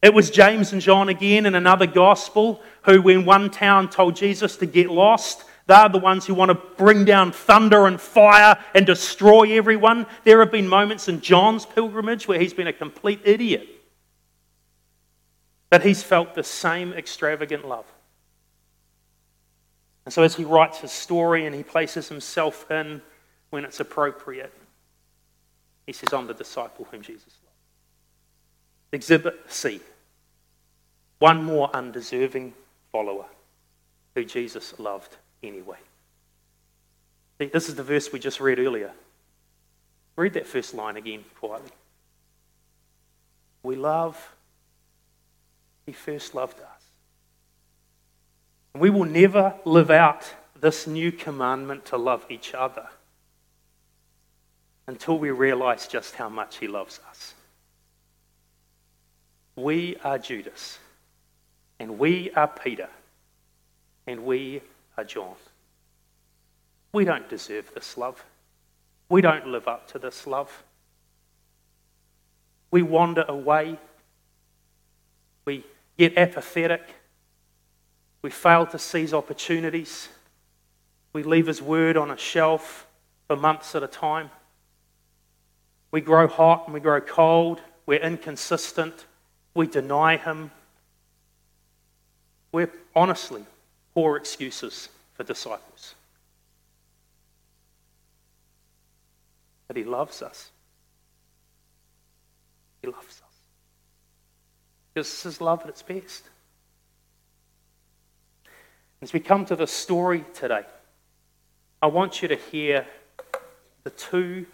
It 0.00 0.14
was 0.14 0.30
James 0.30 0.72
and 0.72 0.80
John 0.80 1.08
again 1.08 1.44
in 1.44 1.56
another 1.56 1.86
gospel 1.86 2.62
who, 2.82 3.02
when 3.02 3.24
one 3.24 3.50
town 3.50 3.90
told 3.90 4.14
Jesus 4.14 4.56
to 4.58 4.66
get 4.66 4.90
lost, 4.90 5.44
they're 5.66 5.88
the 5.88 5.98
ones 5.98 6.24
who 6.24 6.34
want 6.34 6.50
to 6.50 6.54
bring 6.76 7.04
down 7.04 7.32
thunder 7.32 7.86
and 7.86 8.00
fire 8.00 8.56
and 8.74 8.86
destroy 8.86 9.58
everyone. 9.58 10.06
There 10.22 10.38
have 10.38 10.52
been 10.52 10.68
moments 10.68 11.08
in 11.08 11.20
John's 11.20 11.66
pilgrimage 11.66 12.28
where 12.28 12.38
he's 12.38 12.54
been 12.54 12.68
a 12.68 12.72
complete 12.72 13.20
idiot. 13.24 13.68
But 15.68 15.82
he's 15.82 16.02
felt 16.02 16.34
the 16.34 16.44
same 16.44 16.92
extravagant 16.92 17.66
love. 17.66 17.84
And 20.06 20.14
so, 20.14 20.22
as 20.22 20.36
he 20.36 20.44
writes 20.44 20.78
his 20.78 20.92
story 20.92 21.44
and 21.44 21.54
he 21.54 21.64
places 21.64 22.08
himself 22.08 22.70
in 22.70 23.02
when 23.50 23.64
it's 23.64 23.80
appropriate, 23.80 24.52
he 25.86 25.92
says, 25.92 26.12
I'm 26.12 26.26
the 26.26 26.34
disciple 26.34 26.86
whom 26.90 27.02
Jesus 27.02 27.38
loved. 27.42 27.56
Exhibit 28.92 29.40
C 29.48 29.80
one 31.18 31.42
more 31.42 31.70
undeserving 31.74 32.54
follower 32.92 33.26
who 34.14 34.24
Jesus 34.24 34.78
loved 34.78 35.16
anyway. 35.42 35.78
See, 37.38 37.46
this 37.46 37.68
is 37.68 37.74
the 37.74 37.82
verse 37.82 38.12
we 38.12 38.18
just 38.18 38.40
read 38.40 38.58
earlier. 38.58 38.92
Read 40.16 40.34
that 40.34 40.46
first 40.46 40.74
line 40.74 40.96
again 40.96 41.24
quietly. 41.38 41.70
We 43.62 43.76
love, 43.76 44.34
He 45.86 45.92
first 45.92 46.34
loved 46.34 46.58
us. 46.60 46.84
We 48.74 48.90
will 48.90 49.04
never 49.04 49.54
live 49.64 49.90
out 49.90 50.34
this 50.60 50.86
new 50.86 51.12
commandment 51.12 51.84
to 51.86 51.96
love 51.96 52.26
each 52.28 52.54
other 52.54 52.88
until 54.88 55.18
we 55.18 55.30
realize 55.30 55.86
just 55.86 56.14
how 56.14 56.30
much 56.30 56.56
He 56.56 56.66
loves 56.66 56.98
us. 57.10 57.34
We 59.54 59.96
are 60.02 60.18
Judas, 60.18 60.78
and 61.78 61.98
we 61.98 62.30
are 62.30 62.48
Peter, 62.48 62.88
and 64.06 64.24
we 64.24 64.62
are 64.96 65.04
John. 65.04 65.34
We 66.92 67.04
don't 67.04 67.28
deserve 67.28 67.70
this 67.74 67.98
love. 67.98 68.24
We 69.10 69.20
don't 69.20 69.48
live 69.48 69.68
up 69.68 69.88
to 69.88 69.98
this 69.98 70.26
love. 70.26 70.64
We 72.70 72.80
wander 72.80 73.26
away. 73.28 73.78
We 75.44 75.64
get 75.98 76.16
apathetic. 76.16 76.82
We 78.22 78.30
fail 78.30 78.64
to 78.66 78.78
seize 78.78 79.12
opportunities. 79.12 80.08
We 81.12 81.22
leave 81.22 81.46
His 81.46 81.60
Word 81.60 81.98
on 81.98 82.10
a 82.10 82.16
shelf 82.16 82.86
for 83.26 83.36
months 83.36 83.74
at 83.74 83.82
a 83.82 83.86
time. 83.86 84.30
We 85.90 86.00
grow 86.00 86.26
hot 86.26 86.64
and 86.66 86.74
we 86.74 86.80
grow 86.80 87.00
cold. 87.00 87.60
We're 87.86 88.00
inconsistent. 88.00 89.06
We 89.54 89.66
deny 89.66 90.16
Him. 90.16 90.50
We're 92.52 92.70
honestly 92.94 93.44
poor 93.94 94.16
excuses 94.16 94.88
for 95.14 95.24
disciples. 95.24 95.94
But 99.66 99.76
He 99.76 99.84
loves 99.84 100.22
us. 100.22 100.50
He 102.82 102.88
loves 102.88 103.06
us. 103.06 103.22
Because 104.92 105.08
this 105.08 105.26
is 105.26 105.40
love 105.40 105.62
at 105.62 105.68
its 105.68 105.82
best. 105.82 106.28
As 109.00 109.12
we 109.12 109.20
come 109.20 109.44
to 109.46 109.56
the 109.56 109.66
story 109.66 110.24
today, 110.34 110.62
I 111.80 111.86
want 111.86 112.20
you 112.20 112.28
to 112.28 112.36
hear 112.36 112.86
the 113.84 113.90
two 113.90 114.46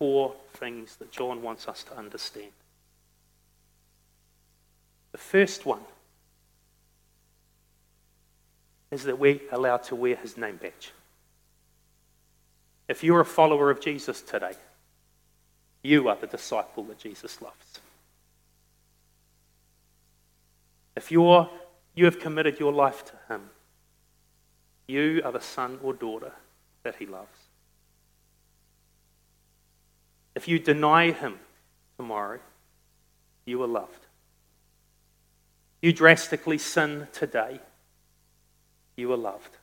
core 0.00 0.34
things 0.54 0.96
that 0.96 1.12
John 1.12 1.42
wants 1.42 1.68
us 1.68 1.84
to 1.84 1.96
understand. 1.96 2.50
The 5.12 5.18
first 5.18 5.66
one 5.66 5.82
is 8.90 9.04
that 9.04 9.18
we're 9.18 9.40
allowed 9.52 9.82
to 9.84 9.94
wear 9.94 10.16
his 10.16 10.38
name 10.38 10.56
badge. 10.56 10.92
If 12.88 13.04
you're 13.04 13.20
a 13.20 13.26
follower 13.26 13.70
of 13.70 13.80
Jesus 13.80 14.22
today, 14.22 14.54
you 15.82 16.08
are 16.08 16.16
the 16.16 16.26
disciple 16.26 16.82
that 16.84 16.98
Jesus 16.98 17.40
loves. 17.42 17.80
If 20.96 21.12
you're, 21.12 21.48
you 21.94 22.06
have 22.06 22.18
committed 22.18 22.58
your 22.58 22.72
life 22.72 23.04
to 23.04 23.34
him, 23.34 23.50
you 24.88 25.20
are 25.24 25.32
the 25.32 25.40
son 25.40 25.78
or 25.82 25.92
daughter 25.92 26.32
that 26.84 26.96
he 26.96 27.06
loves. 27.06 27.39
If 30.34 30.48
you 30.48 30.58
deny 30.58 31.12
him 31.12 31.38
tomorrow, 31.96 32.40
you 33.44 33.62
are 33.62 33.68
loved. 33.68 34.06
You 35.82 35.92
drastically 35.92 36.58
sin 36.58 37.08
today, 37.12 37.60
you 38.96 39.12
are 39.12 39.16
loved. 39.16 39.56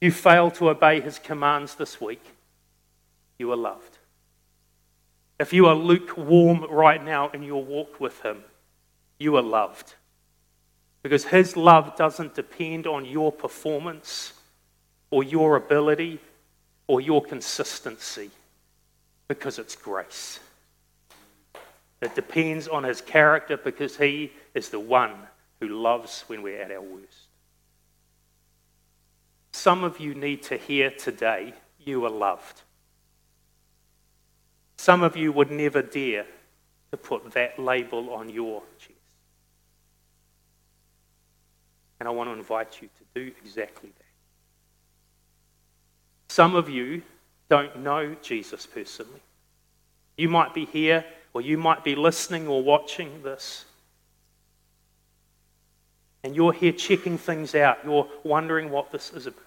You 0.00 0.10
fail 0.10 0.50
to 0.52 0.70
obey 0.70 1.00
his 1.00 1.18
commands 1.18 1.74
this 1.74 2.00
week, 2.00 2.24
you 3.38 3.52
are 3.52 3.56
loved. 3.56 3.98
If 5.38 5.52
you 5.52 5.66
are 5.66 5.74
lukewarm 5.74 6.66
right 6.70 7.02
now 7.02 7.30
in 7.30 7.42
your 7.42 7.64
walk 7.64 7.98
with 7.98 8.20
him, 8.22 8.44
you 9.18 9.36
are 9.36 9.42
loved. 9.42 9.94
Because 11.02 11.24
his 11.24 11.56
love 11.56 11.96
doesn't 11.96 12.34
depend 12.34 12.86
on 12.86 13.06
your 13.06 13.32
performance 13.32 14.34
or 15.10 15.24
your 15.24 15.56
ability 15.56 16.20
or 16.86 17.00
your 17.00 17.22
consistency, 17.22 18.30
because 19.30 19.60
it's 19.60 19.76
grace. 19.76 20.40
It 22.02 22.16
depends 22.16 22.66
on 22.66 22.82
his 22.82 23.00
character 23.00 23.56
because 23.56 23.96
he 23.96 24.32
is 24.54 24.70
the 24.70 24.80
one 24.80 25.14
who 25.60 25.68
loves 25.68 26.24
when 26.26 26.42
we're 26.42 26.60
at 26.60 26.72
our 26.72 26.80
worst. 26.80 27.28
Some 29.52 29.84
of 29.84 30.00
you 30.00 30.16
need 30.16 30.42
to 30.42 30.56
hear 30.56 30.90
today 30.90 31.54
you 31.78 32.04
are 32.06 32.10
loved. 32.10 32.62
Some 34.78 35.04
of 35.04 35.16
you 35.16 35.30
would 35.30 35.52
never 35.52 35.80
dare 35.80 36.26
to 36.90 36.96
put 36.96 37.30
that 37.30 37.56
label 37.56 38.12
on 38.12 38.30
your 38.30 38.64
chest. 38.80 38.98
And 42.00 42.08
I 42.08 42.10
want 42.10 42.28
to 42.30 42.34
invite 42.34 42.82
you 42.82 42.88
to 42.88 43.04
do 43.14 43.32
exactly 43.44 43.90
that. 43.96 44.04
Some 46.34 46.56
of 46.56 46.68
you 46.68 47.02
don't 47.50 47.80
know 47.80 48.16
Jesus 48.22 48.64
personally. 48.64 49.20
You 50.16 50.28
might 50.28 50.54
be 50.54 50.64
here, 50.64 51.04
or 51.34 51.42
you 51.42 51.58
might 51.58 51.84
be 51.84 51.94
listening 51.94 52.46
or 52.46 52.62
watching 52.62 53.22
this. 53.22 53.64
And 56.22 56.36
you're 56.36 56.52
here 56.52 56.72
checking 56.72 57.18
things 57.18 57.54
out. 57.54 57.78
You're 57.84 58.08
wondering 58.24 58.70
what 58.70 58.92
this 58.92 59.12
is 59.12 59.26
about. 59.26 59.44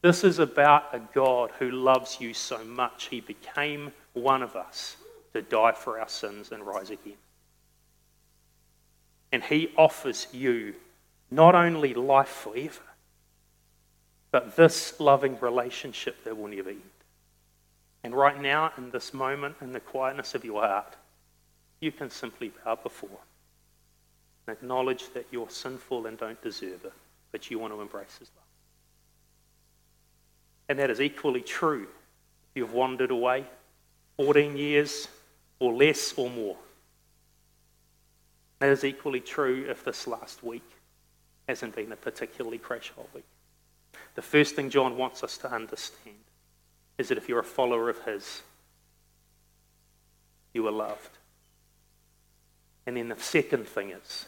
This 0.00 0.22
is 0.22 0.38
about 0.38 0.94
a 0.94 1.00
God 1.14 1.50
who 1.58 1.70
loves 1.70 2.20
you 2.20 2.34
so 2.34 2.62
much, 2.64 3.06
he 3.06 3.20
became 3.20 3.92
one 4.12 4.42
of 4.42 4.54
us 4.54 4.96
to 5.32 5.42
die 5.42 5.72
for 5.72 5.98
our 5.98 6.08
sins 6.08 6.52
and 6.52 6.62
rise 6.62 6.90
again. 6.90 7.14
And 9.32 9.42
he 9.42 9.72
offers 9.76 10.28
you 10.30 10.74
not 11.30 11.54
only 11.56 11.94
life 11.94 12.28
forever, 12.28 12.82
but 14.30 14.54
this 14.56 15.00
loving 15.00 15.38
relationship 15.40 16.22
that 16.24 16.36
will 16.36 16.48
never 16.48 16.70
end. 16.70 16.82
And 18.04 18.14
right 18.14 18.40
now, 18.40 18.70
in 18.76 18.90
this 18.90 19.14
moment, 19.14 19.56
in 19.62 19.72
the 19.72 19.80
quietness 19.80 20.34
of 20.34 20.44
your 20.44 20.60
heart, 20.60 20.94
you 21.80 21.90
can 21.90 22.10
simply 22.10 22.52
bow 22.62 22.76
before 22.76 23.08
and 24.46 24.54
acknowledge 24.54 25.12
that 25.14 25.26
you're 25.30 25.48
sinful 25.48 26.06
and 26.06 26.18
don't 26.18 26.40
deserve 26.42 26.84
it, 26.84 26.92
but 27.32 27.50
you 27.50 27.58
want 27.58 27.72
to 27.72 27.80
embrace 27.80 28.18
His 28.18 28.30
love. 28.36 28.44
And 30.68 30.78
that 30.78 30.90
is 30.90 31.00
equally 31.00 31.40
true 31.40 31.84
if 31.84 32.56
you've 32.56 32.74
wandered 32.74 33.10
away 33.10 33.46
14 34.18 34.54
years 34.54 35.08
or 35.58 35.72
less 35.72 36.12
or 36.16 36.28
more. 36.28 36.56
That 38.58 38.68
is 38.68 38.84
equally 38.84 39.20
true 39.20 39.66
if 39.68 39.82
this 39.82 40.06
last 40.06 40.42
week 40.42 40.62
hasn't 41.48 41.74
been 41.74 41.92
a 41.92 41.96
particularly 41.96 42.58
crash 42.58 42.90
hole 42.94 43.08
week. 43.14 43.24
The 44.14 44.22
first 44.22 44.56
thing 44.56 44.68
John 44.68 44.98
wants 44.98 45.24
us 45.24 45.38
to 45.38 45.50
understand 45.50 46.16
is 46.98 47.08
that 47.08 47.18
if 47.18 47.28
you're 47.28 47.40
a 47.40 47.44
follower 47.44 47.88
of 47.88 48.00
his, 48.04 48.42
you 50.52 50.66
are 50.66 50.72
loved. 50.72 51.18
And 52.86 52.96
then 52.96 53.08
the 53.08 53.16
second 53.18 53.66
thing 53.66 53.90
is 53.90 54.26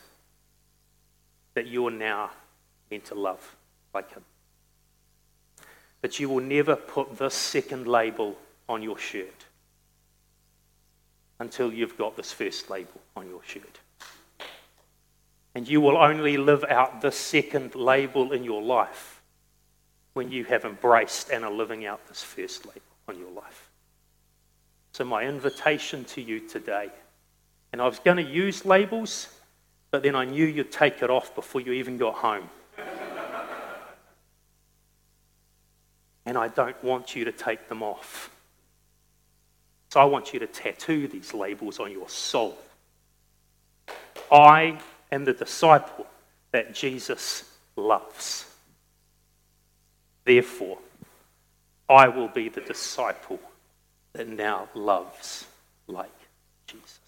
that 1.54 1.66
you 1.66 1.86
are 1.86 1.92
now 1.92 2.30
meant 2.90 3.04
to 3.06 3.14
love 3.14 3.56
like 3.94 4.12
him. 4.12 4.24
But 6.00 6.18
you 6.20 6.28
will 6.28 6.42
never 6.42 6.76
put 6.76 7.18
this 7.18 7.34
second 7.34 7.86
label 7.86 8.36
on 8.68 8.82
your 8.82 8.98
shirt 8.98 9.44
until 11.38 11.72
you've 11.72 11.98
got 11.98 12.16
this 12.16 12.32
first 12.32 12.70
label 12.70 13.00
on 13.16 13.28
your 13.28 13.42
shirt. 13.44 13.80
And 15.54 15.68
you 15.68 15.80
will 15.80 15.96
only 15.96 16.36
live 16.36 16.64
out 16.64 17.00
this 17.00 17.16
second 17.16 17.74
label 17.74 18.32
in 18.32 18.44
your 18.44 18.62
life 18.62 19.15
when 20.16 20.32
you 20.32 20.44
have 20.44 20.64
embraced 20.64 21.28
and 21.28 21.44
are 21.44 21.50
living 21.50 21.84
out 21.84 22.08
this 22.08 22.22
first 22.22 22.64
label 22.64 22.80
on 23.06 23.18
your 23.18 23.30
life. 23.32 23.68
So, 24.92 25.04
my 25.04 25.24
invitation 25.24 26.04
to 26.06 26.22
you 26.22 26.40
today, 26.40 26.88
and 27.70 27.82
I 27.82 27.84
was 27.84 27.98
going 27.98 28.16
to 28.16 28.22
use 28.22 28.64
labels, 28.64 29.28
but 29.90 30.02
then 30.02 30.14
I 30.14 30.24
knew 30.24 30.46
you'd 30.46 30.72
take 30.72 31.02
it 31.02 31.10
off 31.10 31.34
before 31.34 31.60
you 31.60 31.72
even 31.72 31.98
got 31.98 32.14
home. 32.14 32.48
and 36.24 36.38
I 36.38 36.48
don't 36.48 36.82
want 36.82 37.14
you 37.14 37.26
to 37.26 37.32
take 37.32 37.68
them 37.68 37.82
off. 37.82 38.30
So, 39.90 40.00
I 40.00 40.06
want 40.06 40.32
you 40.32 40.38
to 40.38 40.46
tattoo 40.46 41.08
these 41.08 41.34
labels 41.34 41.78
on 41.78 41.92
your 41.92 42.08
soul. 42.08 42.56
I 44.32 44.78
am 45.12 45.26
the 45.26 45.34
disciple 45.34 46.06
that 46.52 46.74
Jesus 46.74 47.44
loves. 47.76 48.46
Therefore, 50.26 50.76
I 51.88 52.08
will 52.08 52.28
be 52.28 52.50
the 52.50 52.60
disciple 52.60 53.40
that 54.12 54.28
now 54.28 54.68
loves 54.74 55.46
like 55.86 56.10
Jesus. 56.66 56.98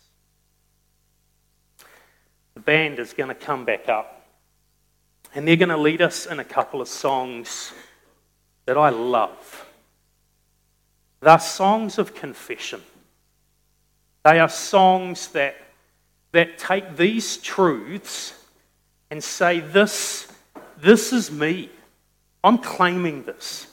The 2.54 2.60
band 2.60 2.98
is 2.98 3.12
going 3.12 3.28
to 3.28 3.34
come 3.34 3.66
back 3.66 3.90
up 3.90 4.24
and 5.34 5.46
they're 5.46 5.56
going 5.56 5.68
to 5.68 5.76
lead 5.76 6.00
us 6.00 6.24
in 6.24 6.38
a 6.38 6.44
couple 6.44 6.80
of 6.80 6.88
songs 6.88 7.72
that 8.64 8.78
I 8.78 8.88
love. 8.88 9.66
They're 11.20 11.38
songs 11.38 11.98
of 11.98 12.14
confession. 12.14 12.80
They 14.24 14.38
are 14.38 14.48
songs 14.48 15.28
that 15.28 15.56
that 16.32 16.58
take 16.58 16.96
these 16.96 17.38
truths 17.38 18.34
and 19.10 19.22
say, 19.22 19.60
This, 19.60 20.28
this 20.78 21.12
is 21.12 21.30
me. 21.30 21.70
I'm 22.42 22.58
claiming 22.58 23.24
this. 23.24 23.66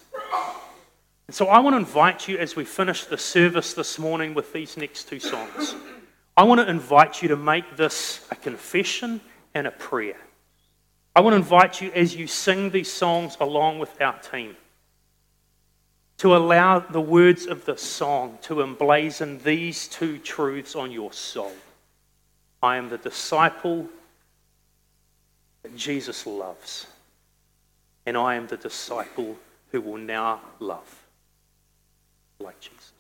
And 1.27 1.35
so 1.35 1.47
I 1.47 1.59
want 1.59 1.73
to 1.73 1.77
invite 1.77 2.27
you 2.27 2.37
as 2.37 2.55
we 2.55 2.65
finish 2.65 3.05
the 3.05 3.17
service 3.17 3.73
this 3.73 3.97
morning 3.97 4.33
with 4.33 4.53
these 4.53 4.77
next 4.77 5.09
two 5.09 5.19
songs. 5.19 5.75
I 6.37 6.43
want 6.43 6.61
to 6.61 6.69
invite 6.69 7.21
you 7.21 7.29
to 7.29 7.35
make 7.35 7.77
this 7.77 8.25
a 8.29 8.35
confession 8.35 9.21
and 9.53 9.65
a 9.65 9.71
prayer. 9.71 10.17
I 11.15 11.21
want 11.21 11.33
to 11.33 11.37
invite 11.37 11.81
you 11.81 11.91
as 11.93 12.15
you 12.15 12.27
sing 12.27 12.71
these 12.71 12.91
songs 12.91 13.37
along 13.39 13.79
with 13.79 14.01
our 14.01 14.19
team 14.19 14.55
to 16.17 16.35
allow 16.35 16.79
the 16.79 17.01
words 17.01 17.45
of 17.45 17.65
the 17.65 17.77
song 17.77 18.37
to 18.41 18.55
emblazon 18.55 19.41
these 19.43 19.87
two 19.87 20.17
truths 20.17 20.75
on 20.75 20.91
your 20.91 21.11
soul. 21.11 21.53
I 22.61 22.77
am 22.77 22.89
the 22.89 22.97
disciple 22.97 23.87
that 25.63 25.75
Jesus 25.75 26.25
loves 26.25 26.87
and 28.05 28.17
I 28.17 28.35
am 28.35 28.47
the 28.47 28.57
disciple 28.57 29.37
who 29.71 29.81
will 29.81 29.97
now 29.97 30.41
love 30.59 31.03
like 32.39 32.59
Jesus. 32.59 32.91